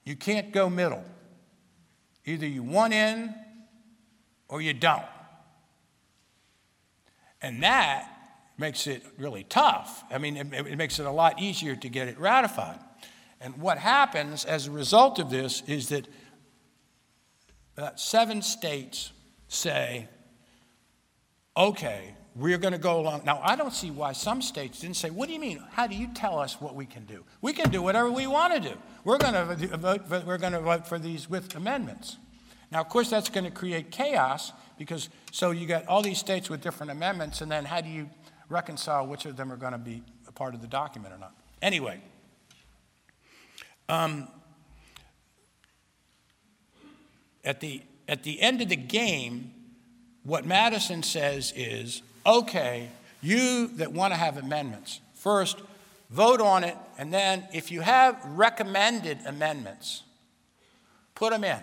You 0.04 0.18
can't 0.18 0.52
go 0.52 0.70
middle. 0.70 1.06
Either 2.26 2.48
you 2.48 2.64
want 2.64 2.92
in 2.92 3.34
or 4.50 4.60
you 4.60 4.74
don't. 4.74 5.06
And 7.42 7.64
that 7.64 8.10
makes 8.58 8.88
it 8.88 9.06
really 9.18 9.46
tough. 9.46 10.04
I 10.12 10.18
mean, 10.18 10.36
it, 10.36 10.54
it, 10.68 10.78
makes 10.78 11.00
it 11.00 11.06
a 11.06 11.12
lot 11.12 11.42
easier 11.42 11.78
to 11.78 11.88
get 11.88 12.10
it 12.10 12.20
ratified. 12.20 12.80
And 13.42 13.58
what 13.58 13.78
happens 13.78 14.46
as 14.46 14.68
a 14.68 14.72
result 14.72 15.20
of 15.20 15.30
this 15.30 15.64
is 15.68 15.90
that 15.90 16.08
uh, 17.78 17.92
seven 17.96 18.42
states 18.42 19.12
say, 19.48 20.10
okay, 21.56 22.16
we're 22.36 22.58
going 22.58 22.74
to 22.74 22.80
go 22.80 23.00
along. 23.00 23.24
Now, 23.26 23.42
I 23.44 23.56
don't 23.56 23.74
see 23.74 23.92
why 23.92 24.14
some 24.14 24.42
states 24.42 24.80
didn't 24.80 24.96
say, 24.96 25.10
What 25.10 25.28
do 25.28 25.34
you 25.34 25.40
mean? 25.40 25.64
How 25.72 25.88
do 25.88 25.96
you 25.96 26.08
tell 26.14 26.40
us 26.40 26.62
what 26.62 26.76
we 26.76 26.86
can 26.86 27.06
do? 27.06 27.26
We 27.42 27.54
can 27.54 27.70
do 27.70 27.82
whatever 27.82 28.10
we 28.10 28.28
want 28.28 28.54
to 28.54 28.70
do. 28.70 28.76
We're 29.04 29.18
going 29.18 29.34
to 29.34 29.78
vote, 29.78 30.02
we're 30.26 30.38
going 30.38 30.54
to 30.54 30.62
vote 30.62 30.88
for 30.88 31.00
these 31.00 31.30
with 31.30 31.56
amendments. 31.56 32.18
Now, 32.72 32.82
of 32.82 32.90
course, 32.90 33.10
that's 33.10 33.30
going 33.30 33.46
to 33.46 33.52
create 33.52 33.92
chaos 33.92 34.54
because 34.78 35.10
so 35.32 35.52
you 35.52 35.66
got 35.68 35.88
all 35.88 36.02
these 36.02 36.20
states 36.20 36.50
with 36.50 36.62
different 36.62 36.92
amendments, 36.92 37.42
and 37.42 37.52
then 37.52 37.66
how 37.66 37.82
do 37.82 37.90
you 37.90 38.10
reconcile 38.48 39.06
which 39.06 39.26
of 39.26 39.36
them 39.36 39.52
are 39.52 39.58
going 39.58 39.74
to 39.74 39.78
be 39.78 40.04
a 40.28 40.32
part 40.32 40.54
of 40.54 40.62
the 40.62 40.68
document 40.68 41.14
or 41.14 41.18
not? 41.18 41.34
Anyway, 41.62 42.00
um, 43.90 44.28
at, 47.44 47.60
the, 47.60 47.82
at 48.08 48.24
the 48.24 48.40
end 48.40 48.62
of 48.62 48.70
the 48.70 48.76
game, 48.76 49.52
what 50.24 50.46
Madison 50.46 51.04
says 51.04 51.52
is 51.56 52.02
okay, 52.26 52.90
you 53.22 53.68
that 53.78 53.92
want 53.92 54.14
to 54.14 54.18
have 54.18 54.38
amendments, 54.38 55.02
first 55.16 55.60
vote 56.10 56.40
on 56.40 56.64
it, 56.64 56.78
and 56.98 57.14
then 57.14 57.48
if 57.54 57.72
you 57.72 57.82
have 57.82 58.24
recommended 58.26 59.18
amendments, 59.26 60.04
put 61.16 61.32
them 61.32 61.44
in. 61.44 61.60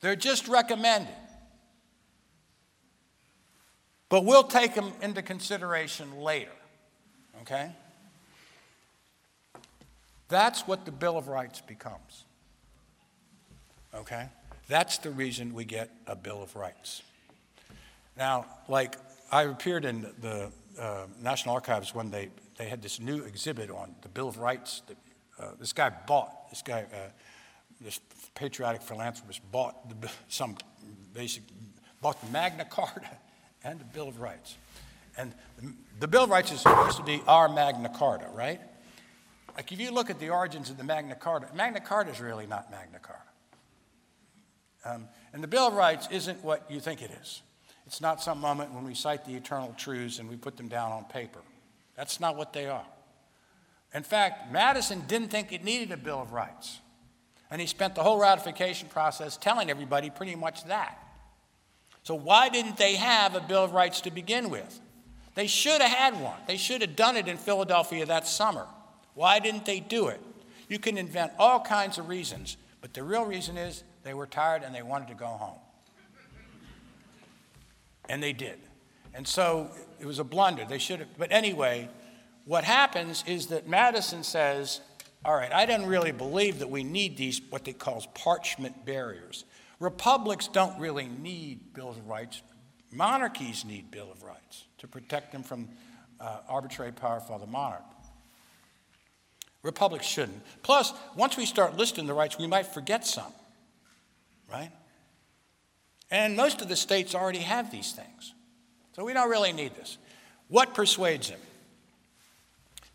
They're 0.00 0.16
just 0.16 0.48
recommended. 0.48 1.14
But 4.08 4.24
we'll 4.24 4.44
take 4.44 4.74
them 4.74 4.92
into 5.02 5.20
consideration 5.22 6.20
later. 6.20 6.52
Okay? 7.42 7.72
That's 10.28 10.66
what 10.66 10.84
the 10.84 10.92
Bill 10.92 11.16
of 11.16 11.28
Rights 11.28 11.60
becomes. 11.60 12.24
Okay? 13.94 14.28
That's 14.68 14.98
the 14.98 15.10
reason 15.10 15.54
we 15.54 15.64
get 15.64 15.90
a 16.06 16.16
Bill 16.16 16.42
of 16.42 16.56
Rights. 16.56 17.02
Now, 18.16 18.46
like 18.68 18.96
I 19.30 19.42
appeared 19.42 19.84
in 19.84 20.02
the 20.20 20.50
uh, 20.78 21.06
National 21.22 21.54
Archives 21.54 21.94
when 21.94 22.10
they, 22.10 22.30
they 22.56 22.68
had 22.68 22.82
this 22.82 22.98
new 22.98 23.22
exhibit 23.22 23.70
on 23.70 23.94
the 24.02 24.08
Bill 24.08 24.28
of 24.28 24.38
Rights. 24.38 24.82
That, 24.88 24.96
uh, 25.38 25.50
this 25.60 25.72
guy 25.72 25.92
bought, 26.06 26.50
this 26.50 26.62
guy, 26.62 26.86
uh, 26.92 27.10
this 27.80 28.00
patriotic 28.34 28.82
philanthropist 28.82 29.40
bought 29.52 29.88
the, 30.00 30.10
some 30.28 30.56
basic, 31.14 31.42
bought 32.00 32.20
the 32.20 32.30
Magna 32.30 32.64
Carta 32.64 33.10
and 33.62 33.78
the 33.78 33.84
Bill 33.84 34.08
of 34.08 34.20
Rights. 34.20 34.56
And 35.16 35.32
the, 35.60 35.72
the 36.00 36.08
Bill 36.08 36.24
of 36.24 36.30
Rights 36.30 36.52
is 36.52 36.60
supposed 36.60 36.96
to 36.96 37.04
be 37.04 37.22
our 37.26 37.48
Magna 37.48 37.88
Carta, 37.88 38.26
right? 38.34 38.60
Like 39.56 39.72
if 39.72 39.80
you 39.80 39.90
look 39.90 40.10
at 40.10 40.18
the 40.18 40.30
origins 40.30 40.68
of 40.68 40.76
the 40.76 40.84
Magna 40.84 41.14
Carta, 41.14 41.48
Magna 41.54 41.80
Carta 41.80 42.10
is 42.10 42.20
really 42.20 42.46
not 42.46 42.70
Magna 42.70 42.98
Carta. 42.98 43.22
Um, 44.84 45.08
and 45.32 45.42
the 45.42 45.48
Bill 45.48 45.66
of 45.66 45.74
Rights 45.74 46.08
isn't 46.10 46.44
what 46.44 46.70
you 46.70 46.78
think 46.78 47.02
it 47.02 47.10
is. 47.22 47.42
It's 47.86 48.00
not 48.00 48.22
some 48.22 48.40
moment 48.40 48.72
when 48.72 48.84
we 48.84 48.94
cite 48.94 49.24
the 49.24 49.34
eternal 49.34 49.74
truths 49.76 50.18
and 50.18 50.28
we 50.28 50.36
put 50.36 50.56
them 50.56 50.68
down 50.68 50.92
on 50.92 51.04
paper. 51.04 51.40
That's 51.96 52.20
not 52.20 52.36
what 52.36 52.52
they 52.52 52.66
are. 52.66 52.84
In 53.94 54.02
fact, 54.02 54.52
Madison 54.52 55.04
didn't 55.06 55.28
think 55.28 55.52
it 55.52 55.64
needed 55.64 55.90
a 55.92 55.96
Bill 55.96 56.20
of 56.20 56.32
Rights. 56.32 56.80
And 57.50 57.60
he 57.60 57.66
spent 57.66 57.94
the 57.94 58.02
whole 58.02 58.18
ratification 58.18 58.88
process 58.88 59.36
telling 59.36 59.70
everybody 59.70 60.10
pretty 60.10 60.34
much 60.34 60.64
that. 60.64 60.98
So, 62.02 62.14
why 62.14 62.48
didn't 62.48 62.76
they 62.76 62.96
have 62.96 63.34
a 63.34 63.40
Bill 63.40 63.64
of 63.64 63.72
Rights 63.72 64.00
to 64.02 64.10
begin 64.10 64.50
with? 64.50 64.80
They 65.34 65.46
should 65.46 65.80
have 65.80 65.90
had 65.90 66.20
one. 66.20 66.38
They 66.46 66.56
should 66.56 66.82
have 66.82 66.96
done 66.96 67.16
it 67.16 67.28
in 67.28 67.36
Philadelphia 67.36 68.04
that 68.06 68.26
summer. 68.26 68.66
Why 69.16 69.40
didn't 69.40 69.64
they 69.64 69.80
do 69.80 70.08
it? 70.08 70.20
You 70.68 70.78
can 70.78 70.98
invent 70.98 71.32
all 71.38 71.58
kinds 71.58 71.96
of 71.96 72.08
reasons, 72.08 72.58
but 72.82 72.92
the 72.92 73.02
real 73.02 73.24
reason 73.24 73.56
is 73.56 73.82
they 74.04 74.12
were 74.14 74.26
tired 74.26 74.62
and 74.62 74.74
they 74.74 74.82
wanted 74.82 75.08
to 75.08 75.14
go 75.14 75.26
home. 75.26 75.58
And 78.08 78.22
they 78.22 78.34
did. 78.34 78.58
And 79.14 79.26
so 79.26 79.70
it 79.98 80.06
was 80.06 80.18
a 80.18 80.24
blunder. 80.24 80.66
They 80.66 80.78
should 80.78 81.00
have. 81.00 81.08
But 81.16 81.32
anyway, 81.32 81.88
what 82.44 82.64
happens 82.64 83.24
is 83.26 83.46
that 83.46 83.66
Madison 83.66 84.22
says, 84.22 84.82
all 85.24 85.34
right, 85.34 85.52
I 85.52 85.64
don't 85.64 85.86
really 85.86 86.12
believe 86.12 86.58
that 86.58 86.68
we 86.68 86.84
need 86.84 87.16
these, 87.16 87.40
what 87.48 87.64
they 87.64 87.72
call 87.72 88.04
parchment 88.14 88.84
barriers. 88.84 89.44
Republics 89.80 90.46
don't 90.46 90.78
really 90.78 91.06
need 91.06 91.72
Bills 91.72 91.96
of 91.96 92.06
Rights. 92.06 92.42
Monarchies 92.92 93.64
need 93.64 93.90
Bill 93.90 94.12
of 94.12 94.22
Rights 94.22 94.66
to 94.78 94.86
protect 94.86 95.32
them 95.32 95.42
from 95.42 95.70
uh, 96.20 96.40
arbitrary 96.48 96.92
power 96.92 97.22
of 97.28 97.40
the 97.40 97.46
monarch. 97.46 97.82
Republics 99.66 100.06
shouldn't. 100.06 100.42
Plus, 100.62 100.92
once 101.16 101.36
we 101.36 101.44
start 101.44 101.76
listing 101.76 102.06
the 102.06 102.14
rights, 102.14 102.38
we 102.38 102.46
might 102.46 102.66
forget 102.66 103.06
some, 103.06 103.32
right? 104.50 104.70
And 106.10 106.36
most 106.36 106.62
of 106.62 106.68
the 106.68 106.76
states 106.76 107.14
already 107.14 107.40
have 107.40 107.70
these 107.70 107.92
things. 107.92 108.32
So 108.94 109.04
we 109.04 109.12
don't 109.12 109.28
really 109.28 109.52
need 109.52 109.74
this. 109.74 109.98
What 110.48 110.72
persuades 110.72 111.28
him? 111.28 111.40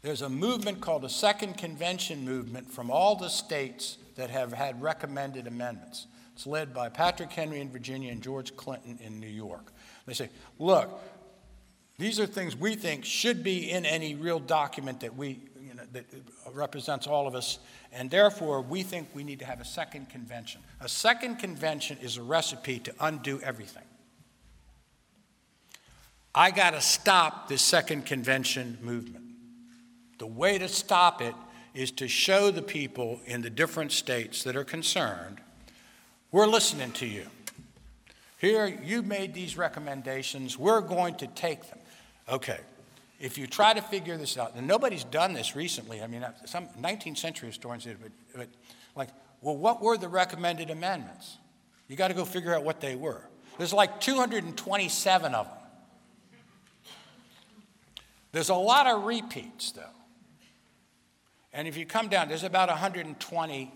There's 0.01 0.24
a 0.24 0.30
movement 0.30 0.82
called 0.82 1.03
the 1.03 1.09
Second 1.09 1.57
Convention 1.57 2.26
Movement 2.26 2.72
from 2.72 2.89
all 2.89 3.15
the 3.15 3.30
states 3.30 3.97
that 4.15 4.32
have 4.32 4.51
had 4.51 4.82
recommended 4.82 5.45
amendments. 5.45 6.07
It's 6.34 6.47
led 6.47 6.74
by 6.74 6.89
Patrick 6.89 7.32
Henry 7.32 7.59
in 7.59 7.69
Virginia 7.69 8.11
and 8.11 8.24
George 8.24 8.55
Clinton 8.55 8.97
in 9.03 9.19
New 9.19 9.28
York. 9.28 9.72
They 10.07 10.13
say, 10.13 10.30
look, 10.57 10.89
these 11.99 12.19
are 12.19 12.26
things 12.26 12.55
we 12.55 12.74
think 12.76 13.05
should 13.05 13.43
be 13.43 13.69
in 13.69 13.86
any 13.86 14.15
real 14.15 14.39
document 14.39 15.01
that 15.01 15.15
we 15.15 15.39
that 15.91 16.05
represents 16.53 17.07
all 17.07 17.27
of 17.27 17.35
us, 17.35 17.59
and 17.91 18.09
therefore 18.09 18.61
we 18.61 18.83
think 18.83 19.09
we 19.13 19.23
need 19.23 19.39
to 19.39 19.45
have 19.45 19.59
a 19.59 19.65
second 19.65 20.09
convention. 20.09 20.61
A 20.79 20.89
second 20.89 21.37
convention 21.37 21.97
is 22.01 22.17
a 22.17 22.23
recipe 22.23 22.79
to 22.79 22.93
undo 22.99 23.39
everything. 23.41 23.83
I 26.33 26.51
got 26.51 26.71
to 26.71 26.81
stop 26.81 27.49
this 27.49 27.61
second 27.61 28.05
convention 28.05 28.77
movement. 28.81 29.25
The 30.17 30.27
way 30.27 30.57
to 30.57 30.67
stop 30.67 31.21
it 31.21 31.35
is 31.73 31.91
to 31.91 32.07
show 32.07 32.51
the 32.51 32.61
people 32.61 33.19
in 33.25 33.41
the 33.41 33.49
different 33.49 33.91
states 33.91 34.43
that 34.43 34.55
are 34.55 34.63
concerned 34.63 35.41
we're 36.31 36.47
listening 36.47 36.93
to 36.93 37.05
you. 37.05 37.25
Here, 38.37 38.65
you 38.65 39.01
made 39.01 39.33
these 39.33 39.57
recommendations. 39.57 40.57
We're 40.57 40.79
going 40.79 41.15
to 41.15 41.27
take 41.27 41.69
them. 41.69 41.79
Okay, 42.29 42.59
if 43.22 43.38
you 43.38 43.45
try 43.45 43.74
to 43.74 43.82
figure 43.82 44.17
this 44.17 44.38
out, 44.38 44.55
and 44.55 44.67
nobody's 44.67 45.03
done 45.03 45.34
this 45.34 45.55
recently, 45.55 46.01
I 46.01 46.07
mean, 46.07 46.26
some 46.45 46.67
19th 46.80 47.17
century 47.17 47.49
historians 47.49 47.84
did, 47.84 47.97
but, 48.01 48.11
but 48.36 48.47
like, 48.95 49.09
well, 49.41 49.55
what 49.55 49.82
were 49.82 49.95
the 49.95 50.09
recommended 50.09 50.72
amendments? 50.72 51.38
You 51.88 51.95
got 51.95 52.07
to 52.07 52.13
go 52.13 52.26
figure 52.26 52.53
out 52.55 52.63
what 52.63 52.82
they 52.82 52.95
were. 52.95 53.22
There's 53.57 53.74
like 53.74 54.01
227 54.01 55.36
of 55.36 55.45
them. 55.45 55.57
There's 58.32 58.49
a 58.49 58.55
lot 58.55 58.88
of 58.88 59.03
repeats, 59.03 59.72
though. 59.72 59.84
And 61.53 61.67
if 61.67 61.78
you 61.78 61.86
come 61.86 62.07
down, 62.07 62.28
there's 62.28 62.43
about 62.43 62.69
120 62.69 63.74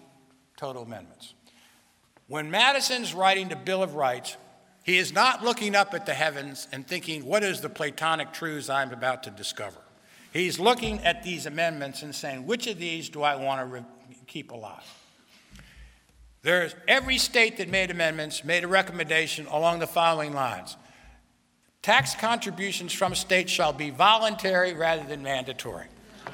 total 0.57 0.83
amendments. 0.83 1.33
When 2.27 2.49
Madison's 2.49 3.13
writing 3.13 3.49
the 3.49 3.55
Bill 3.55 3.83
of 3.83 3.95
Rights, 3.95 4.37
he 4.85 4.99
is 4.99 5.11
not 5.11 5.43
looking 5.43 5.75
up 5.75 5.95
at 5.95 6.05
the 6.05 6.13
heavens 6.13 6.67
and 6.71 6.87
thinking, 6.87 7.25
what 7.25 7.43
is 7.43 7.59
the 7.59 7.69
Platonic 7.69 8.31
truths 8.31 8.69
I'm 8.69 8.93
about 8.93 9.23
to 9.23 9.31
discover? 9.31 9.79
He's 10.31 10.59
looking 10.59 10.99
at 10.99 11.23
these 11.23 11.47
amendments 11.47 12.03
and 12.03 12.13
saying, 12.13 12.45
which 12.45 12.67
of 12.67 12.77
these 12.77 13.09
do 13.09 13.23
I 13.23 13.35
want 13.35 13.61
to 13.61 13.65
re- 13.65 13.85
keep 14.27 14.51
alive? 14.51 14.83
There's 16.43 16.75
every 16.87 17.17
state 17.17 17.57
that 17.57 17.67
made 17.67 17.89
amendments 17.89 18.43
made 18.43 18.63
a 18.63 18.67
recommendation 18.67 19.47
along 19.47 19.79
the 19.79 19.87
following 19.87 20.35
lines. 20.35 20.77
Tax 21.81 22.13
contributions 22.13 22.93
from 22.93 23.15
states 23.15 23.51
shall 23.51 23.73
be 23.73 23.89
voluntary 23.89 24.75
rather 24.75 25.03
than 25.03 25.23
mandatory. 25.23 25.87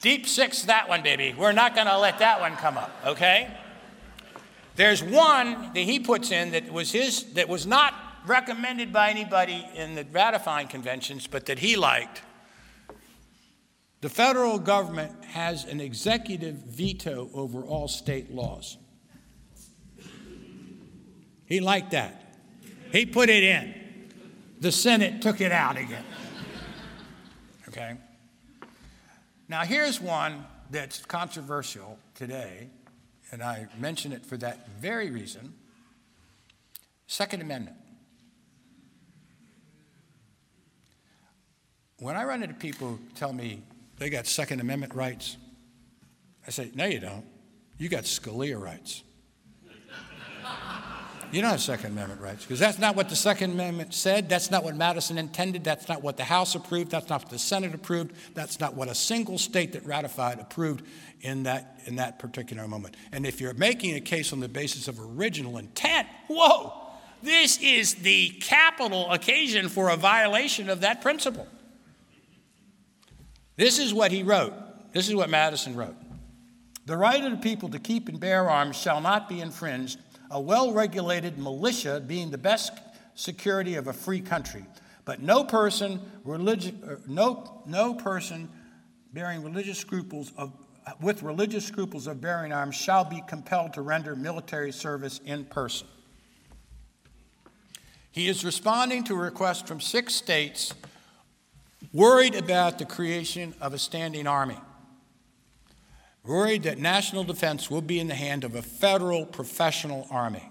Deep 0.00 0.26
six, 0.26 0.62
that 0.62 0.88
one, 0.88 1.04
baby. 1.04 1.36
We're 1.38 1.52
not 1.52 1.76
going 1.76 1.86
to 1.86 1.98
let 1.98 2.18
that 2.18 2.40
one 2.40 2.56
come 2.56 2.76
up, 2.76 2.90
okay? 3.06 3.48
There's 4.76 5.02
one 5.02 5.72
that 5.74 5.80
he 5.80 6.00
puts 6.00 6.30
in 6.30 6.52
that 6.52 6.72
was 6.72 6.92
his, 6.92 7.34
that 7.34 7.48
was 7.48 7.66
not 7.66 7.94
recommended 8.26 8.92
by 8.92 9.10
anybody 9.10 9.66
in 9.74 9.94
the 9.94 10.04
ratifying 10.10 10.68
conventions, 10.68 11.26
but 11.26 11.46
that 11.46 11.58
he 11.58 11.76
liked. 11.76 12.22
The 14.00 14.08
federal 14.08 14.58
government 14.58 15.24
has 15.26 15.64
an 15.64 15.80
executive 15.80 16.56
veto 16.56 17.30
over 17.34 17.62
all 17.62 17.86
state 17.86 18.32
laws. 18.32 18.76
He 21.44 21.60
liked 21.60 21.90
that. 21.92 22.36
He 22.90 23.06
put 23.06 23.28
it 23.28 23.42
in. 23.42 23.74
The 24.60 24.72
Senate 24.72 25.22
took 25.22 25.40
it 25.40 25.52
out 25.52 25.76
again. 25.76 26.04
Okay? 27.68 27.96
Now, 29.48 29.62
here's 29.62 29.98
one 29.98 30.44
that's 30.70 31.02
controversial 31.06 31.98
today, 32.14 32.68
and 33.32 33.42
I 33.42 33.66
mention 33.78 34.12
it 34.12 34.24
for 34.24 34.36
that 34.36 34.68
very 34.78 35.10
reason 35.10 35.54
Second 37.06 37.42
Amendment. 37.42 37.76
When 41.98 42.16
I 42.16 42.24
run 42.24 42.42
into 42.42 42.54
people 42.54 42.88
who 42.88 42.98
tell 43.14 43.32
me 43.32 43.62
they 43.98 44.08
got 44.08 44.26
Second 44.26 44.60
Amendment 44.60 44.94
rights, 44.94 45.36
I 46.46 46.50
say, 46.50 46.70
no, 46.74 46.86
you 46.86 47.00
don't. 47.00 47.24
You 47.78 47.88
got 47.88 48.04
Scalia 48.04 48.60
rights. 48.60 49.02
You 51.32 51.40
don't 51.40 51.50
have 51.50 51.62
Second 51.62 51.92
Amendment 51.92 52.20
rights 52.20 52.44
because 52.44 52.58
that's 52.58 52.78
not 52.78 52.94
what 52.94 53.08
the 53.08 53.16
Second 53.16 53.52
Amendment 53.52 53.94
said. 53.94 54.28
That's 54.28 54.50
not 54.50 54.62
what 54.62 54.76
Madison 54.76 55.16
intended. 55.16 55.64
That's 55.64 55.88
not 55.88 56.02
what 56.02 56.18
the 56.18 56.24
House 56.24 56.54
approved. 56.54 56.90
That's 56.90 57.08
not 57.08 57.22
what 57.22 57.30
the 57.30 57.38
Senate 57.38 57.74
approved. 57.74 58.12
That's 58.34 58.60
not 58.60 58.74
what 58.74 58.88
a 58.88 58.94
single 58.94 59.38
state 59.38 59.72
that 59.72 59.86
ratified 59.86 60.40
approved 60.40 60.84
in 61.22 61.44
that, 61.44 61.80
in 61.86 61.96
that 61.96 62.18
particular 62.18 62.68
moment. 62.68 62.98
And 63.12 63.24
if 63.24 63.40
you're 63.40 63.54
making 63.54 63.96
a 63.96 64.00
case 64.00 64.34
on 64.34 64.40
the 64.40 64.48
basis 64.48 64.88
of 64.88 65.00
original 65.00 65.56
intent, 65.56 66.06
whoa, 66.28 66.74
this 67.22 67.58
is 67.62 67.94
the 67.94 68.28
capital 68.40 69.10
occasion 69.10 69.70
for 69.70 69.88
a 69.88 69.96
violation 69.96 70.68
of 70.68 70.82
that 70.82 71.00
principle. 71.00 71.46
This 73.56 73.78
is 73.78 73.94
what 73.94 74.12
he 74.12 74.22
wrote. 74.22 74.52
This 74.92 75.08
is 75.08 75.14
what 75.14 75.30
Madison 75.30 75.76
wrote. 75.76 75.96
The 76.84 76.96
right 76.96 77.24
of 77.24 77.30
the 77.30 77.38
people 77.38 77.70
to 77.70 77.78
keep 77.78 78.10
and 78.10 78.20
bear 78.20 78.50
arms 78.50 78.76
shall 78.76 79.00
not 79.00 79.30
be 79.30 79.40
infringed 79.40 79.98
a 80.32 80.40
well 80.40 80.72
regulated 80.72 81.38
militia 81.38 82.02
being 82.04 82.30
the 82.30 82.38
best 82.38 82.72
security 83.14 83.76
of 83.76 83.86
a 83.86 83.92
free 83.92 84.20
country. 84.20 84.64
But 85.04 85.20
no 85.20 85.44
person, 85.44 86.00
religi- 86.26 86.90
uh, 86.90 86.96
no, 87.06 87.62
no 87.66 87.94
person 87.94 88.48
bearing 89.12 89.42
religious 89.42 89.78
scruples 89.78 90.32
of, 90.36 90.52
with 91.00 91.22
religious 91.22 91.66
scruples 91.66 92.06
of 92.06 92.20
bearing 92.20 92.52
arms 92.52 92.74
shall 92.74 93.04
be 93.04 93.22
compelled 93.28 93.74
to 93.74 93.82
render 93.82 94.16
military 94.16 94.72
service 94.72 95.20
in 95.24 95.44
person. 95.44 95.86
He 98.10 98.28
is 98.28 98.44
responding 98.44 99.04
to 99.04 99.14
a 99.14 99.18
request 99.18 99.66
from 99.66 99.80
six 99.80 100.14
states 100.14 100.74
worried 101.92 102.34
about 102.34 102.78
the 102.78 102.84
creation 102.84 103.54
of 103.60 103.74
a 103.74 103.78
standing 103.78 104.26
army 104.26 104.58
worried 106.24 106.62
that 106.64 106.78
national 106.78 107.24
defense 107.24 107.70
will 107.70 107.80
be 107.80 107.98
in 107.98 108.08
the 108.08 108.14
hand 108.14 108.44
of 108.44 108.54
a 108.54 108.62
federal 108.62 109.26
professional 109.26 110.06
army 110.10 110.48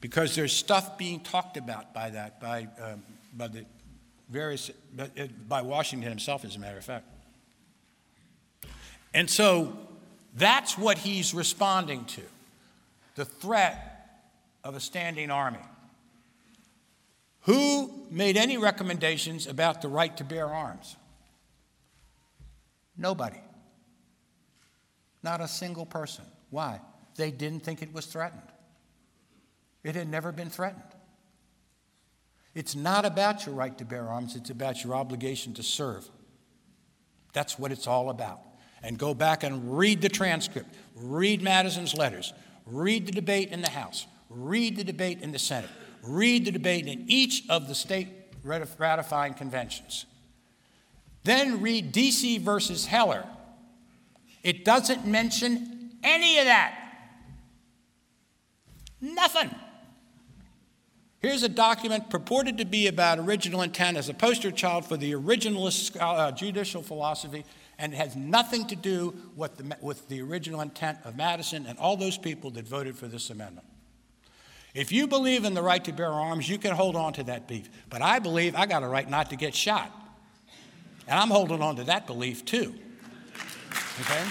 because 0.00 0.34
there's 0.34 0.52
stuff 0.52 0.96
being 0.96 1.20
talked 1.20 1.56
about 1.56 1.92
by 1.92 2.10
that, 2.10 2.40
by, 2.40 2.68
um, 2.80 3.02
by 3.36 3.48
the 3.48 3.64
various, 4.30 4.70
by 5.48 5.62
Washington 5.62 6.08
himself, 6.08 6.44
as 6.44 6.56
a 6.56 6.58
matter 6.58 6.78
of 6.78 6.84
fact. 6.84 7.06
And 9.14 9.28
so 9.28 9.76
that's 10.36 10.78
what 10.78 10.98
he's 10.98 11.34
responding 11.34 12.04
to 12.06 12.22
the 13.16 13.24
threat 13.24 14.22
of 14.62 14.76
a 14.76 14.80
standing 14.80 15.30
army. 15.30 15.58
Who 17.42 17.90
made 18.10 18.36
any 18.36 18.58
recommendations 18.58 19.46
about 19.46 19.82
the 19.82 19.88
right 19.88 20.14
to 20.18 20.24
bear 20.24 20.46
arms? 20.46 20.96
Nobody. 22.96 23.38
Not 25.22 25.40
a 25.40 25.48
single 25.48 25.86
person. 25.86 26.24
Why? 26.50 26.80
They 27.16 27.30
didn't 27.30 27.60
think 27.60 27.82
it 27.82 27.92
was 27.92 28.06
threatened. 28.06 28.42
It 29.82 29.94
had 29.94 30.08
never 30.08 30.32
been 30.32 30.50
threatened. 30.50 30.82
It's 32.54 32.74
not 32.74 33.04
about 33.04 33.46
your 33.46 33.54
right 33.54 33.76
to 33.78 33.84
bear 33.84 34.08
arms, 34.08 34.34
it's 34.34 34.50
about 34.50 34.82
your 34.82 34.94
obligation 34.94 35.54
to 35.54 35.62
serve. 35.62 36.08
That's 37.32 37.58
what 37.58 37.72
it's 37.72 37.86
all 37.86 38.10
about. 38.10 38.40
And 38.82 38.98
go 38.98 39.14
back 39.14 39.42
and 39.42 39.76
read 39.76 40.00
the 40.02 40.08
transcript, 40.08 40.74
read 40.94 41.42
Madison's 41.42 41.94
letters, 41.94 42.32
read 42.66 43.06
the 43.06 43.12
debate 43.12 43.50
in 43.50 43.60
the 43.60 43.70
House, 43.70 44.06
read 44.28 44.76
the 44.76 44.84
debate 44.84 45.20
in 45.20 45.32
the 45.32 45.38
Senate, 45.38 45.70
read 46.02 46.44
the 46.44 46.52
debate 46.52 46.86
in 46.86 47.04
each 47.08 47.44
of 47.48 47.68
the 47.68 47.74
state 47.74 48.08
ratifying 48.42 49.34
conventions. 49.34 50.06
Then 51.24 51.60
read 51.60 51.92
DC 51.92 52.40
versus 52.40 52.86
Heller 52.86 53.24
it 54.42 54.64
doesn't 54.64 55.06
mention 55.06 55.90
any 56.02 56.38
of 56.38 56.44
that. 56.46 56.74
Nothing. 59.00 59.54
Here's 61.20 61.42
a 61.42 61.48
document 61.48 62.10
purported 62.10 62.58
to 62.58 62.64
be 62.64 62.86
about 62.86 63.18
original 63.18 63.62
intent 63.62 63.96
as 63.96 64.08
a 64.08 64.14
poster 64.14 64.50
child 64.50 64.86
for 64.86 64.96
the 64.96 65.12
originalist 65.12 65.96
uh, 66.00 66.30
judicial 66.32 66.82
philosophy 66.82 67.44
and 67.78 67.92
it 67.92 67.96
has 67.96 68.16
nothing 68.16 68.66
to 68.66 68.76
do 68.76 69.14
with 69.36 69.56
the, 69.56 69.76
with 69.80 70.08
the 70.08 70.20
original 70.20 70.60
intent 70.60 70.98
of 71.04 71.16
Madison 71.16 71.64
and 71.66 71.78
all 71.78 71.96
those 71.96 72.18
people 72.18 72.50
that 72.50 72.66
voted 72.66 72.96
for 72.96 73.06
this 73.06 73.30
amendment. 73.30 73.66
If 74.74 74.92
you 74.92 75.06
believe 75.06 75.44
in 75.44 75.54
the 75.54 75.62
right 75.62 75.82
to 75.84 75.92
bear 75.92 76.10
arms, 76.10 76.48
you 76.48 76.58
can 76.58 76.74
hold 76.74 76.96
on 76.96 77.12
to 77.14 77.22
that 77.24 77.46
belief. 77.46 77.68
But 77.88 78.02
I 78.02 78.18
believe 78.18 78.54
I 78.54 78.66
got 78.66 78.82
a 78.82 78.88
right 78.88 79.08
not 79.08 79.30
to 79.30 79.36
get 79.36 79.54
shot. 79.54 79.92
And 81.06 81.18
I'm 81.18 81.30
holding 81.30 81.62
on 81.62 81.76
to 81.76 81.84
that 81.84 82.06
belief 82.06 82.44
too. 82.44 82.74
Okay? 84.00 84.24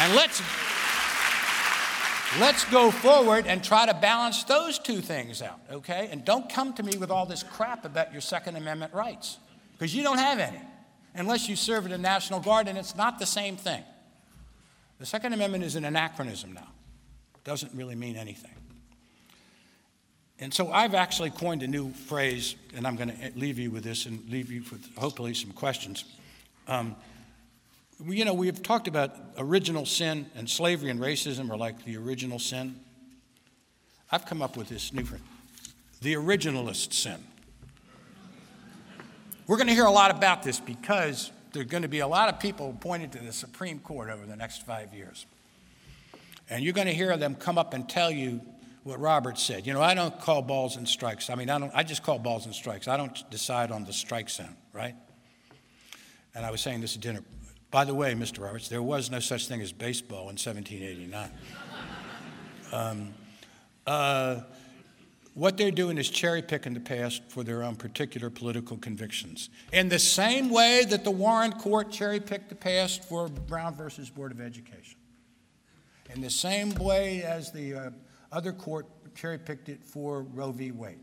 And 0.00 0.14
let's 0.14 0.42
let's 2.38 2.64
go 2.66 2.90
forward 2.90 3.46
and 3.46 3.62
try 3.62 3.86
to 3.86 3.94
balance 3.94 4.44
those 4.44 4.78
two 4.78 5.00
things 5.00 5.42
out, 5.42 5.60
okay? 5.70 6.08
And 6.12 6.24
don't 6.24 6.48
come 6.48 6.72
to 6.74 6.82
me 6.82 6.96
with 6.96 7.10
all 7.10 7.26
this 7.26 7.42
crap 7.42 7.84
about 7.84 8.12
your 8.12 8.20
Second 8.20 8.56
Amendment 8.56 8.94
rights, 8.94 9.38
because 9.72 9.94
you 9.94 10.02
don't 10.02 10.18
have 10.18 10.38
any, 10.38 10.60
unless 11.14 11.48
you 11.48 11.56
serve 11.56 11.84
in 11.86 11.90
the 11.90 11.98
National 11.98 12.40
Guard, 12.40 12.68
and 12.68 12.78
it's 12.78 12.94
not 12.94 13.18
the 13.18 13.26
same 13.26 13.56
thing. 13.56 13.82
The 14.98 15.06
Second 15.06 15.32
Amendment 15.32 15.64
is 15.64 15.76
an 15.76 15.84
anachronism 15.84 16.52
now, 16.52 16.68
it 17.34 17.44
doesn't 17.44 17.74
really 17.74 17.96
mean 17.96 18.16
anything. 18.16 18.52
And 20.38 20.54
so 20.54 20.72
I've 20.72 20.94
actually 20.94 21.30
coined 21.30 21.62
a 21.62 21.66
new 21.66 21.90
phrase, 21.92 22.54
and 22.74 22.86
I'm 22.86 22.96
going 22.96 23.10
to 23.10 23.32
leave 23.38 23.58
you 23.58 23.70
with 23.70 23.84
this 23.84 24.06
and 24.06 24.26
leave 24.30 24.50
you 24.50 24.62
with 24.70 24.96
hopefully 24.96 25.34
some 25.34 25.52
questions. 25.52 26.04
Um, 26.66 26.96
you 28.06 28.24
know, 28.24 28.34
we've 28.34 28.62
talked 28.62 28.88
about 28.88 29.14
original 29.36 29.84
sin, 29.84 30.26
and 30.34 30.48
slavery 30.48 30.90
and 30.90 31.00
racism 31.00 31.50
are 31.50 31.56
like 31.56 31.84
the 31.84 31.96
original 31.96 32.38
sin. 32.38 32.76
I've 34.10 34.26
come 34.26 34.42
up 34.42 34.56
with 34.56 34.68
this 34.68 34.92
new 34.92 35.04
phrase 35.04 35.20
the 36.00 36.14
originalist 36.14 36.94
sin. 36.94 37.22
We're 39.46 39.56
going 39.56 39.66
to 39.66 39.74
hear 39.74 39.84
a 39.84 39.90
lot 39.90 40.10
about 40.10 40.42
this 40.42 40.58
because 40.58 41.30
there 41.52 41.60
are 41.60 41.66
going 41.66 41.82
to 41.82 41.88
be 41.88 41.98
a 41.98 42.06
lot 42.06 42.32
of 42.32 42.40
people 42.40 42.70
appointed 42.70 43.12
to 43.12 43.18
the 43.18 43.32
Supreme 43.32 43.80
Court 43.80 44.08
over 44.08 44.24
the 44.24 44.36
next 44.36 44.64
five 44.64 44.94
years. 44.94 45.26
And 46.48 46.64
you're 46.64 46.72
going 46.72 46.86
to 46.86 46.94
hear 46.94 47.16
them 47.16 47.34
come 47.34 47.58
up 47.58 47.74
and 47.74 47.88
tell 47.88 48.10
you 48.10 48.40
what 48.82 48.98
Robert 48.98 49.38
said. 49.38 49.66
You 49.66 49.74
know, 49.74 49.82
I 49.82 49.94
don't 49.94 50.18
call 50.20 50.40
balls 50.40 50.76
and 50.76 50.88
strikes. 50.88 51.28
I 51.28 51.34
mean, 51.34 51.50
I, 51.50 51.58
don't, 51.58 51.72
I 51.74 51.82
just 51.82 52.02
call 52.02 52.18
balls 52.18 52.46
and 52.46 52.54
strikes. 52.54 52.88
I 52.88 52.96
don't 52.96 53.30
decide 53.30 53.70
on 53.70 53.84
the 53.84 53.92
strike 53.92 54.30
zone, 54.30 54.56
right? 54.72 54.94
And 56.34 56.46
I 56.46 56.50
was 56.50 56.60
saying 56.60 56.80
this 56.80 56.94
at 56.94 57.02
dinner. 57.02 57.22
By 57.70 57.84
the 57.84 57.94
way, 57.94 58.14
Mr. 58.14 58.42
Roberts, 58.42 58.68
there 58.68 58.82
was 58.82 59.10
no 59.10 59.20
such 59.20 59.46
thing 59.46 59.60
as 59.60 59.72
baseball 59.72 60.28
in 60.28 60.36
1789. 60.36 61.30
um, 62.72 63.14
uh, 63.86 64.40
what 65.34 65.56
they're 65.56 65.70
doing 65.70 65.96
is 65.96 66.10
cherry 66.10 66.42
picking 66.42 66.74
the 66.74 66.80
past 66.80 67.22
for 67.28 67.44
their 67.44 67.62
own 67.62 67.76
particular 67.76 68.28
political 68.28 68.76
convictions. 68.76 69.50
In 69.72 69.88
the 69.88 70.00
same 70.00 70.50
way 70.50 70.84
that 70.90 71.04
the 71.04 71.12
Warren 71.12 71.52
Court 71.52 71.92
cherry 71.92 72.18
picked 72.18 72.48
the 72.48 72.56
past 72.56 73.04
for 73.04 73.28
Brown 73.28 73.76
versus 73.76 74.10
Board 74.10 74.32
of 74.32 74.40
Education. 74.40 74.98
In 76.12 76.20
the 76.20 76.30
same 76.30 76.74
way 76.74 77.22
as 77.22 77.52
the 77.52 77.74
uh, 77.74 77.90
other 78.32 78.52
court 78.52 78.86
cherry 79.14 79.38
picked 79.38 79.68
it 79.68 79.84
for 79.84 80.22
Roe 80.22 80.50
v. 80.50 80.72
Wade. 80.72 80.98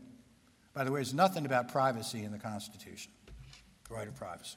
By 0.74 0.84
the 0.84 0.92
way, 0.92 0.98
there's 0.98 1.14
nothing 1.14 1.46
about 1.46 1.68
privacy 1.68 2.24
in 2.24 2.30
the 2.30 2.38
Constitution, 2.38 3.10
the 3.88 3.94
right 3.94 4.06
of 4.06 4.14
privacy. 4.14 4.56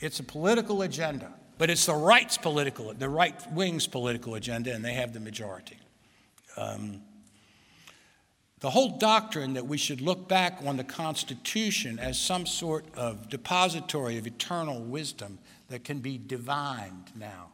It's 0.00 0.20
a 0.20 0.24
political 0.24 0.82
agenda, 0.82 1.32
but 1.58 1.70
it's 1.70 1.86
the 1.86 1.94
right's 1.94 2.36
political, 2.36 2.92
the 2.92 3.08
right 3.08 3.34
wing's 3.52 3.86
political 3.86 4.34
agenda, 4.34 4.74
and 4.74 4.84
they 4.84 4.94
have 4.94 5.12
the 5.12 5.20
majority. 5.20 5.78
Um, 6.56 7.02
the 8.60 8.70
whole 8.70 8.98
doctrine 8.98 9.54
that 9.54 9.66
we 9.66 9.76
should 9.76 10.00
look 10.00 10.28
back 10.28 10.58
on 10.64 10.76
the 10.76 10.84
Constitution 10.84 11.98
as 11.98 12.18
some 12.18 12.46
sort 12.46 12.86
of 12.94 13.28
depository 13.28 14.16
of 14.16 14.26
eternal 14.26 14.80
wisdom 14.80 15.38
that 15.68 15.84
can 15.84 15.98
be 15.98 16.18
divined 16.18 17.10
now 17.14 17.50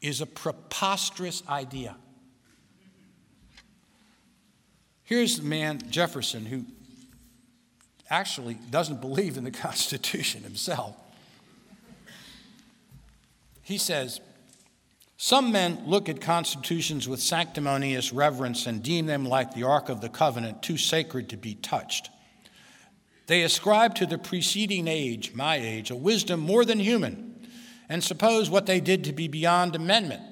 is 0.00 0.20
a 0.20 0.26
preposterous 0.26 1.42
idea. 1.48 1.96
Here's 5.04 5.38
the 5.38 5.44
man, 5.44 5.80
Jefferson, 5.90 6.46
who 6.46 6.64
actually 8.08 8.54
doesn't 8.70 9.00
believe 9.00 9.36
in 9.36 9.44
the 9.44 9.50
Constitution 9.66 10.42
himself. 10.42 10.96
He 13.70 13.78
says, 13.78 14.20
Some 15.16 15.52
men 15.52 15.84
look 15.86 16.08
at 16.08 16.20
constitutions 16.20 17.08
with 17.08 17.22
sanctimonious 17.22 18.12
reverence 18.12 18.66
and 18.66 18.82
deem 18.82 19.06
them 19.06 19.24
like 19.24 19.54
the 19.54 19.62
Ark 19.62 19.88
of 19.88 20.00
the 20.00 20.08
Covenant, 20.08 20.60
too 20.60 20.76
sacred 20.76 21.28
to 21.28 21.36
be 21.36 21.54
touched. 21.54 22.10
They 23.28 23.42
ascribe 23.42 23.94
to 23.94 24.06
the 24.06 24.18
preceding 24.18 24.88
age, 24.88 25.34
my 25.34 25.54
age, 25.54 25.92
a 25.92 25.94
wisdom 25.94 26.40
more 26.40 26.64
than 26.64 26.80
human, 26.80 27.46
and 27.88 28.02
suppose 28.02 28.50
what 28.50 28.66
they 28.66 28.80
did 28.80 29.04
to 29.04 29.12
be 29.12 29.28
beyond 29.28 29.76
amendment. 29.76 30.22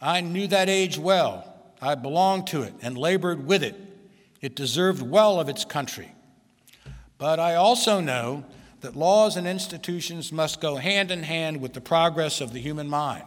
I 0.00 0.20
knew 0.20 0.46
that 0.46 0.68
age 0.68 0.96
well. 0.96 1.52
I 1.82 1.96
belonged 1.96 2.46
to 2.48 2.62
it 2.62 2.74
and 2.82 2.96
labored 2.96 3.48
with 3.48 3.64
it. 3.64 3.74
It 4.40 4.54
deserved 4.54 5.02
well 5.02 5.40
of 5.40 5.48
its 5.48 5.64
country. 5.64 6.12
But 7.18 7.40
I 7.40 7.56
also 7.56 8.00
know 8.00 8.44
that 8.80 8.96
laws 8.96 9.36
and 9.36 9.46
institutions 9.46 10.32
must 10.32 10.60
go 10.60 10.76
hand 10.76 11.10
in 11.10 11.22
hand 11.22 11.60
with 11.60 11.72
the 11.72 11.80
progress 11.80 12.40
of 12.40 12.52
the 12.52 12.60
human 12.60 12.88
mind. 12.88 13.24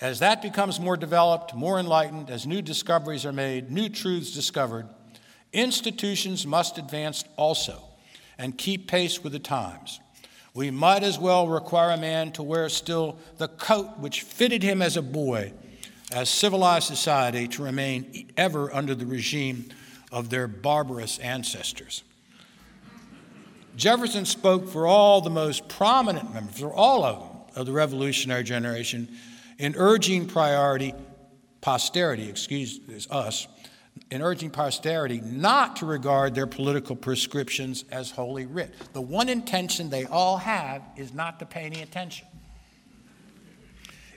As 0.00 0.20
that 0.20 0.40
becomes 0.40 0.80
more 0.80 0.96
developed, 0.96 1.54
more 1.54 1.78
enlightened, 1.78 2.30
as 2.30 2.46
new 2.46 2.62
discoveries 2.62 3.26
are 3.26 3.32
made, 3.32 3.70
new 3.70 3.88
truths 3.88 4.32
discovered, 4.32 4.88
institutions 5.52 6.46
must 6.46 6.78
advance 6.78 7.24
also 7.36 7.82
and 8.38 8.56
keep 8.56 8.88
pace 8.88 9.22
with 9.22 9.32
the 9.32 9.38
times. 9.38 10.00
We 10.54 10.70
might 10.70 11.02
as 11.02 11.18
well 11.18 11.46
require 11.46 11.90
a 11.90 11.98
man 11.98 12.32
to 12.32 12.42
wear 12.42 12.68
still 12.68 13.18
the 13.36 13.48
coat 13.48 13.98
which 13.98 14.22
fitted 14.22 14.62
him 14.62 14.80
as 14.80 14.96
a 14.96 15.02
boy, 15.02 15.52
as 16.10 16.30
civilized 16.30 16.86
society 16.86 17.46
to 17.48 17.62
remain 17.62 18.32
ever 18.36 18.74
under 18.74 18.94
the 18.94 19.06
regime 19.06 19.68
of 20.10 20.30
their 20.30 20.48
barbarous 20.48 21.18
ancestors. 21.18 22.02
Jefferson 23.80 24.26
spoke 24.26 24.68
for 24.68 24.86
all 24.86 25.22
the 25.22 25.30
most 25.30 25.66
prominent 25.66 26.34
members, 26.34 26.58
for 26.58 26.70
all 26.70 27.02
of 27.02 27.18
them, 27.18 27.28
of 27.56 27.64
the 27.64 27.72
revolutionary 27.72 28.44
generation 28.44 29.08
in 29.58 29.74
urging 29.74 30.26
priority, 30.26 30.92
posterity, 31.62 32.28
excuse 32.28 32.78
us, 33.10 33.48
in 34.10 34.20
urging 34.20 34.50
posterity 34.50 35.22
not 35.24 35.76
to 35.76 35.86
regard 35.86 36.34
their 36.34 36.46
political 36.46 36.94
prescriptions 36.94 37.86
as 37.90 38.10
holy 38.10 38.44
writ. 38.44 38.74
The 38.92 39.00
one 39.00 39.30
intention 39.30 39.88
they 39.88 40.04
all 40.04 40.36
have 40.36 40.82
is 40.98 41.14
not 41.14 41.38
to 41.38 41.46
pay 41.46 41.62
any 41.62 41.80
attention. 41.80 42.26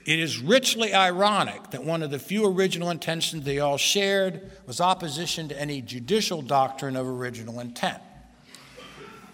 It 0.04 0.18
is 0.18 0.40
richly 0.40 0.92
ironic 0.92 1.70
that 1.70 1.82
one 1.82 2.02
of 2.02 2.10
the 2.10 2.18
few 2.18 2.46
original 2.46 2.90
intentions 2.90 3.44
they 3.44 3.60
all 3.60 3.78
shared 3.78 4.50
was 4.66 4.82
opposition 4.82 5.48
to 5.48 5.58
any 5.58 5.80
judicial 5.80 6.42
doctrine 6.42 6.96
of 6.96 7.06
original 7.06 7.60
intent. 7.60 8.02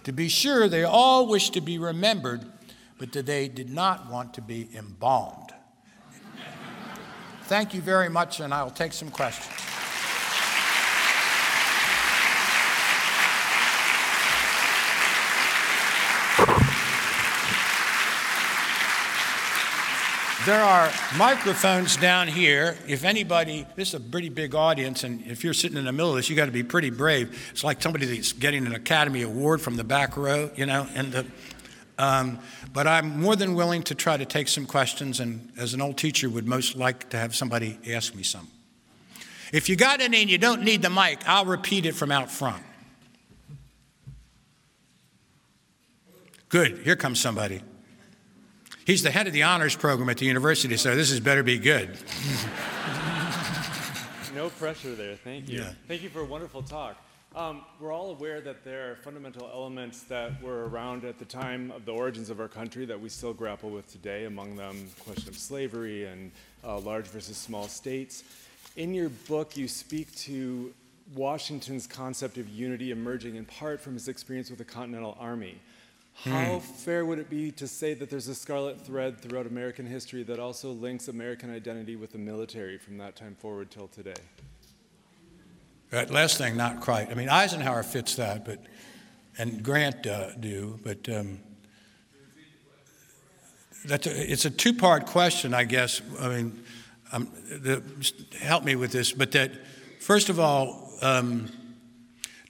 To 0.05 0.13
be 0.13 0.29
sure, 0.29 0.69
they 0.69 0.85
all 0.85 1.27
wished 1.27 1.55
to 1.55 1.61
be 1.61 1.79
remembered, 1.79 2.45
but 2.99 3.13
that 3.13 3.27
they 3.27 3.49
did 3.49 3.71
not 3.71 4.11
want 4.11 4.35
to 4.35 4.43
be 4.43 4.69
embalmed. 4.75 5.53
Thank 7.45 7.75
you 7.75 7.81
very 7.81 8.09
much, 8.09 8.41
and 8.41 8.55
I'll 8.55 8.71
take 8.71 8.93
some 8.93 9.11
questions. 9.11 9.55
There 20.47 20.63
are 20.63 20.91
microphones 21.19 21.99
down 21.99 22.27
here. 22.27 22.79
If 22.89 23.05
anybody, 23.05 23.67
this 23.77 23.89
is 23.89 23.95
a 23.95 24.01
pretty 24.01 24.31
big 24.31 24.55
audience, 24.55 25.05
and 25.05 25.21
if 25.27 25.45
you're 25.45 25.53
sitting 25.53 25.77
in 25.77 25.85
the 25.85 25.93
middle 25.93 26.09
of 26.09 26.17
this, 26.17 26.31
you 26.31 26.37
got 26.37 26.47
to 26.47 26.51
be 26.51 26.63
pretty 26.63 26.89
brave. 26.89 27.51
It's 27.51 27.63
like 27.63 27.83
somebody 27.83 28.07
that's 28.07 28.33
getting 28.33 28.65
an 28.65 28.75
Academy 28.75 29.21
Award 29.21 29.61
from 29.61 29.77
the 29.77 29.85
back 29.85 30.17
row, 30.17 30.51
you 30.57 30.65
know. 30.65 30.89
And 30.95 31.13
the, 31.13 31.27
um, 31.99 32.39
but 32.73 32.87
I'm 32.87 33.21
more 33.21 33.37
than 33.37 33.55
willing 33.55 33.83
to 33.83 33.95
try 33.95 34.17
to 34.17 34.25
take 34.25 34.49
some 34.49 34.65
questions, 34.65 35.21
and 35.21 35.53
as 35.59 35.75
an 35.75 35.83
old 35.83 35.99
teacher, 35.99 36.31
would 36.31 36.49
most 36.49 36.75
like 36.75 37.11
to 37.11 37.19
have 37.19 37.37
somebody 37.37 37.79
ask 37.91 38.15
me 38.15 38.23
some. 38.23 38.49
If 39.53 39.69
you 39.69 39.77
got 39.77 40.01
any 40.01 40.23
and 40.23 40.31
you 40.31 40.39
don't 40.39 40.63
need 40.63 40.81
the 40.81 40.89
mic, 40.89 41.19
I'll 41.29 41.45
repeat 41.45 41.85
it 41.85 41.95
from 41.95 42.11
out 42.11 42.31
front. 42.31 42.63
Good. 46.49 46.79
Here 46.79 46.97
comes 46.97 47.21
somebody. 47.21 47.61
He's 48.87 49.03
the 49.03 49.11
head 49.11 49.27
of 49.27 49.33
the 49.33 49.43
honors 49.43 49.77
program 49.77 50.09
at 50.09 50.19
the 50.19 50.27
university, 50.27 50.77
so 50.77 50.97
this 50.97 51.11
is 51.11 51.21
better 51.21 51.43
be 51.43 51.59
good. 51.59 51.91
no 54.35 54.49
pressure 54.59 54.95
there. 54.95 55.17
Thank 55.17 55.49
you. 55.49 55.61
Yeah. 55.61 55.73
Thank 55.87 56.03
you 56.03 56.09
for 56.09 56.21
a 56.21 56.25
wonderful 56.25 56.63
talk. 56.63 56.97
Um, 57.37 57.63
we're 57.79 57.93
all 57.93 58.11
aware 58.11 58.41
that 58.41 58.65
there 58.65 58.91
are 58.91 58.97
fundamental 58.97 59.49
elements 59.53 60.03
that 60.05 60.43
were 60.43 60.69
around 60.69 61.05
at 61.05 61.19
the 61.19 61.25
time 61.25 61.71
of 61.71 61.85
the 61.85 61.93
origins 61.93 62.29
of 62.29 62.41
our 62.41 62.49
country 62.49 62.85
that 62.87 63.01
we 63.01 63.09
still 63.09 63.33
grapple 63.33 63.71
with 63.71 63.91
today, 63.91 64.25
among 64.25 64.57
them 64.57 64.89
the 64.97 65.01
question 65.03 65.29
of 65.29 65.39
slavery 65.39 66.07
and 66.07 66.33
uh, 66.65 66.79
large 66.79 67.07
versus 67.07 67.37
small 67.37 67.69
states. 67.69 68.25
In 68.77 68.95
your 68.95 69.11
book, 69.29 69.57
you 69.57 69.69
speak 69.69 70.13
to 70.17 70.75
Washington's 71.15 71.87
concept 71.87 72.37
of 72.37 72.49
unity 72.49 72.91
emerging 72.91 73.37
in 73.37 73.45
part 73.45 73.81
from 73.81 73.95
his 73.95 74.09
experience 74.09 74.51
with 74.51 74.59
the 74.59 74.65
Continental 74.65 75.17
Army. 75.21 75.61
How 76.15 76.59
hmm. 76.59 76.59
fair 76.59 77.07
would 77.07 77.19
it 77.19 77.31
be 77.31 77.51
to 77.53 77.67
say 77.67 77.95
that 77.95 78.11
there's 78.11 78.29
a 78.29 78.35
scarlet 78.35 78.81
thread 78.81 79.21
throughout 79.21 79.47
American 79.47 79.87
history 79.87 80.23
that 80.25 80.39
also 80.39 80.71
links 80.71 81.09
American 81.09 81.55
identity 81.55 81.97
with 81.97 82.13
the 82.13 82.19
military 82.19 82.77
from 82.77 82.99
that 82.99 83.17
time 83.17 83.35
forward 83.35 83.71
till 83.71 83.89
today? 83.89 84.15
That 85.91 86.11
last 86.11 86.39
thing, 86.39 86.57
not 86.57 86.81
quite. 86.81 87.11
I 87.11 87.15
mean, 87.15 87.29
Eisenhower 87.29 87.83
fits 87.83 88.17
that, 88.17 88.45
but 88.45 88.61
and 89.39 89.63
Grant 89.63 90.07
uh, 90.07 90.35
do, 90.35 90.79
but 90.85 91.09
um, 91.09 91.41
that's 93.85 94.07
a, 94.07 94.33
it's 94.33 94.45
a 94.45 94.51
two-part 94.51 95.07
question, 95.07 95.55
I 95.55 95.65
guess. 95.65 96.03
I 96.21 96.29
mean, 96.29 96.63
um, 97.13 97.29
the, 97.49 97.83
help 98.39 98.65
me 98.65 98.77
with 98.77 98.93
this, 98.93 99.13
but 99.13 99.33
that 99.33 99.53
first 100.01 100.29
of 100.29 100.39
all, 100.39 100.93
um, 101.03 101.49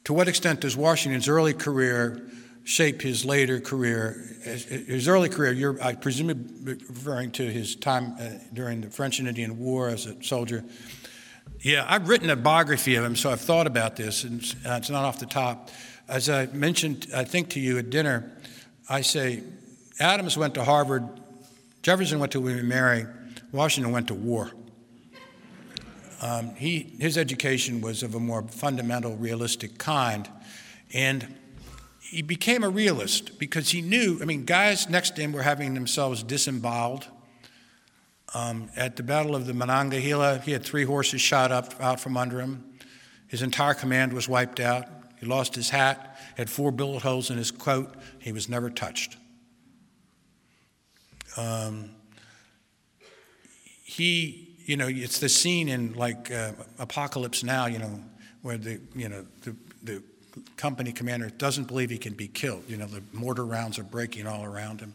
to 0.05 0.13
what 0.13 0.29
extent 0.29 0.61
does 0.61 0.77
Washington's 0.77 1.29
early 1.29 1.55
career 1.55 2.30
shape 2.71 3.03
his 3.03 3.25
later 3.25 3.59
career? 3.59 4.37
His 4.45 5.09
early 5.09 5.29
career, 5.29 5.51
you're, 5.51 5.83
I 5.83 5.95
presume, 5.95 6.29
referring 6.63 7.33
to 7.33 7.43
his 7.43 7.75
time 7.75 8.15
uh, 8.21 8.29
during 8.53 8.81
the 8.81 8.89
French 8.89 9.19
and 9.19 9.27
Indian 9.27 9.59
War 9.59 9.89
as 9.89 10.07
a 10.07 10.23
soldier. 10.23 10.63
Yeah, 11.63 11.85
I've 11.89 12.09
written 12.09 12.31
a 12.31 12.37
biography 12.37 12.95
of 12.95 13.05
him, 13.05 13.17
so 13.17 13.29
I've 13.31 13.41
thought 13.41 13.67
about 13.67 13.97
this, 13.97 14.23
and 14.23 14.41
uh, 14.65 14.75
it's 14.75 14.89
not 14.89 15.05
off 15.05 15.19
the 15.19 15.27
top. 15.27 15.71
As 16.09 16.31
I 16.31 16.47
mentioned, 16.47 17.09
I 17.15 17.25
think 17.25 17.51
to 17.51 17.61
you 17.61 17.77
at 17.77 17.91
dinner, 17.91 18.31
I 18.89 19.01
say 19.01 19.43
Adams 19.99 20.39
went 20.39 20.55
to 20.55 20.63
Harvard, 20.63 21.09
Jefferson 21.83 22.21
went 22.21 22.31
to 22.33 22.41
William 22.41 22.69
Mary, 22.69 23.05
Washington 23.51 23.93
went 23.93 24.07
to 24.09 24.15
war. 24.15 24.53
Um, 26.23 26.55
he, 26.55 26.95
his 27.01 27.19
education 27.19 27.81
was 27.81 28.05
of 28.05 28.15
a 28.15 28.21
more 28.21 28.43
fundamental, 28.45 29.17
realistic 29.17 29.77
kind, 29.77 30.29
and 30.95 31.35
he 32.11 32.23
became 32.23 32.65
a 32.65 32.69
realist 32.69 33.39
because 33.39 33.71
he 33.71 33.81
knew. 33.81 34.19
I 34.21 34.25
mean, 34.25 34.45
guys 34.45 34.89
next 34.89 35.15
to 35.15 35.23
him 35.23 35.33
were 35.33 35.45
having 35.45 35.75
themselves 35.75 36.25
disemboweled. 36.25 37.07
Um, 38.35 38.69
at 38.75 38.97
the 38.97 39.05
Battle 39.05 39.37
of 39.37 39.47
the 39.47 39.55
Monongahela, 39.55 40.39
he 40.39 40.51
had 40.51 40.65
three 40.65 40.85
horses 40.85 41.21
shot 41.21 41.53
up 41.53 41.81
out 41.81 42.01
from 42.01 42.17
under 42.17 42.41
him. 42.41 42.65
His 43.29 43.43
entire 43.43 43.75
command 43.75 44.13
was 44.13 44.29
wiped 44.29 44.59
out. 44.59 44.87
He 45.21 45.27
lost 45.27 45.55
his 45.55 45.71
hat, 45.71 46.19
had 46.37 46.51
four 46.51 46.73
bullet 46.73 47.03
holes 47.03 47.31
in 47.31 47.37
his 47.37 47.53
coat. 47.53 47.95
He 48.19 48.33
was 48.33 48.49
never 48.49 48.71
touched. 48.71 49.17
Um, 51.37 51.91
he, 53.85 54.57
you 54.65 54.77
know, 54.77 54.89
it's 54.89 55.21
the 55.21 55.29
scene 55.29 55.69
in 55.69 55.93
like 55.93 56.29
uh, 56.33 56.53
Apocalypse 56.81 57.45
Now, 57.45 57.67
you 57.67 57.79
know, 57.79 58.01
where 58.43 58.59
the, 58.59 58.81
you 58.97 59.09
know, 59.09 59.25
the, 59.43 59.55
the 59.85 60.03
company 60.57 60.93
commander 60.93 61.31
doesn't 61.31 61.65
believe 61.65 61.91
he 61.91 61.99
can 61.99 62.15
be 62.15 62.29
killed. 62.29 62.65
You 62.69 62.77
know, 62.77 62.87
the 62.87 63.03
mortar 63.13 63.45
rounds 63.45 63.79
are 63.79 63.85
breaking 63.85 64.27
all 64.27 64.45
around 64.45 64.81
him. 64.81 64.95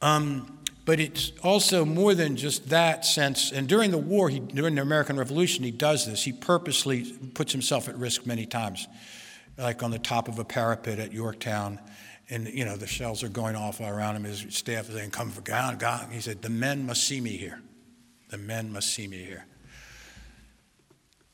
Um, 0.00 0.58
but 0.84 1.00
it's 1.00 1.32
also 1.42 1.84
more 1.84 2.14
than 2.14 2.36
just 2.36 2.68
that 2.68 3.06
sense. 3.06 3.52
And 3.52 3.66
during 3.66 3.90
the 3.90 3.98
war, 3.98 4.28
he, 4.28 4.40
during 4.40 4.74
the 4.74 4.82
American 4.82 5.16
Revolution, 5.16 5.64
he 5.64 5.70
does 5.70 6.06
this. 6.06 6.22
He 6.22 6.32
purposely 6.32 7.04
puts 7.34 7.52
himself 7.52 7.88
at 7.88 7.96
risk 7.96 8.26
many 8.26 8.44
times, 8.44 8.86
like 9.56 9.82
on 9.82 9.90
the 9.90 9.98
top 9.98 10.28
of 10.28 10.38
a 10.38 10.44
parapet 10.44 10.98
at 10.98 11.12
Yorktown. 11.12 11.80
And, 12.28 12.48
you 12.48 12.64
know, 12.64 12.76
the 12.76 12.86
shells 12.86 13.22
are 13.22 13.28
going 13.28 13.56
off 13.56 13.80
all 13.80 13.88
around 13.88 14.16
him. 14.16 14.24
His 14.24 14.46
staff 14.50 14.88
is 14.88 14.94
saying, 14.94 15.10
Come 15.10 15.30
for 15.30 15.40
God, 15.40 15.78
God. 15.78 16.08
He 16.10 16.20
said, 16.20 16.42
The 16.42 16.50
men 16.50 16.84
must 16.84 17.04
see 17.04 17.20
me 17.20 17.36
here. 17.36 17.60
The 18.28 18.38
men 18.38 18.72
must 18.72 18.92
see 18.92 19.06
me 19.06 19.18
here. 19.18 19.46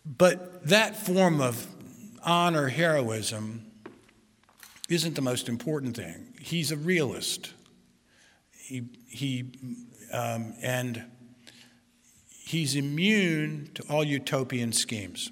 But 0.04 0.66
that 0.66 0.96
form 0.96 1.40
of 1.40 1.66
honor 2.24 2.68
heroism 2.68 3.66
isn't 4.88 5.14
the 5.14 5.22
most 5.22 5.48
important 5.48 5.96
thing. 5.96 6.34
He's 6.40 6.72
a 6.72 6.76
realist. 6.76 7.52
He, 8.50 8.88
he, 9.06 9.52
um, 10.12 10.54
and 10.62 11.04
he's 12.28 12.74
immune 12.74 13.70
to 13.74 13.84
all 13.88 14.02
utopian 14.02 14.72
schemes. 14.72 15.30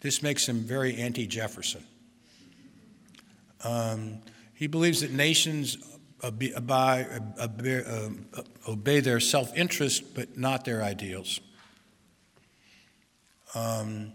This 0.00 0.22
makes 0.22 0.48
him 0.48 0.60
very 0.60 0.96
anti 0.96 1.26
Jefferson. 1.26 1.82
Um, 3.64 4.20
he 4.54 4.66
believes 4.66 5.00
that 5.00 5.10
nations 5.10 5.78
obey, 6.22 6.52
uh, 6.54 7.48
obey 8.68 9.00
their 9.00 9.20
self 9.20 9.56
interest, 9.56 10.14
but 10.14 10.36
not 10.36 10.64
their 10.64 10.82
ideals. 10.82 11.40
Um, 13.54 14.12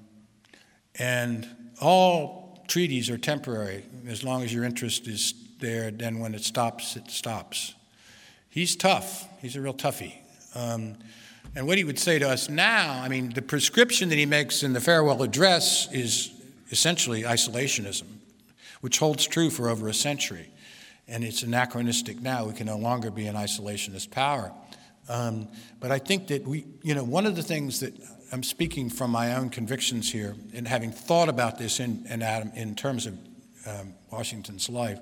and 0.99 1.47
all 1.81 2.63
treaties 2.67 3.09
are 3.09 3.17
temporary 3.17 3.83
as 4.07 4.23
long 4.23 4.43
as 4.43 4.53
your 4.53 4.63
interest 4.63 5.07
is 5.07 5.33
there, 5.59 5.91
then 5.91 6.19
when 6.19 6.35
it 6.35 6.43
stops, 6.43 6.95
it 6.95 7.09
stops. 7.09 7.73
He's 8.49 8.75
tough. 8.75 9.27
He's 9.41 9.55
a 9.55 9.61
real 9.61 9.73
toughie. 9.73 10.15
Um, 10.55 10.97
and 11.55 11.67
what 11.67 11.77
he 11.77 11.83
would 11.83 11.99
say 11.99 12.19
to 12.19 12.29
us 12.29 12.49
now, 12.49 13.01
I 13.01 13.09
mean, 13.09 13.29
the 13.29 13.41
prescription 13.41 14.09
that 14.09 14.17
he 14.17 14.25
makes 14.25 14.63
in 14.63 14.73
the 14.73 14.81
farewell 14.81 15.21
address 15.23 15.91
is 15.91 16.31
essentially 16.71 17.23
isolationism, 17.23 18.07
which 18.81 18.99
holds 18.99 19.25
true 19.25 19.49
for 19.49 19.69
over 19.69 19.87
a 19.87 19.93
century. 19.93 20.49
And 21.07 21.23
it's 21.23 21.43
anachronistic 21.43 22.21
now. 22.21 22.45
We 22.45 22.53
can 22.53 22.67
no 22.67 22.77
longer 22.77 23.11
be 23.11 23.27
an 23.27 23.35
isolationist 23.35 24.09
power. 24.09 24.51
Um, 25.09 25.47
but 25.79 25.91
I 25.91 25.99
think 25.99 26.27
that 26.27 26.47
we, 26.47 26.65
you 26.81 26.95
know, 26.95 27.03
one 27.03 27.25
of 27.25 27.35
the 27.35 27.43
things 27.43 27.81
that 27.81 27.93
I'm 28.33 28.43
speaking 28.43 28.89
from 28.89 29.11
my 29.11 29.35
own 29.35 29.49
convictions 29.49 30.11
here 30.11 30.35
and 30.55 30.67
having 30.67 30.91
thought 30.91 31.29
about 31.29 31.59
this 31.59 31.79
in, 31.79 32.05
in, 32.09 32.23
Adam, 32.23 32.51
in 32.55 32.73
terms 32.73 33.05
of 33.05 33.17
um, 33.67 33.93
Washington's 34.11 34.69
life 34.69 34.99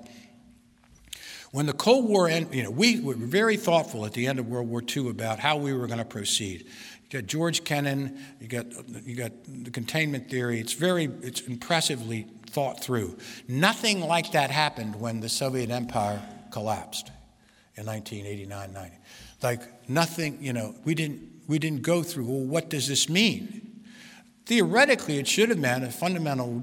when 1.52 1.66
the 1.66 1.72
Cold 1.72 2.08
War 2.08 2.28
ended, 2.28 2.54
you 2.54 2.62
know, 2.62 2.70
we 2.70 3.00
were 3.00 3.14
very 3.14 3.56
thoughtful 3.56 4.06
at 4.06 4.14
the 4.14 4.26
end 4.26 4.38
of 4.38 4.48
World 4.48 4.68
War 4.68 4.82
II 4.84 5.10
about 5.10 5.38
how 5.38 5.58
we 5.58 5.72
were 5.74 5.86
going 5.86 5.98
to 5.98 6.04
proceed. 6.04 6.66
You 7.10 7.20
got 7.20 7.28
George 7.28 7.62
Kennan, 7.64 8.18
you 8.40 8.48
got, 8.48 8.66
you 9.06 9.14
got 9.14 9.32
the 9.46 9.70
containment 9.70 10.30
theory. 10.30 10.60
It's 10.60 10.72
very, 10.72 11.04
it's 11.22 11.42
impressively 11.42 12.26
thought 12.46 12.82
through. 12.82 13.18
Nothing 13.48 14.00
like 14.00 14.32
that 14.32 14.50
happened 14.50 14.98
when 14.98 15.20
the 15.20 15.28
Soviet 15.28 15.70
Empire 15.70 16.22
collapsed 16.50 17.10
in 17.76 17.86
1989 17.86 18.72
90. 18.72 18.96
Like 19.42 19.88
nothing, 19.88 20.38
you 20.40 20.54
know, 20.54 20.74
we 20.84 20.94
didn't, 20.94 21.31
we 21.46 21.58
didn't 21.58 21.82
go 21.82 22.02
through, 22.02 22.24
well, 22.24 22.46
what 22.46 22.70
does 22.70 22.88
this 22.88 23.08
mean? 23.08 23.84
Theoretically, 24.46 25.18
it 25.18 25.28
should 25.28 25.48
have 25.50 25.58
meant 25.58 25.84
a 25.84 25.90
fundamental 25.90 26.62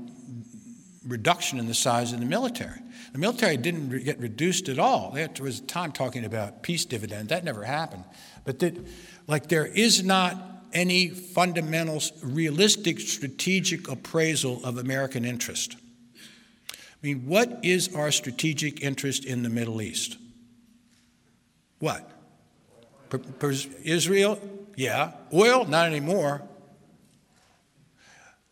reduction 1.07 1.59
in 1.59 1.67
the 1.67 1.73
size 1.73 2.13
of 2.13 2.19
the 2.19 2.25
military. 2.25 2.79
The 3.13 3.19
military 3.19 3.57
didn't 3.57 3.89
re- 3.89 4.03
get 4.03 4.19
reduced 4.19 4.69
at 4.69 4.79
all. 4.79 5.11
There 5.11 5.29
was 5.41 5.61
time 5.61 5.91
talking 5.91 6.25
about 6.25 6.61
peace 6.61 6.85
dividend. 6.85 7.29
That 7.29 7.43
never 7.43 7.63
happened. 7.63 8.03
But 8.45 8.59
that, 8.59 8.75
like, 9.27 9.47
there 9.47 9.65
is 9.65 10.03
not 10.03 10.37
any 10.73 11.09
fundamental, 11.09 12.01
realistic, 12.21 12.99
strategic 12.99 13.89
appraisal 13.89 14.63
of 14.63 14.77
American 14.77 15.25
interest. 15.25 15.75
I 16.71 16.75
mean, 17.01 17.25
what 17.25 17.59
is 17.63 17.95
our 17.95 18.11
strategic 18.11 18.81
interest 18.81 19.25
in 19.25 19.41
the 19.41 19.49
Middle 19.49 19.81
East? 19.81 20.17
What? 21.79 22.09
Israel? 23.83 24.39
Yeah. 24.79 25.11
Oil? 25.33 25.65
Not 25.65 25.87
anymore. 25.87 26.41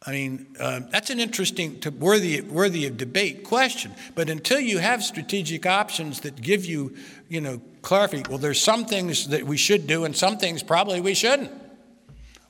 I 0.06 0.12
mean, 0.12 0.58
uh, 0.60 0.82
that's 0.92 1.10
an 1.10 1.22
interesting, 1.22 1.80
to, 1.80 1.90
worthy, 1.90 2.42
worthy 2.42 2.86
of 2.86 2.98
debate 2.98 3.46
question. 3.46 3.94
But 4.14 4.30
until 4.30 4.60
you 4.60 4.80
have 4.80 5.04
strategic 5.04 5.66
options 5.66 6.20
that 6.22 6.42
give 6.42 6.66
you, 6.66 6.98
you 7.30 7.40
know, 7.40 7.62
clarity, 7.82 8.26
well, 8.28 8.40
there's 8.40 8.62
some 8.62 8.84
things 8.84 9.30
that 9.30 9.44
we 9.44 9.56
should 9.56 9.88
do 9.88 10.04
and 10.04 10.14
some 10.14 10.38
things 10.38 10.62
probably 10.64 11.00
we 11.00 11.14
shouldn't. 11.14 11.50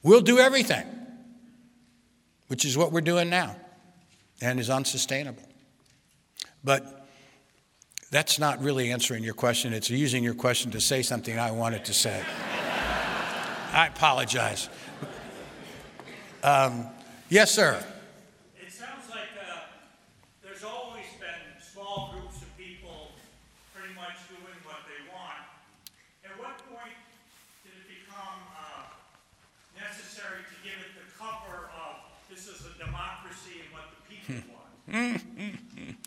We'll 0.02 0.22
do 0.22 0.40
everything, 0.40 0.88
which 2.48 2.66
is 2.66 2.76
what 2.76 2.92
we're 2.92 3.02
doing 3.02 3.30
now 3.30 3.56
and 4.42 4.60
is 4.60 4.72
unsustainable. 4.72 5.44
But 6.64 7.08
that's 8.10 8.40
not 8.40 8.60
really 8.60 8.92
answering 8.92 9.24
your 9.24 9.36
question. 9.36 9.72
It's 9.72 9.92
using 9.92 10.24
your 10.24 10.34
question 10.34 10.72
to 10.72 10.82
say 10.82 11.04
something 11.04 11.38
I 11.38 11.52
wanted 11.52 11.86
to 11.86 11.94
say. 11.94 12.24
I 13.74 13.88
apologize. 13.88 14.70
Um, 16.44 16.88
Yes, 17.30 17.52
sir. 17.52 17.84
It 18.56 18.72
sounds 18.72 19.10
like 19.10 19.36
uh, 19.36 19.60
there's 20.42 20.64
always 20.64 21.12
been 21.20 21.44
small 21.60 22.14
groups 22.16 22.42
of 22.42 22.48
people 22.58 23.12
pretty 23.76 23.94
much 23.96 24.16
doing 24.32 24.56
what 24.64 24.80
they 24.88 25.12
want. 25.12 25.44
At 26.24 26.40
what 26.40 26.56
point 26.72 26.96
did 27.66 27.74
it 27.76 28.00
become 28.00 28.40
uh, 28.56 28.88
necessary 29.76 30.40
to 30.48 30.56
give 30.64 30.80
it 30.80 30.96
the 30.96 31.20
cover 31.20 31.68
of 31.68 32.00
this 32.30 32.48
is 32.48 32.64
a 32.64 32.80
democracy 32.80 33.60
and 33.60 33.74
what 33.76 33.92
the 33.92 34.16
people 34.16 34.56
want? 34.56 35.22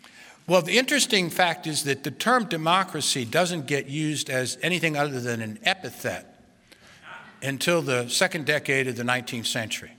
Well, 0.47 0.63
the 0.63 0.79
interesting 0.79 1.29
fact 1.29 1.65
is 1.65 1.83
that 1.83 2.03
the 2.03 2.11
term 2.11 2.45
democracy 2.45 3.23
doesn't 3.23 3.67
get 3.67 3.87
used 3.87 4.29
as 4.29 4.57
anything 4.61 4.97
other 4.97 5.21
than 5.21 5.41
an 5.41 5.59
epithet 5.63 6.30
until 7.41 7.81
the 7.81 8.07
second 8.07 8.45
decade 8.45 8.87
of 8.87 8.95
the 8.95 9.03
19th 9.03 9.47
century. 9.47 9.91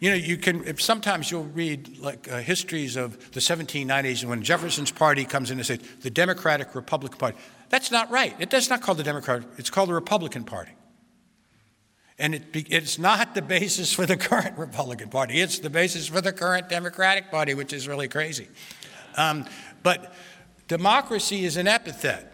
You 0.00 0.10
know, 0.10 0.16
you 0.16 0.38
can 0.38 0.78
sometimes 0.78 1.30
you'll 1.30 1.44
read 1.44 1.98
like 1.98 2.30
uh, 2.30 2.38
histories 2.38 2.96
of 2.96 3.32
the 3.32 3.40
1790s 3.40 4.24
when 4.24 4.42
Jefferson's 4.42 4.90
party 4.90 5.26
comes 5.26 5.50
in 5.50 5.58
and 5.58 5.66
says 5.66 5.80
the 6.00 6.10
Democratic 6.10 6.74
Republican 6.74 7.18
Party. 7.18 7.36
That's 7.68 7.90
not 7.90 8.10
right. 8.10 8.34
It 8.38 8.48
does 8.48 8.70
not 8.70 8.80
call 8.80 8.94
the 8.94 9.02
Democratic. 9.02 9.46
It's 9.58 9.68
called 9.68 9.90
the 9.90 9.94
Republican 9.94 10.44
Party. 10.44 10.72
And 12.18 12.34
it, 12.34 12.44
it's 12.54 12.98
not 12.98 13.34
the 13.34 13.42
basis 13.42 13.92
for 13.92 14.06
the 14.06 14.16
current 14.16 14.56
Republican 14.58 15.10
Party, 15.10 15.40
it's 15.40 15.58
the 15.58 15.70
basis 15.70 16.06
for 16.06 16.20
the 16.20 16.32
current 16.32 16.68
Democratic 16.68 17.30
Party, 17.30 17.52
which 17.52 17.72
is 17.72 17.86
really 17.86 18.08
crazy. 18.08 18.48
Um, 19.16 19.46
but 19.82 20.14
democracy 20.66 21.44
is 21.44 21.58
an 21.58 21.68
epithet. 21.68 22.29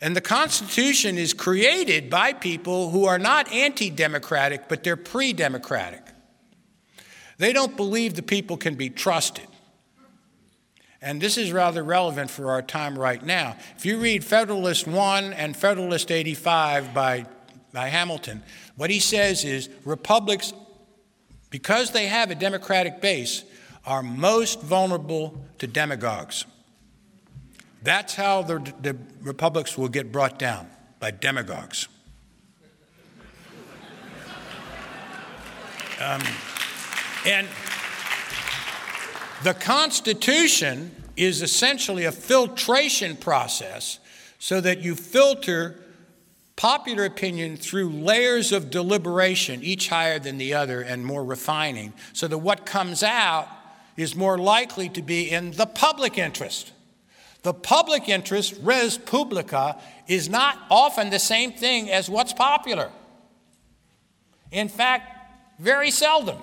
And 0.00 0.14
the 0.14 0.20
Constitution 0.20 1.18
is 1.18 1.34
created 1.34 2.08
by 2.08 2.32
people 2.32 2.90
who 2.90 3.06
are 3.06 3.18
not 3.18 3.52
anti 3.52 3.90
democratic, 3.90 4.68
but 4.68 4.84
they're 4.84 4.96
pre 4.96 5.32
democratic. 5.32 6.02
They 7.38 7.52
don't 7.52 7.76
believe 7.76 8.14
the 8.14 8.22
people 8.22 8.56
can 8.56 8.74
be 8.74 8.90
trusted. 8.90 9.46
And 11.00 11.20
this 11.20 11.36
is 11.38 11.52
rather 11.52 11.84
relevant 11.84 12.30
for 12.30 12.50
our 12.50 12.62
time 12.62 12.98
right 12.98 13.24
now. 13.24 13.56
If 13.76 13.86
you 13.86 13.98
read 13.98 14.24
Federalist 14.24 14.86
1 14.88 15.32
and 15.32 15.56
Federalist 15.56 16.10
85 16.10 16.92
by, 16.92 17.26
by 17.72 17.88
Hamilton, 17.88 18.42
what 18.76 18.90
he 18.90 18.98
says 18.98 19.44
is 19.44 19.68
republics, 19.84 20.52
because 21.50 21.92
they 21.92 22.08
have 22.08 22.32
a 22.32 22.34
democratic 22.34 23.00
base, 23.00 23.44
are 23.86 24.02
most 24.02 24.60
vulnerable 24.60 25.40
to 25.58 25.68
demagogues. 25.68 26.44
That's 27.82 28.14
how 28.14 28.42
the, 28.42 28.58
the 28.80 28.96
republics 29.22 29.78
will 29.78 29.88
get 29.88 30.10
brought 30.10 30.38
down 30.38 30.68
by 31.00 31.10
demagogues. 31.10 31.88
Um, 36.00 36.22
and 37.26 37.48
the 39.42 39.52
Constitution 39.52 40.94
is 41.16 41.42
essentially 41.42 42.04
a 42.04 42.12
filtration 42.12 43.16
process 43.16 43.98
so 44.38 44.60
that 44.60 44.80
you 44.80 44.94
filter 44.94 45.74
popular 46.54 47.04
opinion 47.04 47.56
through 47.56 47.88
layers 47.88 48.50
of 48.52 48.70
deliberation, 48.70 49.62
each 49.62 49.88
higher 49.88 50.18
than 50.18 50.38
the 50.38 50.54
other 50.54 50.80
and 50.80 51.06
more 51.06 51.24
refining, 51.24 51.92
so 52.12 52.26
that 52.26 52.38
what 52.38 52.66
comes 52.66 53.02
out 53.02 53.48
is 53.96 54.16
more 54.16 54.36
likely 54.36 54.88
to 54.88 55.02
be 55.02 55.30
in 55.30 55.52
the 55.52 55.66
public 55.66 56.18
interest. 56.18 56.72
The 57.42 57.54
public 57.54 58.08
interest, 58.08 58.54
res 58.62 58.98
publica, 58.98 59.80
is 60.06 60.28
not 60.28 60.58
often 60.70 61.10
the 61.10 61.18
same 61.18 61.52
thing 61.52 61.90
as 61.90 62.10
what's 62.10 62.32
popular. 62.32 62.90
In 64.50 64.68
fact, 64.68 65.14
very 65.58 65.90
seldom. 65.90 66.38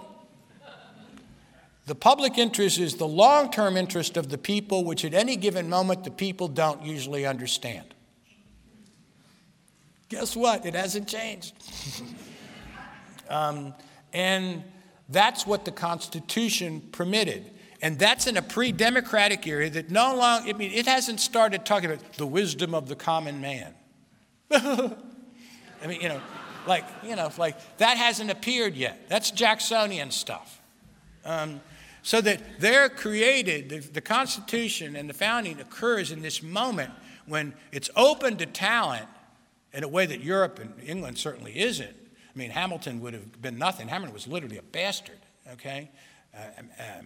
The 1.86 1.96
public 1.96 2.38
interest 2.38 2.80
is 2.80 2.96
the 2.96 3.08
long 3.08 3.52
term 3.52 3.78
interest 3.78 4.18
of 4.18 4.30
the 4.30 4.38
people, 4.38 4.84
which 4.84 5.06
at 5.06 5.14
any 5.14 5.36
given 5.36 5.70
moment 5.70 6.04
the 6.04 6.12
people 6.12 6.48
don't 6.48 6.84
usually 6.84 7.26
understand. 7.26 7.94
Guess 10.10 10.36
what? 10.36 10.66
It 10.66 10.74
hasn't 10.74 11.08
changed. 11.08 11.54
um, 13.30 13.74
and 14.14 14.64
that's 15.10 15.46
what 15.46 15.66
the 15.66 15.72
Constitution 15.72 16.82
permitted. 16.92 17.52
And 17.86 18.00
that's 18.00 18.26
in 18.26 18.36
a 18.36 18.42
pre 18.42 18.72
democratic 18.72 19.46
era 19.46 19.70
that 19.70 19.92
no 19.92 20.16
longer, 20.16 20.50
I 20.50 20.54
mean, 20.54 20.72
it 20.72 20.88
hasn't 20.88 21.20
started 21.20 21.68
talking 21.68 21.92
about 21.92 22.14
the 22.14 22.26
wisdom 22.26 22.74
of 22.74 22.88
the 22.88 22.96
common 22.96 23.42
man. 23.42 23.76
I 24.52 24.96
mean, 25.86 26.02
you 26.02 26.10
know, 26.10 26.20
like, 26.66 26.84
you 27.04 27.16
know, 27.16 27.30
like 27.38 27.78
that 27.78 27.98
hasn't 27.98 28.32
appeared 28.32 28.74
yet. 28.74 29.08
That's 29.08 29.30
Jacksonian 29.30 30.10
stuff. 30.10 30.60
Um, 31.26 31.62
so 32.02 32.22
that 32.22 32.60
they're 32.60 32.90
created, 32.90 33.70
the, 33.70 33.78
the 33.78 34.02
Constitution 34.02 34.96
and 34.96 35.08
the 35.08 35.14
founding 35.14 35.62
occurs 35.62 36.12
in 36.12 36.24
this 36.24 36.42
moment 36.42 36.90
when 37.28 37.54
it's 37.72 37.92
open 37.96 38.36
to 38.38 38.48
talent 38.48 39.06
in 39.74 39.84
a 39.84 39.88
way 39.88 40.08
that 40.08 40.22
Europe 40.22 40.58
and 40.58 40.74
England 40.84 41.20
certainly 41.20 41.60
isn't. 41.60 41.96
I 41.96 42.36
mean, 42.36 42.50
Hamilton 42.50 43.00
would 43.02 43.14
have 43.14 43.44
been 43.44 43.60
nothing. 43.60 43.90
Hamilton 43.90 44.16
was 44.16 44.28
literally 44.28 44.58
a 44.58 44.64
bastard, 44.64 45.20
okay? 45.52 45.92
Uh, 46.36 46.40
um, 46.58 46.70
um, 46.80 47.06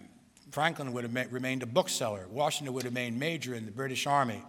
Franklin 0.50 0.92
would 0.92 1.04
have 1.04 1.12
ma- 1.12 1.24
remained 1.30 1.62
a 1.62 1.66
bookseller. 1.66 2.26
Washington 2.30 2.74
would 2.74 2.84
have 2.84 2.92
remained 2.92 3.18
major 3.18 3.54
in 3.54 3.66
the 3.66 3.72
British 3.72 4.06
Army. 4.06 4.42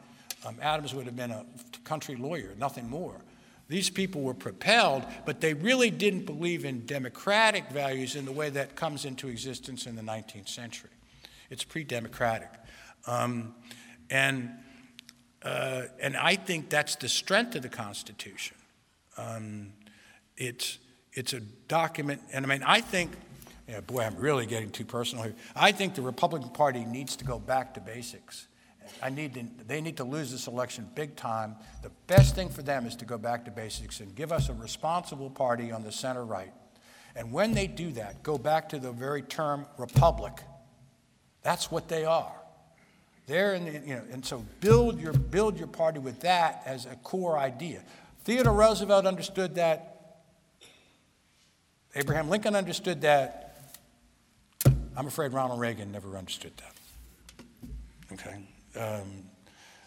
Um, 0.46 0.58
Adams 0.62 0.94
would 0.94 1.06
have 1.06 1.16
been 1.16 1.32
a 1.32 1.46
country 1.84 2.16
lawyer, 2.16 2.54
nothing 2.58 2.90
more. 2.90 3.22
These 3.68 3.90
people 3.90 4.22
were 4.22 4.34
propelled, 4.34 5.06
but 5.26 5.40
they 5.40 5.54
really 5.54 5.92
didn't 5.92 6.26
believe 6.26 6.66
in 6.66 6.86
democratic 6.86 7.70
values 7.70 8.16
in 8.16 8.26
the 8.26 8.32
way 8.32 8.50
that 8.50 8.76
comes 8.76 9.06
into 9.06 9.30
existence 9.30 9.86
in 9.86 9.96
the 9.96 10.02
19th 10.02 10.50
century. 10.50 10.90
It's 11.50 11.64
pre 11.64 11.84
democratic. 11.84 12.50
Um, 13.08 13.56
and, 14.10 14.52
uh, 15.42 15.84
and 16.02 16.18
I 16.18 16.36
think 16.36 16.70
that's 16.70 16.96
the 16.96 17.08
strength 17.08 17.56
of 17.56 17.62
the 17.62 17.70
Constitution. 17.70 18.58
Um, 19.18 19.74
it's, 20.36 20.80
it's 21.14 21.34
a 21.34 21.40
document, 21.40 22.22
and 22.34 22.46
I 22.46 22.50
mean, 22.50 22.64
I 22.64 22.82
think 22.82 23.12
boy, 23.80 24.02
I'm 24.02 24.18
really 24.18 24.46
getting 24.46 24.70
too 24.70 24.84
personal 24.84 25.24
here. 25.24 25.36
I 25.56 25.72
think 25.72 25.96
the 25.96 26.02
Republican 26.02 26.50
Party 26.50 26.84
needs 26.84 27.16
to 27.16 27.26
go 27.26 27.40
back 27.40 27.74
to 27.76 27.80
basics. 27.80 28.48
I 29.02 29.10
need 29.10 29.36
to, 29.36 29.46
they 29.68 29.80
need 29.80 29.98
to 29.98 30.04
lose 30.04 30.32
this 30.32 30.48
election 30.48 30.90
big 30.96 31.16
time. 31.16 31.56
The 31.82 31.92
best 32.08 32.36
thing 32.36 32.50
for 32.50 32.62
them 32.62 32.86
is 32.86 32.96
to 32.98 33.06
go 33.06 33.18
back 33.18 33.46
to 33.46 33.52
basics 33.52 34.00
and 34.00 34.14
give 34.16 34.32
us 34.32 34.50
a 34.50 34.54
responsible 34.54 35.30
party 35.30 35.72
on 35.72 35.84
the 35.84 35.92
center 35.92 36.26
right. 36.26 36.52
And 37.16 37.32
when 37.32 37.54
they 37.54 37.68
do 37.68 37.92
that, 37.94 38.24
go 38.24 38.38
back 38.38 38.70
to 38.70 38.80
the 38.80 38.92
very 38.92 39.22
term 39.22 39.66
republic. 39.78 40.42
That's 41.44 41.72
what 41.72 41.88
they 41.88 42.06
are. 42.06 42.34
They're 43.28 43.54
in 43.54 43.66
the, 43.66 43.72
you 43.72 43.96
know, 43.96 44.04
and 44.12 44.26
so 44.26 44.46
build 44.60 45.00
your, 45.00 45.14
build 45.14 45.58
your 45.58 45.68
party 45.68 46.00
with 46.00 46.20
that 46.22 46.64
as 46.66 46.86
a 46.86 46.96
core 46.98 47.38
idea. 47.38 47.82
Theodore 48.24 48.54
Roosevelt 48.54 49.06
understood 49.06 49.56
that. 49.56 49.88
Abraham 51.96 52.30
Lincoln 52.30 52.56
understood 52.56 53.02
that. 53.02 53.41
I'm 54.96 55.08
afraid 55.08 55.34
Ronald 55.34 55.60
Reagan 55.60 55.92
never 55.92 56.18
understood 56.18 56.52
that. 56.58 56.76
Okay? 58.14 58.44
Um, 58.80 59.24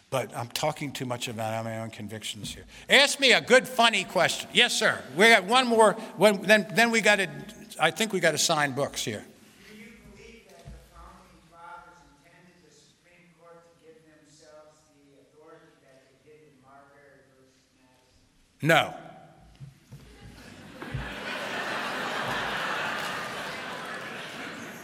but 0.09 0.35
I'm 0.35 0.47
talking 0.47 0.91
too 0.91 1.05
much 1.05 1.27
about 1.27 1.65
my 1.65 1.79
own 1.79 1.89
convictions 1.89 2.53
here. 2.53 2.63
Ask 2.89 3.19
me 3.19 3.33
a 3.33 3.41
good, 3.41 3.67
funny 3.67 4.03
question. 4.03 4.49
Yes, 4.53 4.73
sir. 4.73 5.01
We 5.15 5.29
got 5.29 5.43
one 5.43 5.67
more. 5.67 5.93
When, 6.15 6.41
then, 6.41 6.67
then 6.73 6.91
we 6.91 7.01
got 7.01 7.17
to. 7.17 7.29
I 7.79 7.91
think 7.91 8.13
we 8.13 8.19
got 8.19 8.31
to 8.31 8.37
sign 8.37 8.71
books 8.71 9.03
here. 9.03 9.25
Do 9.69 9.77
you 9.77 9.87
believe 10.15 10.47
that 10.47 10.63
the 10.63 10.71
founding 10.95 11.43
fathers 11.51 11.99
intended 12.23 12.63
the 12.63 12.73
Supreme 12.73 13.27
Court 13.41 13.59
to 13.59 13.85
give 13.85 13.99
themselves 14.07 14.79
the 14.95 15.19
authority 15.19 15.67
that 15.83 16.07
they 16.07 16.31
did 16.31 16.39
in 16.47 16.55
Marbury 16.63 17.27
versus 17.35 17.59
Madison? 17.81 18.61
No. 18.61 19.05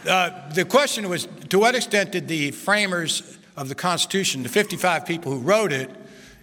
Uh, 0.06 0.50
the 0.50 0.64
question 0.64 1.08
was 1.08 1.28
to 1.48 1.60
what 1.60 1.76
extent 1.76 2.10
did 2.10 2.26
the 2.26 2.50
framers 2.50 3.38
of 3.56 3.68
the 3.68 3.74
Constitution, 3.74 4.42
the 4.42 4.48
55 4.48 5.06
people 5.06 5.30
who 5.30 5.38
wrote 5.38 5.70
it 5.70 5.90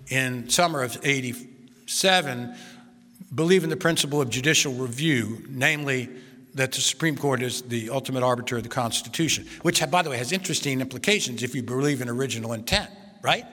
in 0.07 0.49
summer 0.49 0.81
of 0.81 0.98
87, 1.03 2.56
believe 3.36 3.65
in 3.65 3.69
the 3.69 3.77
principle 3.77 4.22
of 4.22 4.30
judicial 4.30 4.73
review, 4.73 5.44
namely 5.49 6.10
that 6.56 6.72
the 6.72 6.80
Supreme 6.80 7.18
Court 7.18 7.41
is 7.41 7.61
the 7.64 7.90
ultimate 7.90 8.23
arbiter 8.23 8.57
of 8.57 8.64
the 8.64 8.69
Constitution, 8.69 9.45
which, 9.61 9.88
by 9.91 10.02
the 10.03 10.10
way, 10.10 10.18
has 10.18 10.31
interesting 10.31 10.80
implications 10.80 11.44
if 11.44 11.53
you 11.53 11.61
believe 11.61 12.02
in 12.02 12.07
original 12.07 12.53
intent, 12.53 12.90
right? 13.22 13.45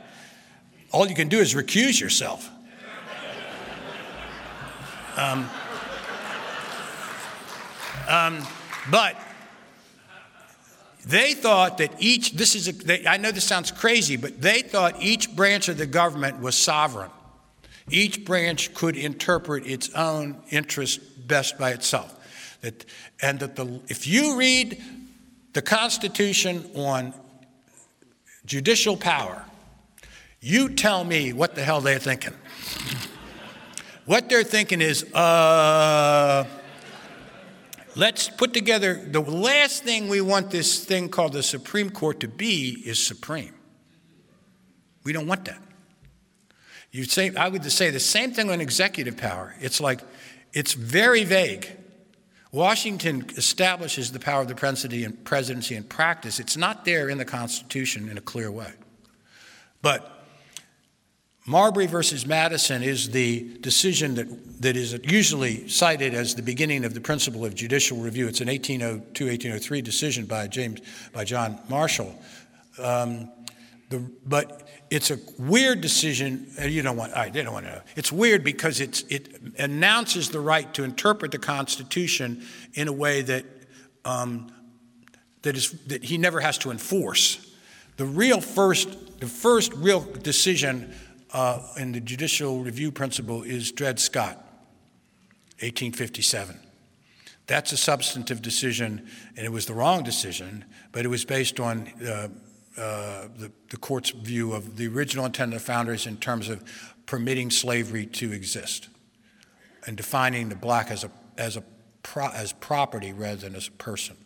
All 0.92 1.08
you 1.08 1.16
can 1.16 1.28
do 1.28 1.40
is 1.40 1.54
recuse 1.54 2.00
yourself. 2.00 2.48
Um, 5.16 5.50
um, 8.08 8.46
but 8.90 9.16
they 11.06 11.34
thought 11.34 11.78
that 11.78 11.94
each, 12.00 12.32
this 12.32 12.56
is, 12.56 12.66
a, 12.66 12.72
they, 12.72 13.06
I 13.06 13.16
know 13.16 13.30
this 13.30 13.44
sounds 13.44 13.70
crazy, 13.70 14.16
but 14.16 14.42
they 14.42 14.62
thought 14.62 15.00
each 15.00 15.34
branch 15.36 15.68
of 15.68 15.78
the 15.78 15.86
government 15.86 16.40
was 16.40 16.56
sovereign. 16.56 17.10
Each 17.88 18.24
branch 18.24 18.74
could 18.74 18.96
interpret 18.96 19.64
its 19.68 19.88
own 19.94 20.42
interest 20.50 21.28
best 21.28 21.58
by 21.58 21.70
itself. 21.70 22.12
That, 22.62 22.84
and 23.22 23.38
that 23.38 23.54
the, 23.54 23.80
if 23.86 24.08
you 24.08 24.36
read 24.36 24.82
the 25.52 25.62
Constitution 25.62 26.68
on 26.74 27.14
judicial 28.44 28.96
power, 28.96 29.44
you 30.40 30.68
tell 30.70 31.04
me 31.04 31.32
what 31.32 31.54
the 31.54 31.62
hell 31.62 31.80
they're 31.80 32.00
thinking. 32.00 32.34
what 34.06 34.28
they're 34.28 34.42
thinking 34.42 34.80
is, 34.80 35.04
uh, 35.14 36.44
Let's 37.97 38.28
put 38.28 38.52
together 38.52 38.94
the 38.94 39.20
last 39.20 39.82
thing 39.82 40.09
we 40.09 40.20
want 40.20 40.51
this 40.51 40.85
thing 40.85 41.09
called 41.09 41.32
the 41.32 41.43
Supreme 41.43 41.89
Court 41.89 42.20
to 42.20 42.28
be 42.28 42.82
is 42.85 43.05
supreme. 43.05 43.55
We 45.02 45.14
don't 45.14 45.27
want 45.27 45.47
that. 45.47 45.62
You 46.93 47.05
say, 47.05 47.35
I 47.35 47.48
would 47.48 47.64
say 47.73 47.89
the 47.89 47.98
same 47.98 48.32
thing 48.32 48.51
on 48.51 48.60
executive 48.60 49.16
power. 49.16 49.55
It's 49.60 49.81
like, 49.81 50.02
it's 50.52 50.74
very 50.74 51.24
vague. 51.24 51.70
Washington 52.52 53.27
establishes 53.36 54.12
the 54.12 54.20
power 54.20 54.43
of 54.43 54.48
the 54.48 54.55
presidency 55.24 55.74
in 55.74 55.85
practice. 55.85 56.39
It's 56.39 56.56
not 56.56 56.85
there 56.85 57.09
in 57.09 57.16
the 57.16 57.24
Constitution 57.24 58.10
in 58.10 58.18
a 58.18 58.23
clear 58.23 58.51
way. 58.51 58.73
But 59.81 60.15
Marbury 61.47 61.86
versus 61.86 62.27
Madison 62.27 62.82
is 62.82 63.10
the 63.10 63.56
decision 63.60 64.16
that, 64.16 64.62
that 64.62 64.77
is 64.77 64.98
usually 65.05 65.68
cited 65.68 66.12
as 66.12 66.35
the 66.35 66.43
beginning 66.43 66.85
of 66.85 66.93
the 66.93 67.01
principle 67.01 67.44
of 67.44 67.55
judicial 67.55 67.98
review. 67.98 68.27
It's 68.27 68.40
an 68.40 68.48
1802 68.48 69.27
1803 69.27 69.81
decision 69.81 70.27
by 70.27 70.48
James 70.48 70.81
by 71.12 71.24
John 71.24 71.60
Marshall. 71.68 72.20
Um, 72.82 73.31
the, 73.90 74.01
but 74.24 74.68
it's 74.90 75.12
a 75.12 75.18
weird 75.39 75.81
decision. 75.81 76.51
You 76.60 76.82
don't 76.82 76.97
want. 76.97 77.14
I 77.14 77.28
don't 77.28 77.52
want 77.52 77.66
to 77.66 77.73
know. 77.73 77.81
It's 77.94 78.10
weird 78.10 78.43
because 78.43 78.81
it's, 78.81 79.02
it 79.02 79.40
announces 79.59 80.31
the 80.31 80.40
right 80.40 80.73
to 80.74 80.82
interpret 80.82 81.31
the 81.31 81.39
Constitution 81.39 82.44
in 82.74 82.89
a 82.89 82.93
way 82.93 83.23
that 83.23 83.44
um, 84.05 84.51
that 85.43 85.56
is 85.56 85.70
that 85.86 86.02
he 86.02 86.18
never 86.18 86.40
has 86.40 86.59
to 86.59 86.73
enforce. 86.73 87.55
The 87.97 88.05
real 88.05 88.40
first, 88.40 89.20
the 89.20 89.28
first 89.28 89.73
real 89.74 90.01
decision 90.01 90.93
uh, 91.32 91.60
in 91.76 91.92
the 91.92 92.00
judicial 92.00 92.60
review 92.60 92.92
principle 92.92 93.42
is 93.42 93.72
Dred 93.72 93.98
Scott, 93.98 94.36
1857. 95.60 96.58
That's 97.46 97.72
a 97.72 97.76
substantive 97.76 98.42
decision, 98.42 99.06
and 99.36 99.46
it 99.46 99.52
was 99.52 99.66
the 99.66 99.74
wrong 99.74 100.02
decision, 100.02 100.64
but 100.92 101.04
it 101.04 101.08
was 101.08 101.24
based 101.24 101.60
on 101.60 101.88
uh, 102.02 102.28
uh, 102.76 103.28
the, 103.38 103.52
the 103.70 103.76
court's 103.76 104.10
view 104.10 104.52
of 104.52 104.76
the 104.76 104.88
original 104.88 105.24
intent 105.24 105.54
of 105.54 105.60
the 105.60 105.64
founders 105.64 106.06
in 106.06 106.16
terms 106.16 106.48
of 106.48 106.62
permitting 107.06 107.50
slavery 107.50 108.04
to 108.06 108.32
exist 108.32 108.88
and 109.86 109.96
defining 109.96 110.48
the 110.48 110.56
black 110.56 110.90
as 110.90 111.04
a, 111.04 111.10
as 111.38 111.56
a 111.56 111.62
pro, 112.02 112.28
as 112.28 112.52
property 112.52 113.12
rather 113.12 113.36
than 113.36 113.54
as 113.54 113.68
a 113.68 113.72
person. 113.72 114.16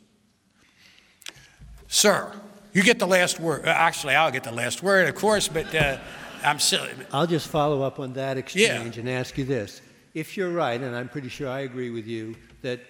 Sir, 1.88 2.32
you 2.72 2.82
get 2.82 2.98
the 2.98 3.06
last 3.06 3.38
word. 3.38 3.66
Uh, 3.66 3.70
actually, 3.70 4.14
I'll 4.14 4.30
get 4.30 4.44
the 4.44 4.52
last 4.52 4.82
word, 4.82 5.08
of 5.08 5.14
course, 5.14 5.48
but 5.48 5.74
uh, 5.74 5.98
I'm 6.42 6.58
silly. 6.58 6.90
I'll 7.12 7.26
just 7.26 7.48
follow 7.48 7.82
up 7.82 7.98
on 7.98 8.12
that 8.14 8.36
exchange 8.36 8.96
yeah. 8.96 9.00
and 9.00 9.08
ask 9.08 9.36
you 9.38 9.44
this. 9.44 9.80
If 10.14 10.36
you're 10.36 10.50
right, 10.50 10.80
and 10.80 10.94
I'm 10.94 11.08
pretty 11.08 11.28
sure 11.28 11.48
I 11.48 11.60
agree 11.60 11.90
with 11.90 12.06
you, 12.06 12.34
that 12.62 12.80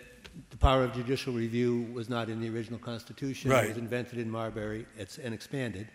the 0.51 0.57
power 0.57 0.85
of 0.85 0.95
judicial 0.95 1.33
review 1.33 1.89
was 1.93 2.09
not 2.09 2.29
in 2.29 2.41
the 2.41 2.49
original 2.49 2.79
Constitution, 2.79 3.51
right. 3.51 3.65
it 3.65 3.69
was 3.69 3.79
invented 3.79 4.19
in 4.19 4.31
Marbury 4.31 4.87
and 5.23 5.35
expanded. 5.35 5.89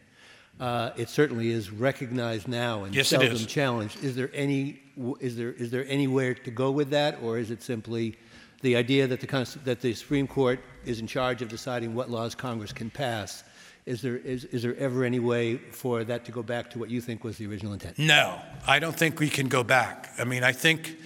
Uh, 0.60 0.92
it 0.96 1.10
certainly 1.10 1.50
is 1.52 1.70
recognized 1.70 2.48
now 2.48 2.86
and 2.86 2.96
yes, 2.96 3.10
seldom 3.10 3.36
challenged. 3.38 4.02
Is 4.04 4.16
there 4.16 4.30
any 4.34 4.82
is 5.20 5.36
there 5.36 5.52
is 5.52 5.70
there 5.70 5.86
anywhere 5.88 6.34
to 6.34 6.52
go 6.52 6.72
with 6.72 6.92
that, 6.92 7.20
or 7.22 7.38
is 7.38 7.52
it 7.52 7.62
simply 7.62 8.18
the 8.62 8.76
idea 8.76 9.06
that 9.06 9.20
the, 9.20 9.60
that 9.64 9.82
the 9.82 9.94
Supreme 9.94 10.28
Court 10.28 10.60
is 10.86 11.00
in 11.00 11.08
charge 11.08 11.42
of 11.42 11.50
deciding 11.50 11.94
what 11.94 12.10
laws 12.10 12.36
Congress 12.36 12.72
can 12.72 12.90
pass. 12.90 13.44
Is 13.86 14.02
there, 14.02 14.18
is, 14.18 14.46
is 14.46 14.64
there 14.64 14.76
ever 14.78 15.04
any 15.04 15.20
way 15.20 15.58
for 15.58 16.04
that 16.04 16.26
to 16.26 16.32
go 16.32 16.42
back 16.42 16.72
to 16.72 16.80
what 16.80 16.90
you 16.90 17.02
think 17.02 17.24
was 17.24 17.38
the 17.38 17.46
original 17.46 17.74
intent? 17.74 18.00
No, 18.00 18.42
I 18.66 18.80
don't 18.80 18.96
think 18.96 19.20
we 19.20 19.30
can 19.30 19.48
go 19.48 19.64
back. 19.64 20.12
I 20.18 20.24
mean, 20.24 20.44
I 20.44 20.54
think 20.54 20.98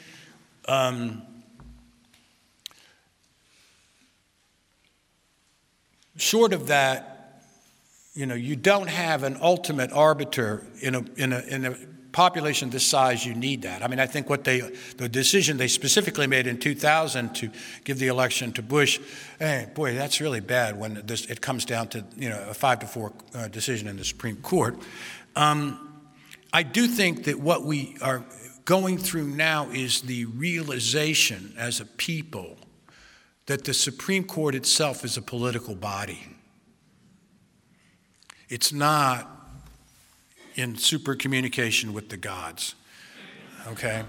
um, 0.66 1.22
short 6.16 6.54
of 6.54 6.68
that, 6.68 7.44
you 8.14 8.26
know, 8.26 8.36
you 8.36 8.56
don't 8.56 8.88
have 8.88 9.24
an 9.24 9.38
ultimate 9.42 9.92
arbiter 9.92 10.66
in 10.82 10.96
a, 10.96 11.04
in 11.18 11.34
a, 11.34 11.40
in 11.42 11.66
a 11.66 11.76
population 12.12 12.70
this 12.70 12.86
size, 12.86 13.26
you 13.26 13.34
need 13.34 13.62
that. 13.64 13.84
I 13.84 13.88
mean, 13.88 14.00
I 14.00 14.08
think 14.08 14.30
what 14.30 14.44
they, 14.44 14.62
the 14.98 15.08
decision 15.08 15.58
they 15.58 15.68
specifically 15.68 16.28
made 16.28 16.48
in 16.48 16.58
2000 16.58 17.36
to 17.36 17.50
give 17.84 18.00
the 18.00 18.08
election 18.08 18.52
to 18.54 18.62
Bush, 18.62 19.00
hey, 19.38 19.68
boy, 19.74 19.94
that's 19.94 20.20
really 20.20 20.40
bad 20.40 20.80
when 20.80 21.02
this, 21.06 21.26
it 21.26 21.42
comes 21.42 21.66
down 21.66 21.88
to, 21.90 22.04
you 22.18 22.30
know, 22.30 22.46
a 22.50 22.54
five 22.54 22.80
to 22.80 22.88
four 22.88 23.14
uh, 23.34 23.48
decision 23.48 23.88
in 23.88 23.98
the 23.98 24.06
Supreme 24.06 24.38
Court. 24.38 24.78
Um, 25.36 26.02
I 26.52 26.64
do 26.64 26.88
think 26.88 27.26
that 27.26 27.40
what 27.40 27.64
we 27.64 27.96
are 28.02 28.26
going 28.66 28.98
through 28.98 29.28
now 29.28 29.70
is 29.70 30.02
the 30.02 30.26
realization 30.26 31.54
as 31.58 31.80
a 31.80 31.86
people 31.86 32.58
that 33.46 33.64
the 33.64 33.74
Supreme 33.74 34.24
Court 34.24 34.56
itself 34.56 35.04
is 35.04 35.18
a 35.18 35.22
political 35.22 35.76
body. 35.76 36.24
It's 38.48 38.74
not 38.74 39.39
in 40.56 40.78
super 40.78 41.16
communication 41.16 41.94
with 41.94 42.10
the 42.10 42.18
gods. 42.18 42.76
Okay? 43.68 44.04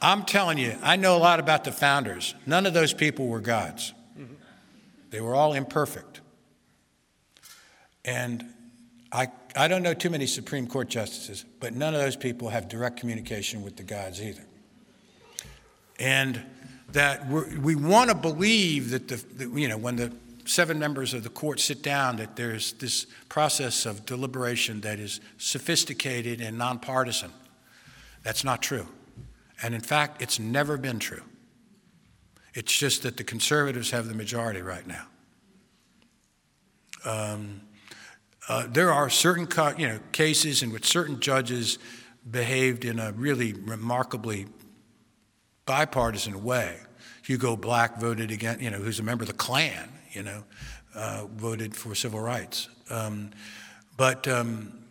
I'm 0.00 0.24
telling 0.24 0.58
you, 0.58 0.76
I 0.82 0.96
know 0.96 1.16
a 1.16 1.18
lot 1.18 1.40
about 1.40 1.64
the 1.64 1.72
founders. 1.72 2.34
None 2.46 2.66
of 2.66 2.74
those 2.74 2.92
people 2.92 3.26
were 3.26 3.40
gods, 3.40 3.92
they 5.10 5.20
were 5.20 5.34
all 5.34 5.52
imperfect. 5.52 6.20
And 8.04 8.44
I, 9.12 9.28
I 9.56 9.68
don't 9.68 9.82
know 9.82 9.94
too 9.94 10.10
many 10.10 10.26
Supreme 10.26 10.66
Court 10.66 10.88
justices, 10.88 11.44
but 11.60 11.72
none 11.72 11.94
of 11.94 12.00
those 12.00 12.16
people 12.16 12.50
have 12.50 12.68
direct 12.68 12.98
communication 12.98 13.62
with 13.62 13.76
the 13.76 13.82
gods 13.82 14.20
either. 14.20 14.44
And 15.98 16.44
that 16.92 17.26
we 17.28 17.74
want 17.74 18.10
to 18.10 18.16
believe 18.16 18.90
that 18.90 19.08
the, 19.08 19.16
the, 19.16 19.60
you 19.60 19.68
know, 19.68 19.78
when 19.78 19.96
the 19.96 20.12
seven 20.44 20.78
members 20.78 21.14
of 21.14 21.22
the 21.22 21.28
court 21.28 21.60
sit 21.60 21.82
down 21.82 22.16
that 22.16 22.36
there's 22.36 22.72
this 22.74 23.06
process 23.28 23.86
of 23.86 24.06
deliberation 24.06 24.80
that 24.82 24.98
is 24.98 25.20
sophisticated 25.38 26.40
and 26.40 26.58
nonpartisan. 26.58 27.30
That's 28.22 28.44
not 28.44 28.62
true. 28.62 28.86
And 29.62 29.74
in 29.74 29.80
fact, 29.80 30.20
it's 30.20 30.38
never 30.38 30.76
been 30.76 30.98
true. 30.98 31.22
It's 32.54 32.76
just 32.76 33.02
that 33.02 33.16
the 33.16 33.24
conservatives 33.24 33.90
have 33.90 34.06
the 34.08 34.14
majority 34.14 34.62
right 34.62 34.86
now. 34.86 35.06
Um, 37.04 37.62
uh, 38.48 38.66
there 38.68 38.92
are 38.92 39.08
certain 39.10 39.48
you 39.78 39.88
know, 39.88 39.98
cases 40.12 40.62
in 40.62 40.70
which 40.70 40.84
certain 40.84 41.20
judges 41.20 41.78
behaved 42.30 42.84
in 42.84 42.98
a 42.98 43.12
really 43.12 43.52
remarkably 43.52 44.46
bipartisan 45.66 46.44
way. 46.44 46.78
Hugo 47.22 47.56
Black 47.56 47.98
voted 47.98 48.30
against, 48.30 48.60
you 48.60 48.70
know, 48.70 48.78
who's 48.78 49.00
a 49.00 49.02
member 49.02 49.22
of 49.22 49.28
the 49.28 49.34
Klan, 49.34 49.88
you 50.14 50.22
know, 50.22 50.44
uh, 50.94 51.26
voted 51.36 51.74
for 51.74 51.94
civil 51.94 52.20
rights. 52.20 52.68
Um, 52.90 53.30
but 53.96 54.26
um, 54.28 54.84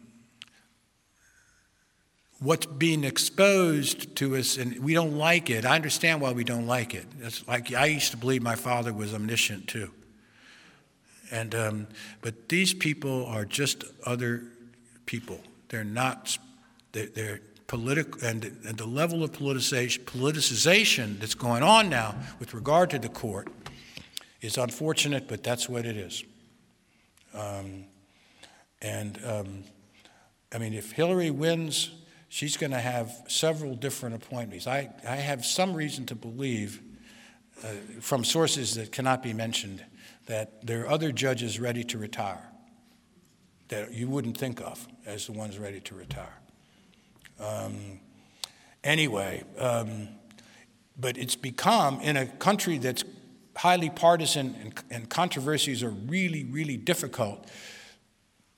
what's 2.39 2.65
being 2.65 3.03
exposed 3.03 4.15
to 4.17 4.35
us, 4.35 4.57
and 4.57 4.79
we 4.79 4.93
don't 4.93 5.17
like 5.17 5.49
it. 5.49 5.65
I 5.65 5.75
understand 5.75 6.21
why 6.21 6.31
we 6.33 6.43
don't 6.43 6.67
like 6.67 6.93
it. 6.93 7.05
It's 7.21 7.47
like 7.47 7.73
I 7.73 7.85
used 7.85 8.11
to 8.11 8.17
believe 8.17 8.41
my 8.41 8.55
father 8.55 8.93
was 8.93 9.13
omniscient 9.13 9.67
too. 9.67 9.91
And 11.31 11.55
um, 11.55 11.87
but 12.21 12.49
these 12.49 12.73
people 12.73 13.25
are 13.25 13.45
just 13.45 13.85
other 14.05 14.43
people. 15.05 15.39
They're 15.69 15.83
not. 15.83 16.37
They're, 16.91 17.07
they're 17.07 17.41
political, 17.65 18.23
and, 18.23 18.43
and 18.67 18.77
the 18.77 18.85
level 18.85 19.23
of 19.23 19.31
politicization, 19.31 20.01
politicization 20.01 21.19
that's 21.19 21.33
going 21.33 21.63
on 21.63 21.89
now 21.89 22.13
with 22.39 22.53
regard 22.53 22.91
to 22.91 22.99
the 22.99 23.09
court 23.09 23.47
is 24.43 24.57
unfortunate, 24.57 25.27
but 25.27 25.41
that's 25.41 25.69
what 25.69 25.85
it 25.85 25.97
is. 25.97 26.23
Um, 27.33 27.85
and 28.81 29.19
um, 29.25 29.63
I 30.53 30.57
mean, 30.59 30.73
if 30.73 30.91
Hillary 30.91 31.31
wins, 31.31 31.91
she's 32.27 32.57
going 32.57 32.71
to 32.71 32.79
have 32.79 33.11
several 33.27 33.73
different 33.73 34.15
appointments. 34.15 34.67
I, 34.67 34.89
I 35.07 35.15
have 35.15 35.45
some 35.45 35.73
reason 35.73 36.05
to 36.07 36.15
believe, 36.15 36.81
uh, 37.63 37.69
from 38.01 38.23
sources 38.23 38.75
that 38.75 38.91
cannot 38.91 39.23
be 39.23 39.33
mentioned, 39.33 39.83
that 40.27 40.65
there 40.65 40.83
are 40.83 40.89
other 40.89 41.11
judges 41.11 41.59
ready 41.59 41.83
to 41.85 41.97
retire 41.97 42.49
that 43.69 43.93
you 43.93 44.09
wouldn't 44.09 44.37
think 44.37 44.61
of 44.61 44.87
as 45.05 45.25
the 45.25 45.31
ones 45.31 45.57
ready 45.57 45.79
to 45.79 45.95
retire. 45.95 46.37
Um, 47.39 47.99
anyway, 48.83 49.43
um, 49.57 50.09
but 50.99 51.17
it's 51.17 51.35
become, 51.35 51.99
in 52.01 52.17
a 52.17 52.25
country 52.25 52.77
that's 52.77 53.03
highly 53.55 53.89
partisan 53.89 54.55
and, 54.61 54.73
and 54.89 55.09
controversies 55.09 55.83
are 55.83 55.89
really, 55.89 56.43
really 56.43 56.77
difficult, 56.77 57.47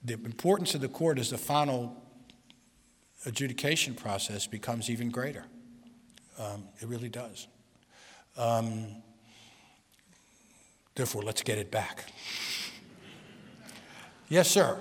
the 0.04 0.14
importance 0.14 0.76
of 0.76 0.82
the 0.82 0.88
court 0.88 1.20
as 1.20 1.30
the 1.32 1.38
final 1.38 2.02
adjudication 3.26 3.96
process 3.96 4.48
becomes 4.48 4.90
even 4.90 5.10
greater. 5.10 5.46
Um, 6.38 6.66
it 6.82 6.88
really 6.88 7.10
does. 7.10 7.48
Um, 8.38 8.88
therefore, 10.94 11.24
let's 11.24 11.42
get 11.42 11.58
it 11.58 11.72
back. 11.72 12.06
Yes, 14.30 14.50
sir. 14.50 14.80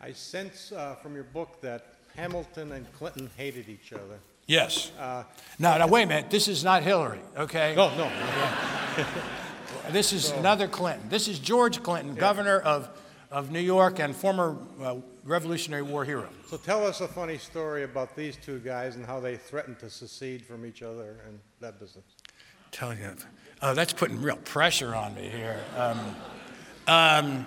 I 0.00 0.12
sense 0.12 0.72
uh, 0.72 0.94
from 0.96 1.14
your 1.14 1.24
book 1.24 1.60
that 1.60 1.94
Hamilton 2.16 2.72
and 2.72 2.90
Clinton 2.92 3.30
hated 3.36 3.68
each 3.68 3.92
other. 3.92 4.18
Yes. 4.46 4.90
Uh, 4.98 5.24
no, 5.58 5.76
now, 5.76 5.86
wait 5.86 6.04
a 6.04 6.06
minute. 6.06 6.30
This 6.30 6.48
is 6.48 6.64
not 6.64 6.82
Hillary, 6.82 7.20
okay? 7.36 7.74
No, 7.76 7.94
no. 7.96 8.10
This 9.90 10.12
is 10.12 10.30
another 10.32 10.68
Clinton. 10.68 11.08
This 11.08 11.28
is 11.28 11.38
George 11.38 11.82
Clinton, 11.82 12.14
yeah. 12.14 12.20
governor 12.20 12.58
of, 12.58 12.90
of 13.30 13.50
New 13.50 13.60
York 13.60 14.00
and 14.00 14.14
former 14.14 14.58
uh, 14.82 14.96
Revolutionary 15.24 15.82
War 15.82 16.04
hero. 16.04 16.28
So 16.46 16.58
tell 16.58 16.86
us 16.86 17.00
a 17.00 17.08
funny 17.08 17.38
story 17.38 17.84
about 17.84 18.14
these 18.14 18.36
two 18.36 18.58
guys 18.58 18.96
and 18.96 19.06
how 19.06 19.18
they 19.18 19.36
threatened 19.36 19.78
to 19.78 19.88
secede 19.88 20.44
from 20.44 20.66
each 20.66 20.82
other 20.82 21.16
and 21.26 21.38
that 21.60 21.80
business. 21.80 22.04
Tell 22.70 22.94
you, 22.94 23.14
oh, 23.62 23.72
that's 23.72 23.94
putting 23.94 24.20
real 24.20 24.36
pressure 24.36 24.94
on 24.94 25.14
me 25.14 25.30
here. 25.30 25.58
Um, 25.76 25.98
um, 26.86 27.46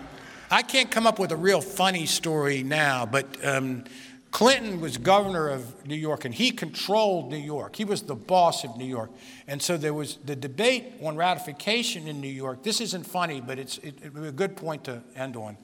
I 0.49 0.63
can't 0.63 0.89
come 0.89 1.05
up 1.05 1.19
with 1.19 1.31
a 1.31 1.38
real 1.38 1.61
funny 1.61 2.07
story 2.07 2.63
now, 2.63 3.05
but 3.05 3.26
um, 3.45 3.84
Clinton 4.31 4.79
was 4.79 4.97
governor 4.97 5.49
of 5.49 5.85
New 5.85 5.95
York 5.95 6.23
and 6.23 6.33
he 6.33 6.51
controlled 6.51 7.29
New 7.29 7.37
York. 7.37 7.75
He 7.75 7.83
was 7.83 8.03
the 8.03 8.15
boss 8.15 8.63
of 8.63 8.77
New 8.77 8.85
York. 8.85 9.11
And 9.45 9.61
so 9.61 9.77
there 9.77 9.93
was 9.93 10.17
the 10.23 10.37
debate 10.37 10.85
on 11.03 11.17
ratification 11.17 12.07
in 12.07 12.21
New 12.21 12.29
York. 12.29 12.63
This 12.63 12.79
isn't 12.79 13.05
funny, 13.05 13.41
but 13.41 13.59
it's 13.59 13.77
it, 13.79 13.95
it, 14.01 14.11
a 14.15 14.31
good 14.31 14.55
point 14.55 14.85
to 14.85 15.03
end 15.17 15.35
on. 15.35 15.57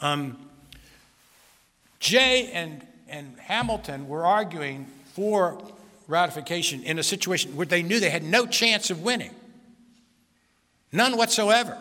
Um, 0.00 0.38
Jay 1.98 2.50
and, 2.52 2.86
and 3.08 3.36
Hamilton 3.40 4.08
were 4.08 4.24
arguing 4.24 4.86
for 5.14 5.60
ratification 6.06 6.84
in 6.84 7.00
a 7.00 7.02
situation 7.02 7.56
where 7.56 7.66
they 7.66 7.82
knew 7.82 7.98
they 7.98 8.10
had 8.10 8.22
no 8.22 8.46
chance 8.46 8.90
of 8.90 9.02
winning. 9.02 9.34
None 10.92 11.16
whatsoever. 11.16 11.76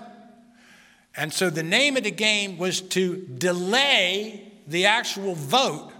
And 1.15 1.31
so 1.31 1.51
the 1.51 1.61
name 1.61 1.95
of 1.95 2.03
the 2.03 2.11
game 2.11 2.57
was 2.57 2.81
to 2.81 3.17
delay 3.17 4.51
the 4.67 4.87
actual 4.87 5.35
vote 5.35 5.92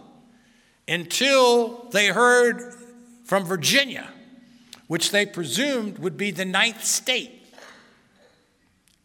until 0.88 1.88
they 1.92 2.08
heard 2.08 2.76
from 3.26 3.46
Virginia, 3.46 4.10
which 4.88 5.12
they 5.12 5.26
presumed 5.26 5.98
would 6.00 6.18
be 6.18 6.32
the 6.32 6.46
ninth 6.46 6.84
state. 6.84 7.32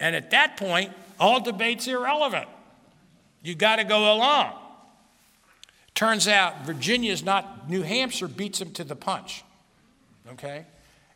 And 0.01 0.15
at 0.15 0.31
that 0.31 0.57
point, 0.57 0.93
all 1.19 1.41
debate's 1.41 1.87
irrelevant. 1.87 2.49
You 3.43 3.55
got 3.55 3.77
to 3.77 3.85
go 3.85 4.15
along. 4.15 4.55
Turns 5.95 6.29
out 6.29 6.65
Virginia 6.65 7.13
is 7.13 7.25
not, 7.25 7.69
New 7.69 7.83
Hampshire 7.83 8.29
beats 8.29 8.61
them 8.61 8.71
to 8.73 8.85
the 8.85 8.95
punch. 8.95 9.43
Okay? 10.33 10.67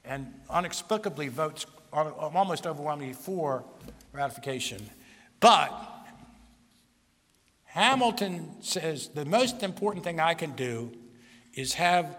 And 0.05 0.33
inexplicably 0.57 1.29
votes 1.29 1.67
almost 1.93 2.67
overwhelmingly 2.67 3.15
for 3.15 3.65
ratification. 4.13 4.89
But 5.39 5.92
Hamilton 7.73 8.51
says 8.61 9.09
the 9.09 9.25
most 9.25 9.63
important 9.63 10.05
thing 10.05 10.21
I 10.21 10.35
can 10.35 10.53
do 10.53 10.93
is 11.55 11.73
have 11.73 12.19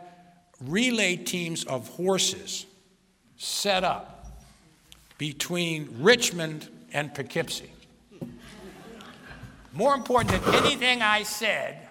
relay 0.59 1.15
teams 1.15 1.63
of 1.65 1.89
horses 1.89 2.65
set 3.37 3.83
up 3.83 4.33
between 5.19 5.87
Richmond 5.99 6.69
and 6.91 7.13
Poughkeepsie. 7.13 7.69
More 9.73 9.93
important 9.93 10.43
than 10.43 10.55
anything 10.55 11.03
I 11.03 11.21
said 11.21 11.87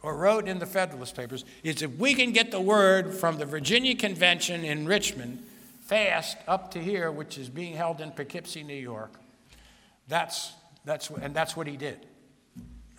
or 0.00 0.16
wrote 0.16 0.46
in 0.46 0.60
the 0.60 0.66
Federalist 0.66 1.16
Papers 1.16 1.44
is 1.64 1.82
if 1.82 1.98
we 1.98 2.14
can 2.14 2.30
get 2.30 2.52
the 2.52 2.60
word 2.60 3.12
from 3.12 3.38
the 3.38 3.46
Virginia 3.46 3.96
Convention 3.96 4.64
in 4.64 4.86
Richmond 4.86 5.42
fast 5.80 6.36
up 6.46 6.70
to 6.70 6.78
here, 6.78 7.10
which 7.10 7.36
is 7.36 7.48
being 7.48 7.74
held 7.74 8.00
in 8.00 8.12
Poughkeepsie, 8.12 8.62
New 8.62 8.74
York, 8.74 9.10
that's, 10.06 10.52
that's, 10.84 11.10
and 11.10 11.34
that's 11.34 11.56
what 11.56 11.66
he 11.66 11.76
did 11.76 12.06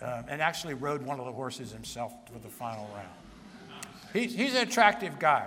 um, 0.00 0.24
and 0.28 0.42
actually 0.42 0.74
rode 0.74 1.02
one 1.02 1.18
of 1.18 1.26
the 1.26 1.32
horses 1.32 1.72
himself 1.72 2.12
for 2.30 2.38
the 2.38 2.48
final 2.48 2.88
round. 2.94 3.08
He's, 4.12 4.34
he's 4.34 4.54
an 4.54 4.68
attractive 4.68 5.18
guy. 5.18 5.46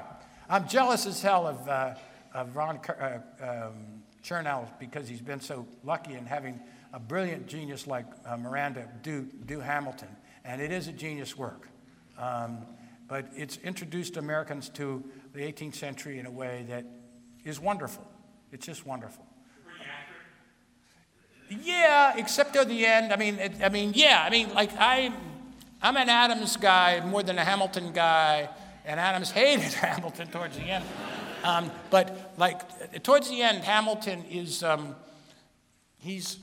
I'm 0.50 0.68
jealous 0.68 1.06
as 1.06 1.22
hell 1.22 1.48
of, 1.48 1.68
uh, 1.68 1.96
of 2.34 2.56
Ron 2.56 2.80
uh, 2.88 3.20
um, 3.42 4.04
Chernow 4.24 4.68
because 4.80 5.08
he's 5.08 5.22
been 5.22 5.40
so 5.40 5.68
lucky 5.84 6.14
in 6.14 6.26
having 6.26 6.60
a 6.94 7.00
brilliant 7.00 7.48
genius 7.48 7.88
like 7.88 8.06
uh, 8.26 8.38
Miranda 8.38 8.88
do, 9.04 9.28
do 9.46 9.60
Hamilton. 9.60 10.10
And 10.44 10.62
it 10.62 10.72
is 10.72 10.88
a 10.88 10.92
genius 10.92 11.38
work. 11.38 11.70
Um, 12.18 12.66
but 13.08 13.28
it's 13.36 13.58
introduced 13.58 14.18
Americans 14.18 14.70
to 14.70 15.04
the 15.34 15.40
18th 15.40 15.76
century 15.76 16.20
in 16.20 16.26
a 16.26 16.32
way 16.32 16.66
that 16.70 16.86
is 17.44 17.60
wonderful. 17.60 18.08
It's 18.52 18.66
just 18.66 18.86
wonderful. 18.86 19.26
Yeah, 21.50 22.14
except 22.16 22.56
at 22.56 22.68
the 22.68 22.86
end. 22.86 23.12
I 23.12 23.16
mean, 23.16 23.40
it, 23.40 23.54
I 23.64 23.70
mean, 23.70 23.92
yeah. 23.96 24.24
I 24.26 24.30
mean, 24.30 24.54
like 24.54 24.72
I, 24.78 25.12
I'm 25.82 25.98
an 25.98 26.10
Adams 26.10 26.58
guy 26.58 27.04
more 27.06 27.24
than 27.24 27.38
a 27.38 27.44
Hamilton 27.44 27.92
guy, 27.92 28.50
and 28.86 29.00
Adams 29.00 29.32
hated 29.40 29.74
Hamilton 29.74 30.28
towards 30.28 30.58
the 30.58 30.64
end. 30.64 30.86
Um, 31.44 31.72
but 31.90 32.34
like 32.38 33.02
towards 33.04 33.30
the 33.30 33.42
end, 33.42 33.64
Hamilton 33.64 34.24
is, 34.30 34.62
um, 34.62 34.96
he's, 36.00 36.38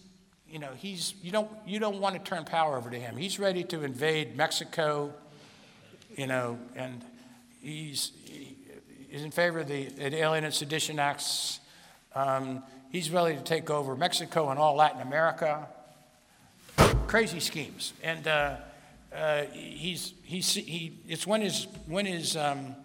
you 0.48 0.58
know, 0.58 0.70
he's 0.76 1.14
you 1.22 1.30
don't 1.30 1.50
you 1.66 1.78
don't 1.78 2.00
want 2.00 2.14
to 2.16 2.20
turn 2.22 2.44
power 2.44 2.76
over 2.76 2.90
to 2.90 2.98
him. 2.98 3.16
He's 3.16 3.38
ready 3.38 3.62
to 3.64 3.84
invade 3.84 4.36
Mexico, 4.36 5.12
you 6.16 6.26
know, 6.26 6.58
and 6.74 7.04
he's 7.60 8.12
he's 9.08 9.22
in 9.22 9.30
favor 9.30 9.60
of 9.60 9.68
the, 9.68 9.88
Alien 9.98 10.44
and 10.44 10.54
Sedition 10.54 10.98
Acts. 10.98 11.60
Um, 12.14 12.62
He's 12.90 13.10
ready 13.10 13.36
to 13.36 13.42
take 13.42 13.68
over 13.68 13.96
Mexico 13.96 14.50
and 14.50 14.58
all 14.58 14.76
Latin 14.76 15.02
America. 15.02 15.68
Crazy 17.08 17.40
schemes. 17.40 17.92
And 18.02 18.26
uh, 18.26 18.56
uh, 19.14 19.42
he's, 19.52 20.14
he's, 20.22 20.54
he, 20.54 20.98
it's 21.08 21.26
when 21.26 21.40
his, 21.40 21.66
when 21.86 22.06
his 22.06 22.36
um, 22.36 22.76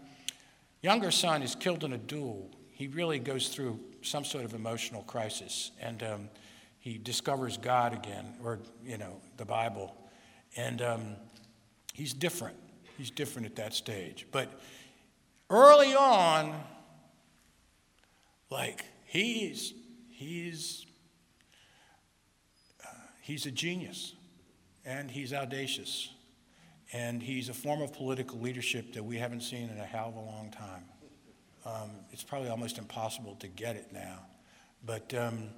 younger 0.82 1.12
son 1.12 1.44
is 1.44 1.56
killed 1.56 1.84
in 1.84 1.94
a 1.94 1.98
duel, 1.98 2.50
he 2.72 2.88
really 2.88 3.20
goes 3.20 3.50
through 3.50 3.80
some 4.02 4.26
sort 4.26 4.44
of 4.44 4.54
emotional 4.54 5.04
crisis. 5.04 5.72
And 5.80 6.02
um, 6.02 6.30
he 6.80 6.98
discovers 6.98 7.58
God 7.58 7.94
again, 7.94 8.34
or, 8.44 8.60
you 8.84 8.98
know, 8.98 9.22
the 9.38 9.46
Bible. 9.46 9.96
And 10.58 10.82
um, 10.82 11.16
he's 11.94 12.12
different. 12.12 12.58
He's 12.98 13.12
different 13.12 13.46
at 13.46 13.56
that 13.58 13.76
stage. 13.76 14.26
But 14.32 14.60
early 15.50 15.94
on, 15.94 16.60
like, 18.50 18.86
he's 19.06 19.74
he's, 20.22 20.86
uh, 22.84 22.90
he's 23.22 23.46
a 23.46 23.52
genius 23.52 24.14
and 24.86 25.10
he's 25.10 25.34
audacious. 25.34 26.10
And 26.94 27.24
he's 27.24 27.50
a 27.50 27.54
form 27.54 27.82
of 27.82 27.94
political 27.94 28.40
leadership 28.40 28.94
that 28.94 29.04
we 29.04 29.18
haven't 29.18 29.42
seen 29.42 29.70
in 29.70 29.78
a 29.78 29.86
hell 29.86 30.10
of 30.10 30.16
a 30.16 30.20
long 30.20 30.52
time. 30.52 30.84
Um, 31.66 31.92
it's 32.12 32.24
probably 32.24 32.50
almost 32.50 32.78
impossible 32.78 33.36
to 33.40 33.48
get 33.48 33.76
it 33.78 33.88
now. 33.94 34.20
But 34.86 35.14
um, 35.14 35.50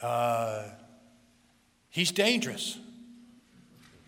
uh, 0.00 0.64
he's 1.90 2.10
dangerous. 2.10 2.78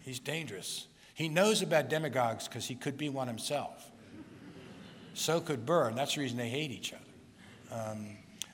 He's 0.05 0.19
dangerous. 0.19 0.87
He 1.15 1.29
knows 1.29 1.61
about 1.61 1.91
demagogues 1.91 2.49
because 2.49 2.67
he 2.67 2.75
could 2.75 2.97
be 2.97 3.11
one 3.11 3.29
himself. 3.29 3.91
So 5.15 5.41
could 5.41 5.67
Burr, 5.67 5.89
and 5.89 5.99
that's 5.99 6.15
the 6.15 6.23
reason 6.23 6.39
they 6.39 6.49
hate 6.49 6.71
each 6.71 6.95
other. 6.95 7.91
Um, 7.91 8.07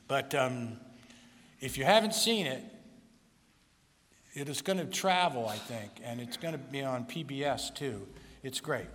but 0.08 0.34
um, 0.34 0.78
if 1.60 1.76
you 1.76 1.84
haven't 1.84 2.14
seen 2.14 2.46
it, 2.46 2.62
it 4.34 4.48
is 4.48 4.62
going 4.62 4.78
to 4.78 4.84
travel, 4.84 5.48
I 5.48 5.56
think, 5.56 5.90
and 6.04 6.20
it's 6.20 6.36
going 6.36 6.52
to 6.52 6.58
be 6.58 6.82
on 6.82 7.04
PBS 7.04 7.74
too. 7.74 8.06
It's 8.42 8.60
great. 8.60 8.86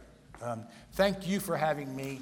Um, 0.41 0.65
thank 0.93 1.27
you 1.27 1.39
for 1.39 1.57
having 1.57 1.95
me. 1.95 2.21